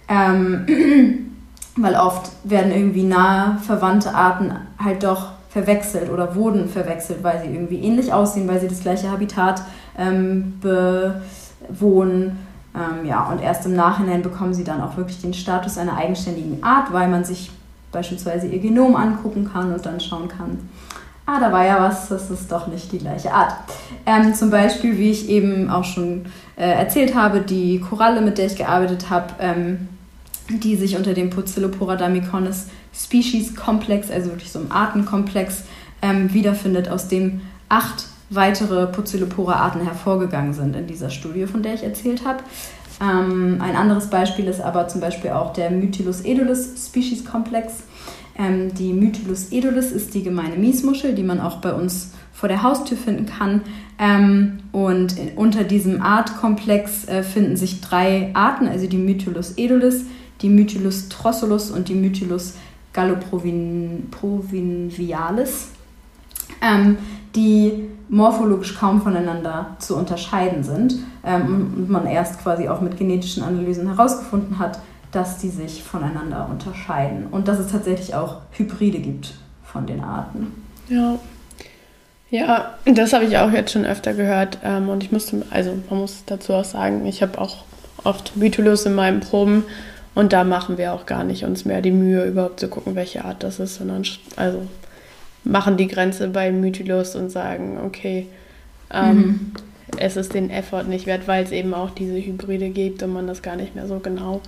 Ähm, 0.08 0.66
weil 1.76 1.94
oft 1.94 2.30
werden 2.44 2.72
irgendwie 2.72 3.04
nahe 3.04 3.58
verwandte 3.58 4.14
Arten 4.14 4.52
halt 4.78 5.02
doch 5.02 5.32
verwechselt 5.48 6.10
oder 6.10 6.34
wurden 6.34 6.68
verwechselt, 6.68 7.22
weil 7.22 7.42
sie 7.42 7.52
irgendwie 7.52 7.80
ähnlich 7.80 8.12
aussehen, 8.12 8.48
weil 8.48 8.60
sie 8.60 8.68
das 8.68 8.80
gleiche 8.80 9.10
Habitat 9.10 9.62
ähm, 9.98 10.60
bewohnen. 10.60 12.38
Ähm, 12.74 13.04
ja, 13.06 13.24
und 13.24 13.40
erst 13.40 13.66
im 13.66 13.74
Nachhinein 13.74 14.22
bekommen 14.22 14.54
sie 14.54 14.64
dann 14.64 14.80
auch 14.80 14.96
wirklich 14.96 15.20
den 15.20 15.34
Status 15.34 15.78
einer 15.78 15.96
eigenständigen 15.96 16.62
Art, 16.62 16.92
weil 16.92 17.08
man 17.08 17.24
sich 17.24 17.50
beispielsweise 17.92 18.46
ihr 18.46 18.60
Genom 18.60 18.94
angucken 18.94 19.50
kann 19.52 19.72
und 19.72 19.84
dann 19.84 20.00
schauen 20.00 20.28
kann, 20.28 20.58
ah, 21.26 21.40
da 21.40 21.52
war 21.52 21.64
ja 21.64 21.80
was, 21.80 22.08
das 22.08 22.30
ist 22.30 22.50
doch 22.50 22.66
nicht 22.66 22.90
die 22.92 22.98
gleiche 22.98 23.32
Art. 23.32 23.54
Ähm, 24.06 24.34
zum 24.34 24.50
Beispiel, 24.50 24.98
wie 24.98 25.10
ich 25.10 25.28
eben 25.28 25.70
auch 25.70 25.84
schon 25.84 26.26
äh, 26.56 26.70
erzählt 26.70 27.14
habe, 27.14 27.40
die 27.40 27.80
Koralle, 27.80 28.20
mit 28.20 28.38
der 28.38 28.46
ich 28.46 28.56
gearbeitet 28.56 29.10
habe, 29.10 29.34
ähm, 29.40 29.88
die 30.48 30.76
sich 30.76 30.96
unter 30.96 31.14
dem 31.14 31.30
Pucillopora 31.30 31.96
damiconis 31.96 32.66
Species 32.92 33.54
Komplex, 33.54 34.10
also 34.10 34.30
wirklich 34.30 34.50
so 34.50 34.58
einem 34.58 34.72
Artenkomplex, 34.72 35.64
ähm, 36.02 36.32
wiederfindet, 36.32 36.88
aus 36.88 37.08
dem 37.08 37.40
acht 37.68 38.06
weitere 38.30 38.86
Pucillopora-Arten 38.86 39.82
hervorgegangen 39.82 40.54
sind 40.54 40.76
in 40.76 40.86
dieser 40.86 41.10
Studie, 41.10 41.46
von 41.46 41.62
der 41.62 41.74
ich 41.74 41.82
erzählt 41.82 42.24
habe. 42.24 42.42
Ähm, 43.00 43.58
ein 43.60 43.76
anderes 43.76 44.08
Beispiel 44.08 44.46
ist 44.46 44.60
aber 44.60 44.88
zum 44.88 45.00
Beispiel 45.00 45.30
auch 45.30 45.52
der 45.52 45.70
Mytilus 45.70 46.22
edulis 46.22 46.86
Species 46.86 47.24
Komplex. 47.24 47.82
Ähm, 48.38 48.72
die 48.74 48.92
Mytilus 48.92 49.50
edulis 49.50 49.90
ist 49.90 50.14
die 50.14 50.22
gemeine 50.22 50.56
Miesmuschel, 50.56 51.14
die 51.14 51.22
man 51.22 51.40
auch 51.40 51.56
bei 51.56 51.72
uns 51.72 52.12
vor 52.32 52.48
der 52.48 52.62
Haustür 52.62 52.96
finden 52.96 53.26
kann. 53.26 53.62
Ähm, 53.98 54.60
und 54.72 55.16
unter 55.36 55.64
diesem 55.64 56.00
Artkomplex 56.00 57.08
äh, 57.08 57.22
finden 57.22 57.56
sich 57.56 57.80
drei 57.80 58.30
Arten, 58.34 58.68
also 58.68 58.86
die 58.86 58.96
Mytilus 58.96 59.54
edulis, 59.56 60.04
die 60.40 60.48
Mytilus 60.48 61.08
trossulus 61.08 61.70
und 61.70 61.88
die 61.88 61.94
Mytilus 61.94 62.54
galloprovincialis, 62.92 65.68
ähm, 66.62 66.98
die 67.34 67.88
morphologisch 68.08 68.74
kaum 68.74 69.02
voneinander 69.02 69.76
zu 69.78 69.96
unterscheiden 69.96 70.64
sind 70.64 70.96
ähm, 71.24 71.74
und 71.76 71.90
man 71.90 72.06
erst 72.06 72.42
quasi 72.42 72.68
auch 72.68 72.80
mit 72.80 72.96
genetischen 72.96 73.42
Analysen 73.42 73.86
herausgefunden 73.88 74.58
hat, 74.58 74.80
dass 75.12 75.38
die 75.38 75.48
sich 75.48 75.82
voneinander 75.82 76.48
unterscheiden 76.50 77.26
und 77.30 77.48
dass 77.48 77.58
es 77.58 77.70
tatsächlich 77.70 78.14
auch 78.14 78.38
Hybride 78.52 78.98
gibt 78.98 79.34
von 79.64 79.86
den 79.86 80.02
Arten. 80.02 80.52
Ja. 80.88 81.18
Ja, 82.30 82.74
das 82.84 83.12
habe 83.12 83.24
ich 83.24 83.38
auch 83.38 83.50
jetzt 83.50 83.72
schon 83.72 83.84
öfter 83.84 84.14
gehört. 84.14 84.58
Ähm, 84.62 84.88
und 84.88 85.02
ich 85.02 85.10
musste, 85.10 85.42
also 85.50 85.72
man 85.90 86.00
muss 86.00 86.22
dazu 86.26 86.52
auch 86.52 86.64
sagen, 86.64 87.04
ich 87.06 87.22
habe 87.22 87.40
auch 87.40 87.64
oft 88.04 88.36
Mythulus 88.36 88.86
in 88.86 88.94
meinen 88.94 89.18
Proben 89.18 89.64
und 90.14 90.32
da 90.32 90.44
machen 90.44 90.78
wir 90.78 90.92
auch 90.92 91.06
gar 91.06 91.24
nicht 91.24 91.44
uns 91.44 91.64
mehr 91.64 91.82
die 91.82 91.90
Mühe, 91.90 92.24
überhaupt 92.24 92.60
zu 92.60 92.68
gucken, 92.68 92.94
welche 92.94 93.24
Art 93.24 93.42
das 93.42 93.58
ist, 93.58 93.76
sondern 93.76 94.04
also 94.36 94.62
machen 95.44 95.76
die 95.76 95.88
Grenze 95.88 96.28
bei 96.28 96.50
Mythulus 96.52 97.16
und 97.16 97.30
sagen, 97.30 97.78
okay, 97.84 98.26
ähm, 98.92 99.16
mhm. 99.16 99.52
es 99.98 100.16
ist 100.16 100.34
den 100.34 100.50
Effort 100.50 100.84
nicht 100.84 101.06
wert, 101.06 101.26
weil 101.26 101.44
es 101.44 101.52
eben 101.52 101.74
auch 101.74 101.90
diese 101.90 102.16
Hybride 102.16 102.70
gibt 102.70 103.02
und 103.02 103.12
man 103.12 103.26
das 103.26 103.42
gar 103.42 103.56
nicht 103.56 103.74
mehr 103.74 103.86
so 103.86 103.98
genau 103.98 104.40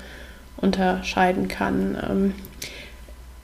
unterscheiden 0.57 1.49
kann. 1.49 1.97
Ähm, 2.09 2.35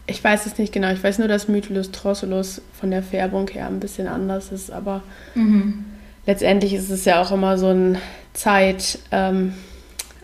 ich 0.07 0.25
weiß 0.25 0.47
es 0.47 0.57
nicht 0.59 0.73
genau. 0.73 0.91
Ich 0.91 1.03
weiß 1.03 1.19
nur, 1.19 1.29
dass 1.29 1.49
Mytilus 1.49 1.91
trossulus 1.91 2.63
von 2.73 2.91
der 2.91 3.03
Färbung 3.03 3.49
her 3.49 3.67
ein 3.67 3.81
bisschen 3.81 4.09
anders 4.09 4.53
ist, 4.53 4.71
aber 4.71 5.03
mhm. 5.35 5.85
letztendlich 6.27 6.75
ist 6.75 6.91
es 6.91 7.05
ja 7.05 7.21
auch 7.21 7.31
immer 7.31 7.59
so 7.59 7.69
ein 7.69 7.99
Zeit, 8.33 8.99
ähm, 9.11 9.53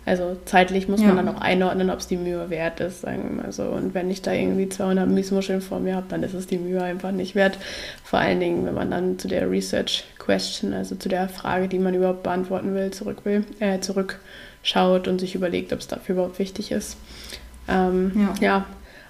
also 0.07 0.37
zeitlich 0.45 0.89
muss 0.89 1.01
ja. 1.01 1.09
man 1.09 1.17
dann 1.17 1.35
auch 1.35 1.41
einordnen, 1.41 1.91
ob 1.91 1.99
es 1.99 2.07
die 2.07 2.17
Mühe 2.17 2.51
wert 2.51 2.81
ist, 2.81 3.01
sagen 3.01 3.23
wir 3.25 3.43
mal 3.43 3.53
so. 3.53 3.65
Und 3.65 3.95
wenn 3.95 4.11
ich 4.11 4.21
da 4.21 4.33
irgendwie 4.33 4.69
200 4.69 5.09
Miesmuscheln 5.09 5.63
vor 5.63 5.81
mir 5.81 5.97
habe, 5.97 6.07
dann 6.09 6.23
ist 6.23 6.35
es 6.35 6.47
die 6.47 6.59
Mühe 6.59 6.83
einfach 6.83 7.11
nicht 7.11 7.35
wert. 7.35 7.59
Vor 8.03 8.19
allen 8.19 8.41
Dingen, 8.41 8.67
wenn 8.67 8.75
man 8.75 8.91
dann 8.91 9.19
zu 9.19 9.29
der 9.29 9.51
Research 9.51 10.05
Question, 10.19 10.75
also 10.75 10.95
zu 10.95 11.09
der 11.09 11.29
Frage, 11.29 11.69
die 11.69 11.79
man 11.79 11.95
überhaupt 11.95 12.23
beantworten 12.23 12.75
will, 12.75 12.91
zurück 12.91 13.25
will, 13.25 13.45
äh, 13.61 13.81
zurück 13.81 14.21
schaut 14.63 15.09
und 15.09 15.21
sich 15.21 15.35
überlegt, 15.35 15.73
ob 15.73 15.81
es 15.81 15.89
dafür 15.89 16.15
überhaupt 16.15 16.39
wichtig 16.39 16.71
ist. 16.71 16.97
Ähm, 17.69 18.13
ja. 18.41 18.47
ja, 18.47 18.67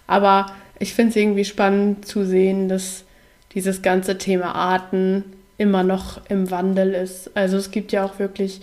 aber 0.07 0.47
ich 0.79 0.95
finde 0.95 1.11
es 1.11 1.17
irgendwie 1.17 1.45
spannend 1.45 2.07
zu 2.07 2.25
sehen, 2.25 2.69
dass 2.69 3.05
dieses 3.55 3.83
ganze 3.83 4.19
Thema 4.19 4.55
Arten 4.55 5.25
immer 5.57 5.83
noch 5.83 6.21
im 6.29 6.51
Wandel 6.51 6.95
ist. 6.95 7.31
Also 7.37 7.57
es 7.57 7.71
gibt 7.71 7.93
ja 7.93 8.05
auch 8.05 8.19
wirklich 8.19 8.63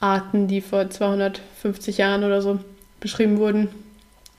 Arten, 0.00 0.46
die 0.48 0.60
vor 0.60 0.88
250 0.90 1.98
Jahren 1.98 2.24
oder 2.24 2.42
so 2.42 2.60
beschrieben 3.00 3.38
wurden 3.38 3.68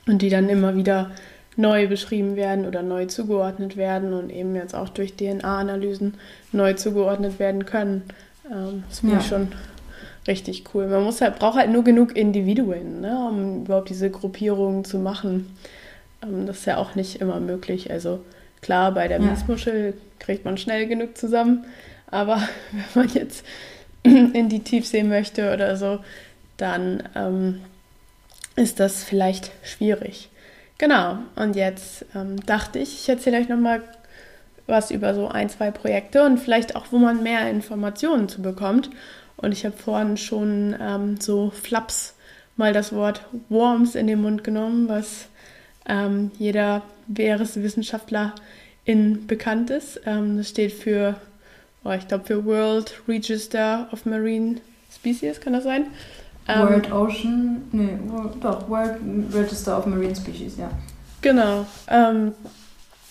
und 0.07 0.21
die 0.21 0.29
dann 0.29 0.49
immer 0.49 0.75
wieder 0.75 1.11
neu 1.55 1.87
beschrieben 1.87 2.35
werden 2.35 2.65
oder 2.65 2.83
neu 2.83 3.05
zugeordnet 3.05 3.77
werden 3.77 4.13
und 4.13 4.29
eben 4.29 4.55
jetzt 4.55 4.75
auch 4.75 4.89
durch 4.89 5.15
DNA-Analysen 5.15 6.13
neu 6.51 6.73
zugeordnet 6.73 7.39
werden 7.39 7.65
können. 7.65 8.03
Ähm, 8.49 8.83
das 8.87 8.99
finde 8.99 9.15
ja. 9.15 9.21
ich 9.21 9.27
schon 9.27 9.47
richtig 10.27 10.65
cool. 10.73 10.87
Man 10.87 11.03
muss 11.03 11.21
halt, 11.21 11.39
braucht 11.39 11.57
halt 11.57 11.71
nur 11.71 11.83
genug 11.83 12.15
Individuen, 12.15 13.01
ne, 13.01 13.27
um 13.27 13.63
überhaupt 13.63 13.89
diese 13.89 14.11
Gruppierungen 14.11 14.85
zu 14.85 14.99
machen. 14.99 15.57
Ähm, 16.21 16.45
das 16.45 16.59
ist 16.59 16.65
ja 16.65 16.77
auch 16.77 16.95
nicht 16.95 17.21
immer 17.21 17.39
möglich. 17.39 17.89
Also 17.89 18.19
klar, 18.61 18.91
bei 18.93 19.07
der 19.07 19.19
ja. 19.19 19.25
Miesmuschel 19.25 19.95
kriegt 20.19 20.45
man 20.45 20.57
schnell 20.57 20.87
genug 20.87 21.17
zusammen, 21.17 21.65
aber 22.11 22.41
wenn 22.93 23.05
man 23.05 23.13
jetzt 23.15 23.43
in 24.03 24.49
die 24.49 24.63
Tiefsee 24.63 25.03
möchte 25.03 25.53
oder 25.53 25.75
so, 25.77 25.99
dann 26.57 27.03
ähm, 27.15 27.61
ist 28.55 28.79
das 28.79 29.03
vielleicht 29.03 29.51
schwierig. 29.63 30.29
Genau, 30.77 31.17
und 31.35 31.55
jetzt 31.55 32.05
ähm, 32.15 32.43
dachte 32.45 32.79
ich, 32.79 33.01
ich 33.01 33.09
erzähle 33.09 33.39
euch 33.39 33.49
nochmal 33.49 33.81
was 34.67 34.91
über 34.91 35.15
so 35.15 35.27
ein, 35.27 35.49
zwei 35.49 35.71
Projekte 35.71 36.23
und 36.23 36.37
vielleicht 36.39 36.75
auch, 36.75 36.87
wo 36.91 36.97
man 36.97 37.23
mehr 37.23 37.49
Informationen 37.49 38.29
zu 38.29 38.41
bekommt. 38.41 38.89
Und 39.37 39.51
ich 39.51 39.65
habe 39.65 39.77
vorhin 39.77 40.17
schon 40.17 40.75
ähm, 40.79 41.19
so 41.19 41.51
Flaps 41.51 42.15
mal 42.57 42.73
das 42.73 42.91
Wort 42.91 43.21
Worms 43.49 43.95
in 43.95 44.07
den 44.07 44.21
Mund 44.21 44.43
genommen, 44.43 44.89
was 44.89 45.27
ähm, 45.87 46.31
jeder 46.37 46.81
Meereswissenschaftler 47.07 48.33
in 48.83 49.27
bekannt 49.27 49.69
ist. 49.69 50.01
Ähm, 50.05 50.37
das 50.37 50.49
steht 50.49 50.73
für, 50.73 51.15
oh, 51.87 51.93
ich 51.93 52.07
glaube, 52.07 52.25
für 52.25 52.45
World 52.45 53.01
Register 53.07 53.87
of 53.91 54.05
Marine 54.05 54.57
Species, 54.93 55.39
kann 55.39 55.53
das 55.53 55.63
sein? 55.63 55.87
Ähm, 56.47 56.61
World 56.61 56.91
Ocean, 56.91 57.61
nee, 57.71 57.97
doch, 58.41 58.69
World 58.69 58.97
Register 59.33 59.77
of 59.77 59.85
Marine 59.85 60.15
Species, 60.15 60.57
ja. 60.57 60.69
Genau. 61.21 61.65
Ähm, 61.89 62.33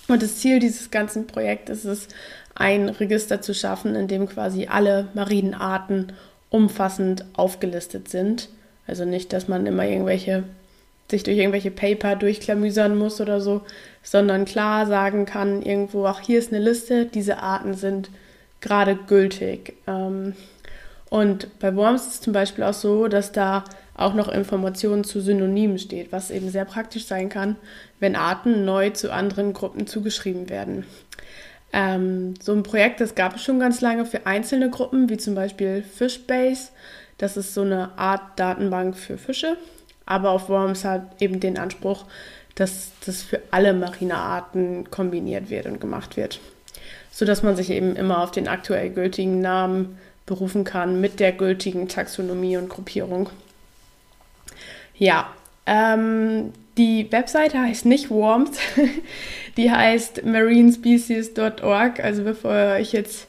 und 0.08 0.22
das 0.22 0.36
Ziel 0.36 0.58
dieses 0.58 0.90
ganzen 0.90 1.26
Projekts 1.26 1.70
ist 1.70 1.84
es, 1.84 2.08
ein 2.54 2.88
Register 2.88 3.42
zu 3.42 3.54
schaffen, 3.54 3.94
in 3.94 4.08
dem 4.08 4.26
quasi 4.28 4.66
alle 4.66 5.08
marinen 5.14 5.52
Arten 5.54 6.12
umfassend 6.48 7.24
aufgelistet 7.34 8.08
sind. 8.08 8.48
Also 8.86 9.04
nicht, 9.04 9.32
dass 9.32 9.48
man 9.48 9.66
immer 9.66 9.84
irgendwelche 9.84 10.44
sich 11.10 11.22
durch 11.22 11.38
irgendwelche 11.38 11.70
Paper 11.70 12.16
durchklamüsern 12.16 12.96
muss 12.96 13.20
oder 13.20 13.40
so, 13.40 13.62
sondern 14.02 14.44
klar 14.44 14.86
sagen 14.86 15.24
kann, 15.24 15.62
irgendwo, 15.62 16.06
ach, 16.06 16.20
hier 16.20 16.38
ist 16.38 16.52
eine 16.52 16.62
Liste, 16.62 17.06
diese 17.06 17.38
Arten 17.38 17.74
sind 17.74 18.10
gerade 18.60 18.96
gültig. 18.96 19.74
Ähm, 19.86 20.34
Und 21.08 21.58
bei 21.60 21.74
Worms 21.76 22.02
ist 22.02 22.14
es 22.14 22.20
zum 22.20 22.32
Beispiel 22.32 22.64
auch 22.64 22.74
so, 22.74 23.06
dass 23.06 23.30
da 23.30 23.62
auch 23.94 24.12
noch 24.14 24.28
Informationen 24.28 25.04
zu 25.04 25.20
Synonymen 25.20 25.78
steht, 25.78 26.10
was 26.10 26.30
eben 26.30 26.50
sehr 26.50 26.64
praktisch 26.64 27.06
sein 27.06 27.28
kann, 27.28 27.56
wenn 28.00 28.16
Arten 28.16 28.64
neu 28.64 28.90
zu 28.90 29.12
anderen 29.12 29.52
Gruppen 29.52 29.86
zugeschrieben 29.86 30.48
werden. 30.50 30.84
Ähm, 31.72 32.34
so 32.42 32.52
ein 32.52 32.62
Projekt, 32.62 33.00
das 33.00 33.14
gab 33.14 33.36
es 33.36 33.42
schon 33.42 33.60
ganz 33.60 33.80
lange 33.80 34.04
für 34.04 34.26
einzelne 34.26 34.68
Gruppen, 34.68 35.08
wie 35.08 35.16
zum 35.16 35.34
Beispiel 35.34 35.82
Fishbase. 35.82 36.70
Das 37.18 37.36
ist 37.36 37.54
so 37.54 37.62
eine 37.62 37.96
Art 37.96 38.38
Datenbank 38.38 38.96
für 38.96 39.16
Fische. 39.16 39.56
Aber 40.04 40.30
auf 40.30 40.48
Worms 40.48 40.84
hat 40.84 41.22
eben 41.22 41.40
den 41.40 41.56
Anspruch, 41.56 42.04
dass 42.56 42.90
das 43.06 43.22
für 43.22 43.40
alle 43.50 43.72
Marinearten 43.72 44.90
kombiniert 44.90 45.50
wird 45.50 45.66
und 45.66 45.80
gemacht 45.80 46.16
wird. 46.16 46.40
Sodass 47.16 47.42
man 47.42 47.56
sich 47.56 47.70
eben 47.70 47.96
immer 47.96 48.22
auf 48.22 48.30
den 48.30 48.46
aktuell 48.46 48.90
gültigen 48.90 49.40
Namen 49.40 49.96
berufen 50.26 50.64
kann 50.64 51.00
mit 51.00 51.18
der 51.18 51.32
gültigen 51.32 51.88
Taxonomie 51.88 52.58
und 52.58 52.68
Gruppierung. 52.68 53.30
Ja, 54.98 55.32
ähm, 55.64 56.52
die 56.76 57.10
Webseite 57.10 57.58
heißt 57.58 57.86
nicht 57.86 58.10
Worms, 58.10 58.58
die 59.56 59.70
heißt 59.70 60.26
marinespecies.org, 60.26 62.00
also 62.00 62.22
bevor 62.22 62.52
ihr 62.52 62.74
euch 62.80 62.92
jetzt 62.92 63.28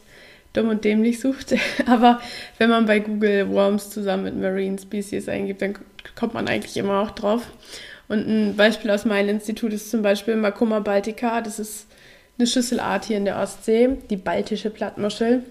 dumm 0.52 0.68
und 0.68 0.84
dämlich 0.84 1.22
sucht. 1.22 1.56
Aber 1.86 2.20
wenn 2.58 2.70
man 2.70 2.88
bei 2.88 3.00
Google 3.00 3.48
Worms 3.48 3.90
zusammen 3.90 4.26
mit 4.26 4.36
Marine 4.36 4.78
Species 4.78 5.30
eingibt, 5.30 5.62
dann 5.62 5.76
kommt 6.16 6.34
man 6.34 6.50
eigentlich 6.50 6.76
immer 6.76 7.00
auch 7.00 7.12
drauf. 7.12 7.44
Und 8.10 8.28
ein 8.28 8.58
Beispiel 8.58 8.92
aus 8.92 9.06
meinem 9.06 9.30
Institut 9.30 9.72
ist 9.72 9.92
zum 9.92 10.02
Beispiel 10.02 10.36
Macoma 10.36 10.82
baltica. 10.82 11.40
Das 11.40 11.58
ist 11.58 11.88
eine 12.38 12.48
Schüsselart 12.48 13.06
hier 13.06 13.18
in 13.18 13.26
der 13.26 13.40
Ostsee, 13.40 13.98
die 14.10 14.18
baltische 14.18 14.70
Plattmuschel. 14.70 15.44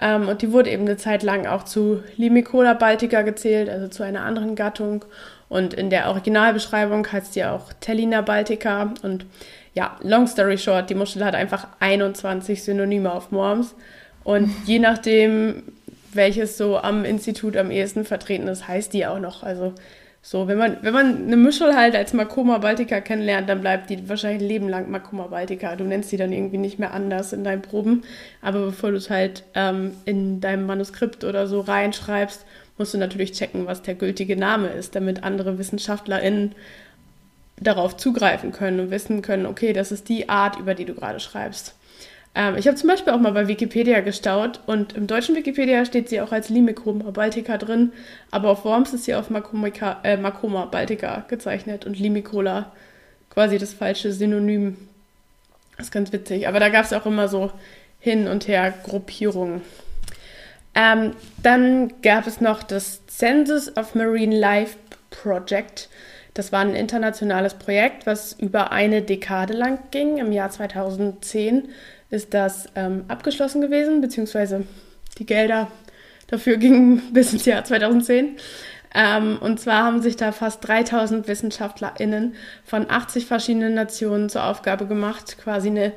Ähm, 0.00 0.28
und 0.28 0.42
die 0.42 0.52
wurde 0.52 0.70
eben 0.70 0.84
eine 0.84 0.96
Zeit 0.96 1.22
lang 1.22 1.46
auch 1.46 1.64
zu 1.64 2.02
Limicola 2.16 2.74
baltica 2.74 3.22
gezählt, 3.22 3.68
also 3.68 3.88
zu 3.88 4.02
einer 4.02 4.22
anderen 4.22 4.54
Gattung. 4.54 5.04
Und 5.48 5.74
in 5.74 5.90
der 5.90 6.08
Originalbeschreibung 6.08 7.10
heißt 7.10 7.34
sie 7.34 7.44
auch 7.44 7.72
Tellina 7.80 8.20
baltica. 8.20 8.94
Und 9.02 9.26
ja, 9.74 9.96
long 10.02 10.26
story 10.26 10.58
short, 10.58 10.90
die 10.90 10.94
Muschel 10.94 11.24
hat 11.24 11.34
einfach 11.34 11.68
21 11.80 12.62
Synonyme 12.62 13.12
auf 13.12 13.32
Worms. 13.32 13.74
Und 14.24 14.50
je 14.66 14.78
nachdem, 14.78 15.62
welches 16.12 16.56
so 16.56 16.78
am 16.78 17.04
Institut 17.04 17.56
am 17.56 17.70
ehesten 17.70 18.04
vertreten 18.04 18.48
ist, 18.48 18.68
heißt 18.68 18.92
die 18.92 19.06
auch 19.06 19.20
noch. 19.20 19.42
Also 19.42 19.72
so, 20.20 20.48
wenn 20.48 20.58
man, 20.58 20.78
wenn 20.82 20.92
man 20.92 21.26
eine 21.26 21.36
Muschel 21.36 21.74
halt 21.74 21.94
als 21.94 22.12
Makoma 22.12 22.58
Baltica 22.58 23.00
kennenlernt, 23.00 23.48
dann 23.48 23.60
bleibt 23.60 23.88
die 23.88 24.08
wahrscheinlich 24.08 24.42
ein 24.42 24.48
Leben 24.48 24.68
lang 24.68 24.90
Makoma 24.90 25.28
Baltica. 25.28 25.76
Du 25.76 25.84
nennst 25.84 26.10
die 26.12 26.16
dann 26.16 26.32
irgendwie 26.32 26.58
nicht 26.58 26.78
mehr 26.78 26.92
anders 26.92 27.32
in 27.32 27.44
deinen 27.44 27.62
Proben. 27.62 28.02
Aber 28.42 28.66
bevor 28.66 28.90
du 28.90 28.96
es 28.96 29.10
halt 29.10 29.44
ähm, 29.54 29.92
in 30.04 30.40
deinem 30.40 30.66
Manuskript 30.66 31.24
oder 31.24 31.46
so 31.46 31.60
reinschreibst, 31.60 32.44
musst 32.76 32.94
du 32.94 32.98
natürlich 32.98 33.32
checken, 33.32 33.66
was 33.66 33.82
der 33.82 33.94
gültige 33.94 34.36
Name 34.36 34.68
ist, 34.68 34.96
damit 34.96 35.22
andere 35.22 35.58
WissenschaftlerInnen 35.58 36.54
darauf 37.60 37.96
zugreifen 37.96 38.52
können 38.52 38.80
und 38.80 38.90
wissen 38.90 39.22
können, 39.22 39.46
okay, 39.46 39.72
das 39.72 39.92
ist 39.92 40.08
die 40.08 40.28
Art, 40.28 40.58
über 40.58 40.74
die 40.74 40.84
du 40.84 40.94
gerade 40.94 41.20
schreibst. 41.20 41.74
Ähm, 42.34 42.56
ich 42.56 42.66
habe 42.66 42.76
zum 42.76 42.88
Beispiel 42.88 43.12
auch 43.12 43.20
mal 43.20 43.32
bei 43.32 43.48
Wikipedia 43.48 44.00
gestaut 44.00 44.60
und 44.66 44.94
im 44.94 45.06
deutschen 45.06 45.34
Wikipedia 45.34 45.84
steht 45.84 46.08
sie 46.08 46.20
auch 46.20 46.32
als 46.32 46.48
Limicoma 46.48 47.10
baltica 47.10 47.58
drin, 47.58 47.92
aber 48.30 48.50
auf 48.50 48.64
Worms 48.64 48.92
ist 48.92 49.04
sie 49.04 49.14
auf 49.14 49.30
Macoma, 49.30 49.68
äh, 50.02 50.16
Macoma 50.16 50.66
baltica 50.66 51.24
gezeichnet 51.28 51.86
und 51.86 51.98
Limicola 51.98 52.72
quasi 53.30 53.58
das 53.58 53.72
falsche 53.72 54.12
Synonym. 54.12 54.76
Das 55.76 55.86
ist 55.86 55.92
ganz 55.92 56.12
witzig, 56.12 56.48
aber 56.48 56.60
da 56.60 56.68
gab 56.68 56.84
es 56.84 56.92
auch 56.92 57.06
immer 57.06 57.28
so 57.28 57.52
hin 58.00 58.28
und 58.28 58.48
her 58.48 58.72
Gruppierungen. 58.84 59.62
Ähm, 60.74 61.12
dann 61.42 62.00
gab 62.02 62.26
es 62.26 62.40
noch 62.40 62.62
das 62.62 63.06
Census 63.06 63.76
of 63.76 63.94
Marine 63.94 64.38
Life 64.38 64.76
Project. 65.10 65.88
Das 66.34 66.52
war 66.52 66.60
ein 66.60 66.74
internationales 66.74 67.54
Projekt, 67.54 68.06
was 68.06 68.32
über 68.34 68.70
eine 68.70 69.02
Dekade 69.02 69.54
lang 69.54 69.78
ging. 69.90 70.18
Im 70.18 70.30
Jahr 70.30 70.50
2010 70.50 71.68
ist 72.10 72.34
das 72.34 72.66
ähm, 72.74 73.04
abgeschlossen 73.08 73.60
gewesen, 73.60 74.00
beziehungsweise 74.00 74.64
die 75.18 75.26
Gelder 75.26 75.70
dafür 76.28 76.56
gingen 76.56 77.02
bis 77.12 77.32
ins 77.32 77.44
Jahr 77.44 77.64
2010. 77.64 78.36
Ähm, 78.94 79.38
und 79.40 79.60
zwar 79.60 79.84
haben 79.84 80.00
sich 80.00 80.16
da 80.16 80.32
fast 80.32 80.66
3000 80.66 81.28
WissenschaftlerInnen 81.28 82.34
von 82.64 82.90
80 82.90 83.26
verschiedenen 83.26 83.74
Nationen 83.74 84.28
zur 84.30 84.44
Aufgabe 84.44 84.86
gemacht, 84.86 85.36
quasi 85.38 85.68
eine 85.68 85.92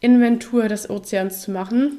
Inventur 0.00 0.68
des 0.68 0.88
Ozeans 0.88 1.42
zu 1.42 1.50
machen. 1.50 1.98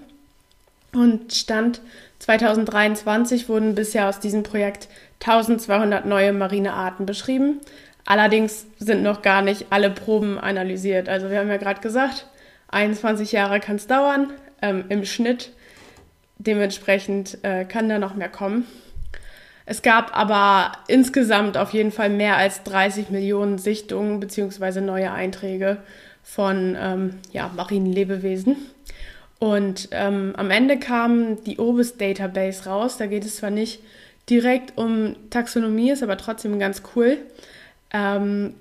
Und 0.94 1.34
Stand 1.34 1.82
2023 2.20 3.48
wurden 3.48 3.76
bisher 3.76 4.10
aus 4.10 4.20
diesem 4.20 4.44
Projekt 4.44 4.90
1200 5.22 6.06
neue 6.06 6.34
marine 6.34 6.74
Arten 6.74 7.06
beschrieben. 7.06 7.62
Allerdings 8.06 8.66
sind 8.80 9.04
noch 9.04 9.22
gar 9.22 9.42
nicht 9.42 9.68
alle 9.70 9.92
Proben 9.92 10.40
analysiert. 10.40 11.08
Also 11.08 11.30
wir 11.30 11.40
haben 11.40 11.50
ja 11.50 11.58
gerade 11.58 11.82
gesagt, 11.82 12.26
21 12.72 13.32
Jahre 13.32 13.60
kann 13.60 13.76
es 13.76 13.88
dauern 13.88 14.34
ähm, 14.62 14.86
im 14.90 15.06
Schnitt. 15.06 15.52
Dementsprechend 16.38 17.38
äh, 17.44 17.66
kann 17.66 17.88
da 17.88 18.00
noch 18.00 18.16
mehr 18.16 18.30
kommen. 18.30 18.66
Es 19.66 19.82
gab 19.82 20.18
aber 20.18 20.72
insgesamt 20.88 21.56
auf 21.56 21.72
jeden 21.72 21.92
Fall 21.92 22.10
mehr 22.10 22.38
als 22.38 22.64
30 22.64 23.10
Millionen 23.10 23.58
Sichtungen 23.58 24.20
bzw. 24.20 24.82
neue 24.82 25.12
Einträge 25.12 25.78
von 26.24 26.76
ähm, 26.80 27.20
ja, 27.32 27.52
marinen 27.56 27.92
Lebewesen. 27.92 28.56
Und 29.40 29.90
ähm, 29.92 30.34
am 30.38 30.52
Ende 30.52 30.78
kam 30.78 31.44
die 31.44 31.58
Obis 31.58 31.98
Database 31.98 32.66
raus. 32.70 32.98
Da 32.98 33.08
geht 33.08 33.26
es 33.26 33.38
zwar 33.38 33.50
nicht 33.50 33.82
direkt 34.30 34.78
um 34.78 35.16
Taxonomie, 35.30 35.92
ist 35.92 36.04
aber 36.04 36.18
trotzdem 36.18 36.60
ganz 36.60 36.84
cool. 36.96 37.18
Ähm, 37.94 38.54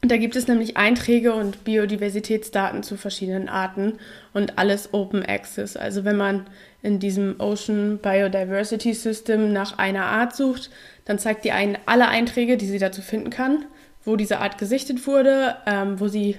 da 0.00 0.16
gibt 0.16 0.36
es 0.36 0.46
nämlich 0.46 0.76
Einträge 0.76 1.34
und 1.34 1.64
Biodiversitätsdaten 1.64 2.84
zu 2.84 2.96
verschiedenen 2.96 3.48
Arten 3.48 3.94
und 4.32 4.56
alles 4.58 4.94
Open 4.94 5.24
Access. 5.24 5.76
Also 5.76 6.04
wenn 6.04 6.16
man 6.16 6.46
in 6.82 7.00
diesem 7.00 7.40
Ocean 7.40 7.98
Biodiversity 7.98 8.94
System 8.94 9.52
nach 9.52 9.78
einer 9.78 10.04
Art 10.04 10.36
sucht, 10.36 10.70
dann 11.04 11.18
zeigt 11.18 11.44
die 11.44 11.52
einen 11.52 11.78
alle 11.86 12.06
Einträge, 12.08 12.56
die 12.56 12.66
sie 12.66 12.78
dazu 12.78 13.02
finden 13.02 13.30
kann, 13.30 13.64
wo 14.04 14.14
diese 14.14 14.38
Art 14.38 14.58
gesichtet 14.58 15.06
wurde, 15.06 15.56
ähm, 15.66 15.98
wo 15.98 16.06
sie 16.06 16.38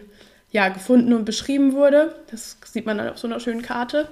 ja 0.52 0.70
gefunden 0.70 1.14
und 1.14 1.26
beschrieben 1.26 1.74
wurde. 1.74 2.16
Das 2.32 2.58
sieht 2.64 2.86
man 2.86 2.98
dann 2.98 3.10
auf 3.10 3.18
so 3.18 3.28
einer 3.28 3.42
schönen 3.42 3.62
Karte. 3.62 4.08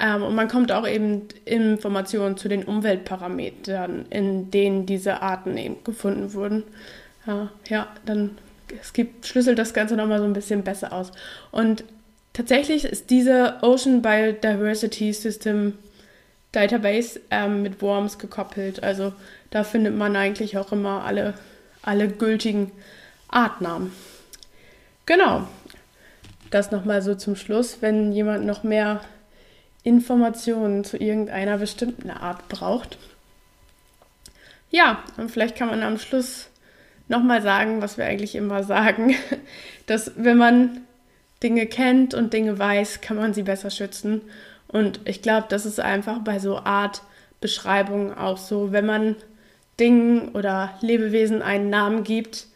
Ähm, 0.00 0.24
und 0.24 0.34
man 0.34 0.48
kommt 0.48 0.72
auch 0.72 0.88
eben 0.88 1.28
Informationen 1.44 2.36
zu 2.36 2.48
den 2.48 2.64
Umweltparametern, 2.64 4.06
in 4.10 4.50
denen 4.50 4.86
diese 4.86 5.22
Arten 5.22 5.56
eben 5.56 5.84
gefunden 5.84 6.34
wurden. 6.34 6.64
Ja, 7.26 7.50
ja 7.68 7.86
dann 8.04 8.36
es 8.80 8.92
gibt, 8.92 9.26
schlüsselt 9.26 9.58
das 9.58 9.74
Ganze 9.74 9.96
nochmal 9.96 10.18
so 10.18 10.24
ein 10.24 10.32
bisschen 10.32 10.62
besser 10.62 10.92
aus. 10.92 11.12
Und 11.50 11.84
tatsächlich 12.32 12.84
ist 12.84 13.10
diese 13.10 13.58
Ocean 13.62 14.02
Biodiversity 14.02 15.12
System 15.12 15.74
Database 16.52 17.20
ähm, 17.30 17.62
mit 17.62 17.80
Worms 17.82 18.18
gekoppelt. 18.18 18.82
Also 18.82 19.12
da 19.50 19.64
findet 19.64 19.96
man 19.96 20.16
eigentlich 20.16 20.58
auch 20.58 20.72
immer 20.72 21.04
alle, 21.04 21.34
alle 21.82 22.08
gültigen 22.08 22.70
Artnamen. 23.28 23.92
Genau. 25.06 25.48
Das 26.50 26.70
nochmal 26.70 27.00
so 27.00 27.14
zum 27.14 27.36
Schluss. 27.36 27.78
Wenn 27.80 28.12
jemand 28.12 28.44
noch 28.44 28.62
mehr 28.62 29.00
Informationen 29.82 30.84
zu 30.84 30.96
irgendeiner 30.96 31.58
bestimmten 31.58 32.10
Art 32.10 32.48
braucht. 32.48 32.98
Ja, 34.70 35.02
und 35.16 35.30
vielleicht 35.30 35.56
kann 35.56 35.68
man 35.68 35.82
am 35.82 35.98
Schluss 35.98 36.48
nochmal 37.08 37.42
sagen, 37.42 37.82
was 37.82 37.98
wir 37.98 38.04
eigentlich 38.06 38.34
immer 38.34 38.62
sagen, 38.62 39.14
dass 39.86 40.12
wenn 40.16 40.36
man 40.36 40.82
Dinge 41.42 41.66
kennt 41.66 42.14
und 42.14 42.32
Dinge 42.32 42.58
weiß, 42.58 43.00
kann 43.00 43.16
man 43.16 43.34
sie 43.34 43.42
besser 43.42 43.70
schützen. 43.70 44.22
Und 44.68 45.00
ich 45.04 45.22
glaube, 45.22 45.46
das 45.48 45.66
ist 45.66 45.80
einfach 45.80 46.20
bei 46.20 46.38
so 46.38 46.58
Art 46.58 47.02
Beschreibungen 47.40 48.14
auch 48.14 48.38
so, 48.38 48.72
wenn 48.72 48.86
man 48.86 49.16
Dingen 49.80 50.28
oder 50.30 50.74
Lebewesen 50.80 51.42
einen 51.42 51.70
Namen 51.70 52.04
gibt, 52.04 52.46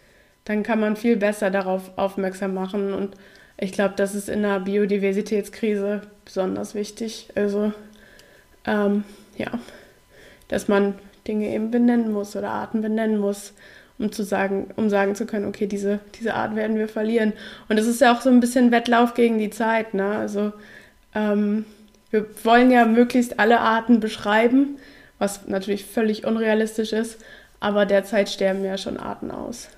dann 0.44 0.62
kann 0.62 0.78
man 0.78 0.97
viel 0.97 1.16
besser 1.16 1.51
darauf 1.51 1.99
aufmerksam 1.99 2.55
machen. 2.55 2.94
Und 2.94 3.16
ich 3.59 3.72
glaube, 3.72 3.94
das 3.97 4.14
ist 4.14 4.28
in 4.28 4.42
der 4.42 4.61
Biodiversitätskrise 4.61 6.03
besonders 6.24 6.74
wichtig. 6.74 7.30
Also 7.34 7.72
ähm, 8.64 9.05
ja, 9.36 9.51
dass 10.49 10.68
man 10.68 10.94
Dinge 11.26 11.53
eben 11.53 11.70
benennen 11.70 12.12
muss 12.12 12.36
oder 12.36 12.51
Arten 12.51 12.80
benennen 12.80 13.18
muss 13.18 13.53
um 13.99 14.12
zu 14.12 14.24
sagen, 14.24 14.68
um 14.76 14.90
sagen 14.90 15.14
zu 15.14 15.26
können, 15.26 15.47
okay, 15.47 15.66
diese, 15.66 16.01
diese 16.18 16.34
Art 16.34 16.55
werden 16.55 16.78
wir 16.78 16.88
verlieren. 16.88 17.32
Und 17.68 17.78
es 17.78 17.86
ist 17.86 18.01
ja 18.01 18.14
auch 18.14 18.20
so 18.20 18.28
ein 18.28 18.40
bisschen 18.40 18.70
Wettlauf 18.70 19.14
gegen 19.14 19.38
die 19.38 19.51
Zeit, 19.51 19.94
ne? 19.94 20.16
Also 20.16 20.53
ähm, 21.14 21.64
wir 22.11 22.26
wollen 22.44 22.70
ja 22.70 22.84
möglichst 22.84 23.40
alle 23.40 23.61
Arten 23.61 24.01
beschreiben, 24.01 24.76
was 25.18 25.49
natürlich 25.49 25.86
völlig 25.86 26.26
unrealistisch 26.26 26.92
ist, 26.92 27.18
aber 27.59 27.86
derzeit 27.86 28.28
sterben 28.28 28.64
ja 28.64 28.76
schon 28.76 28.99
Arten 28.99 29.30
aus, 29.30 29.68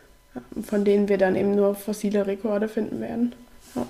von 0.63 0.85
denen 0.85 1.09
wir 1.09 1.19
dann 1.19 1.37
eben 1.37 1.55
nur 1.55 1.75
fossile 1.75 2.27
Rekorde 2.27 2.69
finden 2.69 3.01
werden. 3.01 3.35
Ja, 3.75 3.87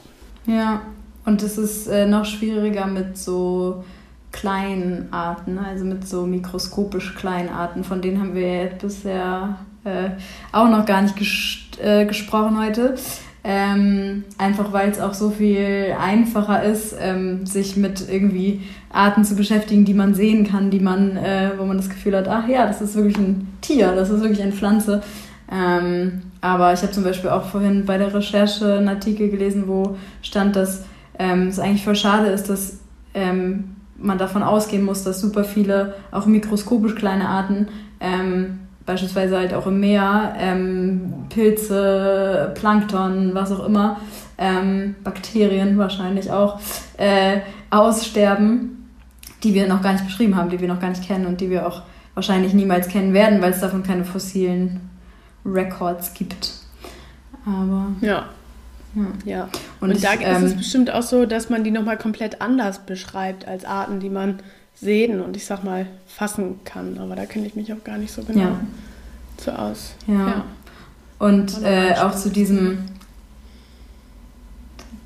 ja 0.46 0.82
und 1.24 1.42
es 1.42 1.58
ist 1.58 1.88
äh, 1.88 2.06
noch 2.06 2.24
schwieriger 2.24 2.86
mit 2.86 3.16
so 3.16 3.84
kleinen 4.30 5.08
Arten, 5.10 5.58
also 5.58 5.84
mit 5.84 6.06
so 6.06 6.26
mikroskopisch 6.26 7.14
kleinen 7.14 7.48
Arten. 7.48 7.82
Von 7.82 8.02
denen 8.02 8.20
haben 8.20 8.34
wir 8.34 8.64
jetzt 8.64 8.78
bisher 8.78 9.58
äh, 9.88 10.10
auch 10.52 10.68
noch 10.68 10.86
gar 10.86 11.02
nicht 11.02 11.16
ges 11.16 11.58
äh, 11.82 12.06
gesprochen 12.06 12.58
heute. 12.58 12.96
Ähm, 13.44 14.24
einfach 14.36 14.72
weil 14.72 14.90
es 14.90 15.00
auch 15.00 15.14
so 15.14 15.30
viel 15.30 15.94
einfacher 15.98 16.64
ist, 16.64 16.94
ähm, 17.00 17.46
sich 17.46 17.76
mit 17.76 18.06
irgendwie 18.10 18.60
Arten 18.90 19.24
zu 19.24 19.36
beschäftigen, 19.36 19.84
die 19.84 19.94
man 19.94 20.12
sehen 20.12 20.46
kann, 20.46 20.70
die 20.70 20.80
man, 20.80 21.16
äh, 21.16 21.52
wo 21.56 21.64
man 21.64 21.76
das 21.76 21.88
Gefühl 21.88 22.16
hat, 22.16 22.28
ach 22.28 22.48
ja, 22.48 22.66
das 22.66 22.82
ist 22.82 22.94
wirklich 22.96 23.16
ein 23.16 23.48
Tier, 23.60 23.92
das 23.94 24.10
ist 24.10 24.20
wirklich 24.20 24.42
eine 24.42 24.52
Pflanze. 24.52 25.02
Ähm, 25.50 26.22
aber 26.40 26.72
ich 26.72 26.82
habe 26.82 26.92
zum 26.92 27.04
Beispiel 27.04 27.30
auch 27.30 27.44
vorhin 27.44 27.86
bei 27.86 27.96
der 27.96 28.12
Recherche 28.12 28.74
einen 28.74 28.88
Artikel 28.88 29.30
gelesen, 29.30 29.64
wo 29.66 29.96
stand, 30.20 30.56
dass 30.56 30.84
ähm, 31.18 31.48
es 31.48 31.58
eigentlich 31.58 31.84
voll 31.84 31.96
schade 31.96 32.28
ist, 32.28 32.50
dass 32.50 32.80
ähm, 33.14 33.76
man 33.96 34.18
davon 34.18 34.42
ausgehen 34.42 34.84
muss, 34.84 35.04
dass 35.04 35.20
super 35.20 35.44
viele, 35.44 35.94
auch 36.10 36.26
mikroskopisch 36.26 36.94
kleine 36.94 37.28
Arten, 37.28 37.68
ähm, 38.00 38.60
beispielsweise 38.88 39.36
halt 39.36 39.52
auch 39.52 39.66
im 39.66 39.80
Meer, 39.80 40.34
ähm, 40.38 41.12
Pilze, 41.28 42.52
Plankton, 42.54 43.34
was 43.34 43.52
auch 43.52 43.66
immer, 43.66 44.00
ähm, 44.38 44.96
Bakterien 45.04 45.76
wahrscheinlich 45.76 46.30
auch, 46.32 46.58
äh, 46.96 47.40
aussterben, 47.70 48.88
die 49.42 49.52
wir 49.52 49.68
noch 49.68 49.82
gar 49.82 49.92
nicht 49.92 50.06
beschrieben 50.06 50.36
haben, 50.36 50.48
die 50.48 50.58
wir 50.58 50.68
noch 50.68 50.80
gar 50.80 50.88
nicht 50.88 51.06
kennen 51.06 51.26
und 51.26 51.42
die 51.42 51.50
wir 51.50 51.66
auch 51.66 51.82
wahrscheinlich 52.14 52.54
niemals 52.54 52.88
kennen 52.88 53.12
werden, 53.12 53.42
weil 53.42 53.52
es 53.52 53.60
davon 53.60 53.82
keine 53.82 54.06
fossilen 54.06 54.80
Records 55.44 56.14
gibt. 56.14 56.54
Aber. 57.44 57.88
Ja. 58.00 58.24
Ja. 58.94 59.06
ja. 59.26 59.48
Und, 59.80 59.90
und 59.90 60.02
da 60.02 60.14
ich, 60.14 60.22
ist 60.22 60.42
es 60.42 60.52
ähm, 60.52 60.58
bestimmt 60.58 60.90
auch 60.90 61.02
so, 61.02 61.26
dass 61.26 61.50
man 61.50 61.62
die 61.62 61.70
nochmal 61.70 61.98
komplett 61.98 62.40
anders 62.40 62.78
beschreibt 62.86 63.46
als 63.46 63.66
Arten, 63.66 64.00
die 64.00 64.08
man 64.08 64.38
sehen 64.80 65.20
und 65.20 65.36
ich 65.36 65.44
sag 65.44 65.64
mal 65.64 65.86
fassen 66.06 66.60
kann. 66.64 66.98
Aber 66.98 67.16
da 67.16 67.26
kenne 67.26 67.46
ich 67.46 67.54
mich 67.54 67.72
auch 67.72 67.82
gar 67.84 67.98
nicht 67.98 68.12
so 68.12 68.22
genau 68.22 68.40
ja. 68.40 68.60
so 69.38 69.50
aus. 69.52 69.94
Ja. 70.06 70.14
ja. 70.14 70.44
Und 71.18 71.62
äh, 71.62 71.94
auch 72.00 72.14
zu 72.14 72.30
diesem, 72.30 72.78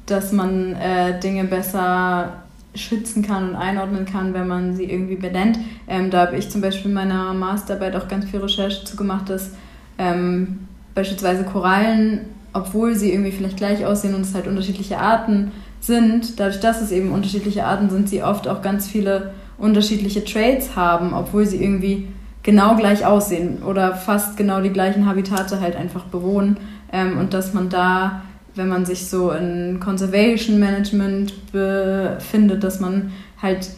dass 0.06 0.32
man 0.32 0.74
äh, 0.76 1.18
Dinge 1.20 1.44
besser 1.44 2.42
schützen 2.74 3.22
kann 3.22 3.50
und 3.50 3.56
einordnen 3.56 4.06
kann, 4.06 4.34
wenn 4.34 4.48
man 4.48 4.76
sie 4.76 4.84
irgendwie 4.84 5.16
benennt. 5.16 5.58
Ähm, 5.88 6.10
da 6.10 6.26
habe 6.26 6.36
ich 6.36 6.50
zum 6.50 6.60
Beispiel 6.60 6.90
in 6.90 6.94
meiner 6.94 7.34
Masterarbeit 7.34 7.96
auch 7.96 8.08
ganz 8.08 8.26
viel 8.26 8.40
Recherche 8.40 8.84
zu 8.84 8.96
gemacht, 8.96 9.28
dass 9.28 9.50
ähm, 9.98 10.60
beispielsweise 10.94 11.44
Korallen, 11.44 12.20
obwohl 12.52 12.94
sie 12.94 13.12
irgendwie 13.12 13.32
vielleicht 13.32 13.58
gleich 13.58 13.84
aussehen 13.84 14.14
und 14.14 14.22
es 14.22 14.34
halt 14.34 14.46
unterschiedliche 14.46 14.98
Arten 14.98 15.52
sind, 15.80 16.38
dadurch, 16.40 16.60
dass 16.60 16.80
es 16.80 16.92
eben 16.92 17.12
unterschiedliche 17.12 17.64
Arten 17.64 17.90
sind, 17.90 18.08
sie 18.08 18.22
oft 18.22 18.48
auch 18.48 18.62
ganz 18.62 18.86
viele 18.86 19.32
unterschiedliche 19.62 20.24
Traits 20.24 20.74
haben, 20.74 21.14
obwohl 21.14 21.46
sie 21.46 21.62
irgendwie 21.62 22.08
genau 22.42 22.74
gleich 22.74 23.06
aussehen 23.06 23.62
oder 23.62 23.94
fast 23.94 24.36
genau 24.36 24.60
die 24.60 24.70
gleichen 24.70 25.06
Habitate 25.06 25.60
halt 25.60 25.76
einfach 25.76 26.04
bewohnen. 26.04 26.56
Ähm, 26.92 27.16
und 27.16 27.32
dass 27.32 27.54
man 27.54 27.68
da, 27.68 28.22
wenn 28.56 28.68
man 28.68 28.84
sich 28.84 29.06
so 29.06 29.30
in 29.30 29.78
Conservation 29.80 30.58
Management 30.58 31.52
befindet, 31.52 32.64
dass 32.64 32.80
man 32.80 33.12
halt 33.40 33.70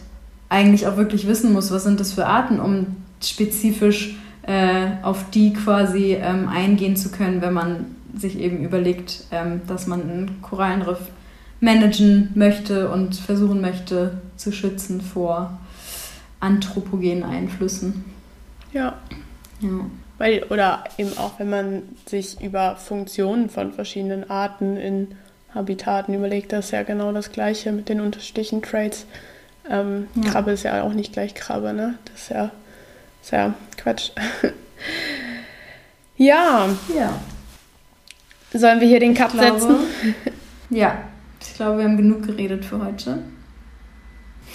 eigentlich 0.49 0.87
auch 0.87 0.97
wirklich 0.97 1.27
wissen 1.27 1.53
muss, 1.53 1.71
was 1.71 1.83
sind 1.83 1.99
das 1.99 2.13
für 2.13 2.25
Arten, 2.25 2.59
um 2.59 2.87
spezifisch 3.21 4.17
äh, 4.41 5.03
auf 5.03 5.29
die 5.29 5.53
quasi 5.53 6.17
ähm, 6.19 6.49
eingehen 6.49 6.95
zu 6.95 7.09
können, 7.09 7.41
wenn 7.41 7.53
man 7.53 7.85
sich 8.15 8.39
eben 8.39 8.63
überlegt, 8.63 9.25
ähm, 9.31 9.61
dass 9.67 9.85
man 9.85 10.01
ein 10.01 10.41
Korallenriff 10.41 10.99
managen 11.59 12.31
möchte 12.33 12.89
und 12.89 13.15
versuchen 13.15 13.61
möchte 13.61 14.19
zu 14.35 14.51
schützen 14.51 15.01
vor 15.01 15.59
anthropogenen 16.45 17.23
Einflüssen. 17.23 18.05
Ja. 18.71 18.99
ja. 19.59 19.69
Weil, 20.17 20.43
oder 20.43 20.83
eben 20.97 21.17
auch, 21.17 21.39
wenn 21.39 21.49
man 21.49 21.83
sich 22.05 22.39
über 22.41 22.75
Funktionen 22.77 23.49
von 23.49 23.73
verschiedenen 23.73 24.29
Arten 24.29 24.77
in 24.77 25.15
Habitaten 25.53 26.13
überlegt, 26.13 26.53
das 26.53 26.65
ist 26.65 26.71
ja 26.71 26.83
genau 26.83 27.11
das 27.11 27.31
Gleiche 27.31 27.71
mit 27.71 27.89
den 27.89 27.99
unterschiedlichen 27.99 28.61
Traits. 28.61 29.05
Ähm, 29.69 30.07
ja. 30.15 30.31
Krabbe 30.31 30.51
ist 30.51 30.63
ja 30.63 30.83
auch 30.83 30.93
nicht 30.93 31.13
gleich 31.13 31.33
Krabbe, 31.33 31.73
ne? 31.73 31.95
Das 32.05 32.23
ist 32.23 32.29
ja, 32.29 32.51
ist 33.21 33.31
ja 33.31 33.53
Quatsch. 33.77 34.11
ja. 36.17 36.69
Ja. 36.95 37.19
Sollen 38.53 38.79
wir 38.79 38.87
hier 38.87 38.99
den 38.99 39.15
Cup 39.15 39.31
glaube, 39.31 39.59
setzen? 39.59 39.75
ja, 40.69 40.97
ich 41.41 41.55
glaube, 41.55 41.79
wir 41.79 41.85
haben 41.85 41.97
genug 41.97 42.23
geredet 42.27 42.63
für 42.63 42.83
heute. 42.83 43.19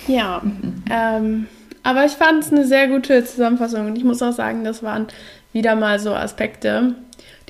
Ja. 0.06 0.42
ähm, 0.90 1.48
aber 1.82 2.04
ich 2.04 2.12
fand 2.12 2.44
es 2.44 2.52
eine 2.52 2.66
sehr 2.66 2.88
gute 2.88 3.24
Zusammenfassung 3.24 3.86
und 3.86 3.96
ich 3.96 4.04
muss 4.04 4.22
auch 4.22 4.32
sagen, 4.32 4.64
das 4.64 4.82
waren 4.82 5.08
wieder 5.52 5.76
mal 5.76 5.98
so 5.98 6.14
Aspekte, 6.14 6.94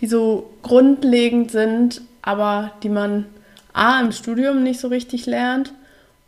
die 0.01 0.07
so 0.07 0.51
grundlegend 0.63 1.51
sind, 1.51 2.03
aber 2.23 2.73
die 2.83 2.89
man 2.89 3.27
A 3.73 4.01
im 4.01 4.13
Studium 4.13 4.63
nicht 4.63 4.81
so 4.81 4.89
richtig 4.89 5.27
lernt 5.27 5.73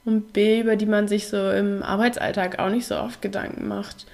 und 0.05 0.33
B, 0.33 0.61
über 0.61 0.77
die 0.77 0.87
man 0.87 1.09
sich 1.09 1.29
so 1.29 1.51
im 1.51 1.83
Arbeitsalltag 1.83 2.59
auch 2.59 2.71
nicht 2.71 2.87
so 2.87 2.97
oft 2.97 3.23
Gedanken 3.23 3.69
macht. 3.69 4.07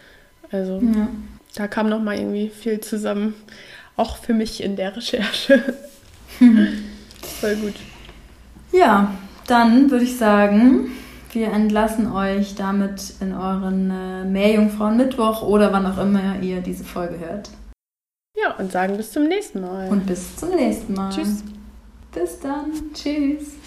Also 0.50 0.80
ja. 0.80 1.08
da 1.54 1.66
kam 1.66 1.88
noch 1.88 2.00
mal 2.00 2.16
irgendwie 2.16 2.48
viel 2.48 2.80
zusammen, 2.80 3.34
auch 3.96 4.18
für 4.18 4.34
mich 4.34 4.62
in 4.62 4.76
der 4.76 4.96
Recherche. 4.96 5.62
Voll 7.40 7.56
gut. 7.56 7.74
Ja, 8.72 9.14
dann 9.46 9.90
würde 9.90 10.04
ich 10.04 10.16
sagen, 10.16 10.92
wir 11.32 11.52
entlassen 11.52 12.10
euch 12.10 12.54
damit 12.54 13.14
in 13.20 13.32
euren 13.32 13.90
äh, 13.90 14.24
Meerjungfrauen 14.24 14.96
Mittwoch 14.96 15.42
oder 15.42 15.72
wann 15.72 15.86
auch 15.86 15.98
immer 15.98 16.40
ihr 16.40 16.60
diese 16.60 16.84
Folge 16.84 17.18
hört. 17.18 17.50
Ja, 18.36 18.56
und 18.56 18.72
sagen 18.72 18.96
bis 18.96 19.12
zum 19.12 19.24
nächsten 19.24 19.60
Mal. 19.60 19.88
Und 19.88 20.06
bis 20.06 20.36
zum 20.36 20.50
nächsten 20.50 20.94
Mal. 20.94 21.10
Tschüss. 21.10 21.42
Bis 22.12 22.40
dann. 22.40 22.72
Tschüss. 22.94 23.57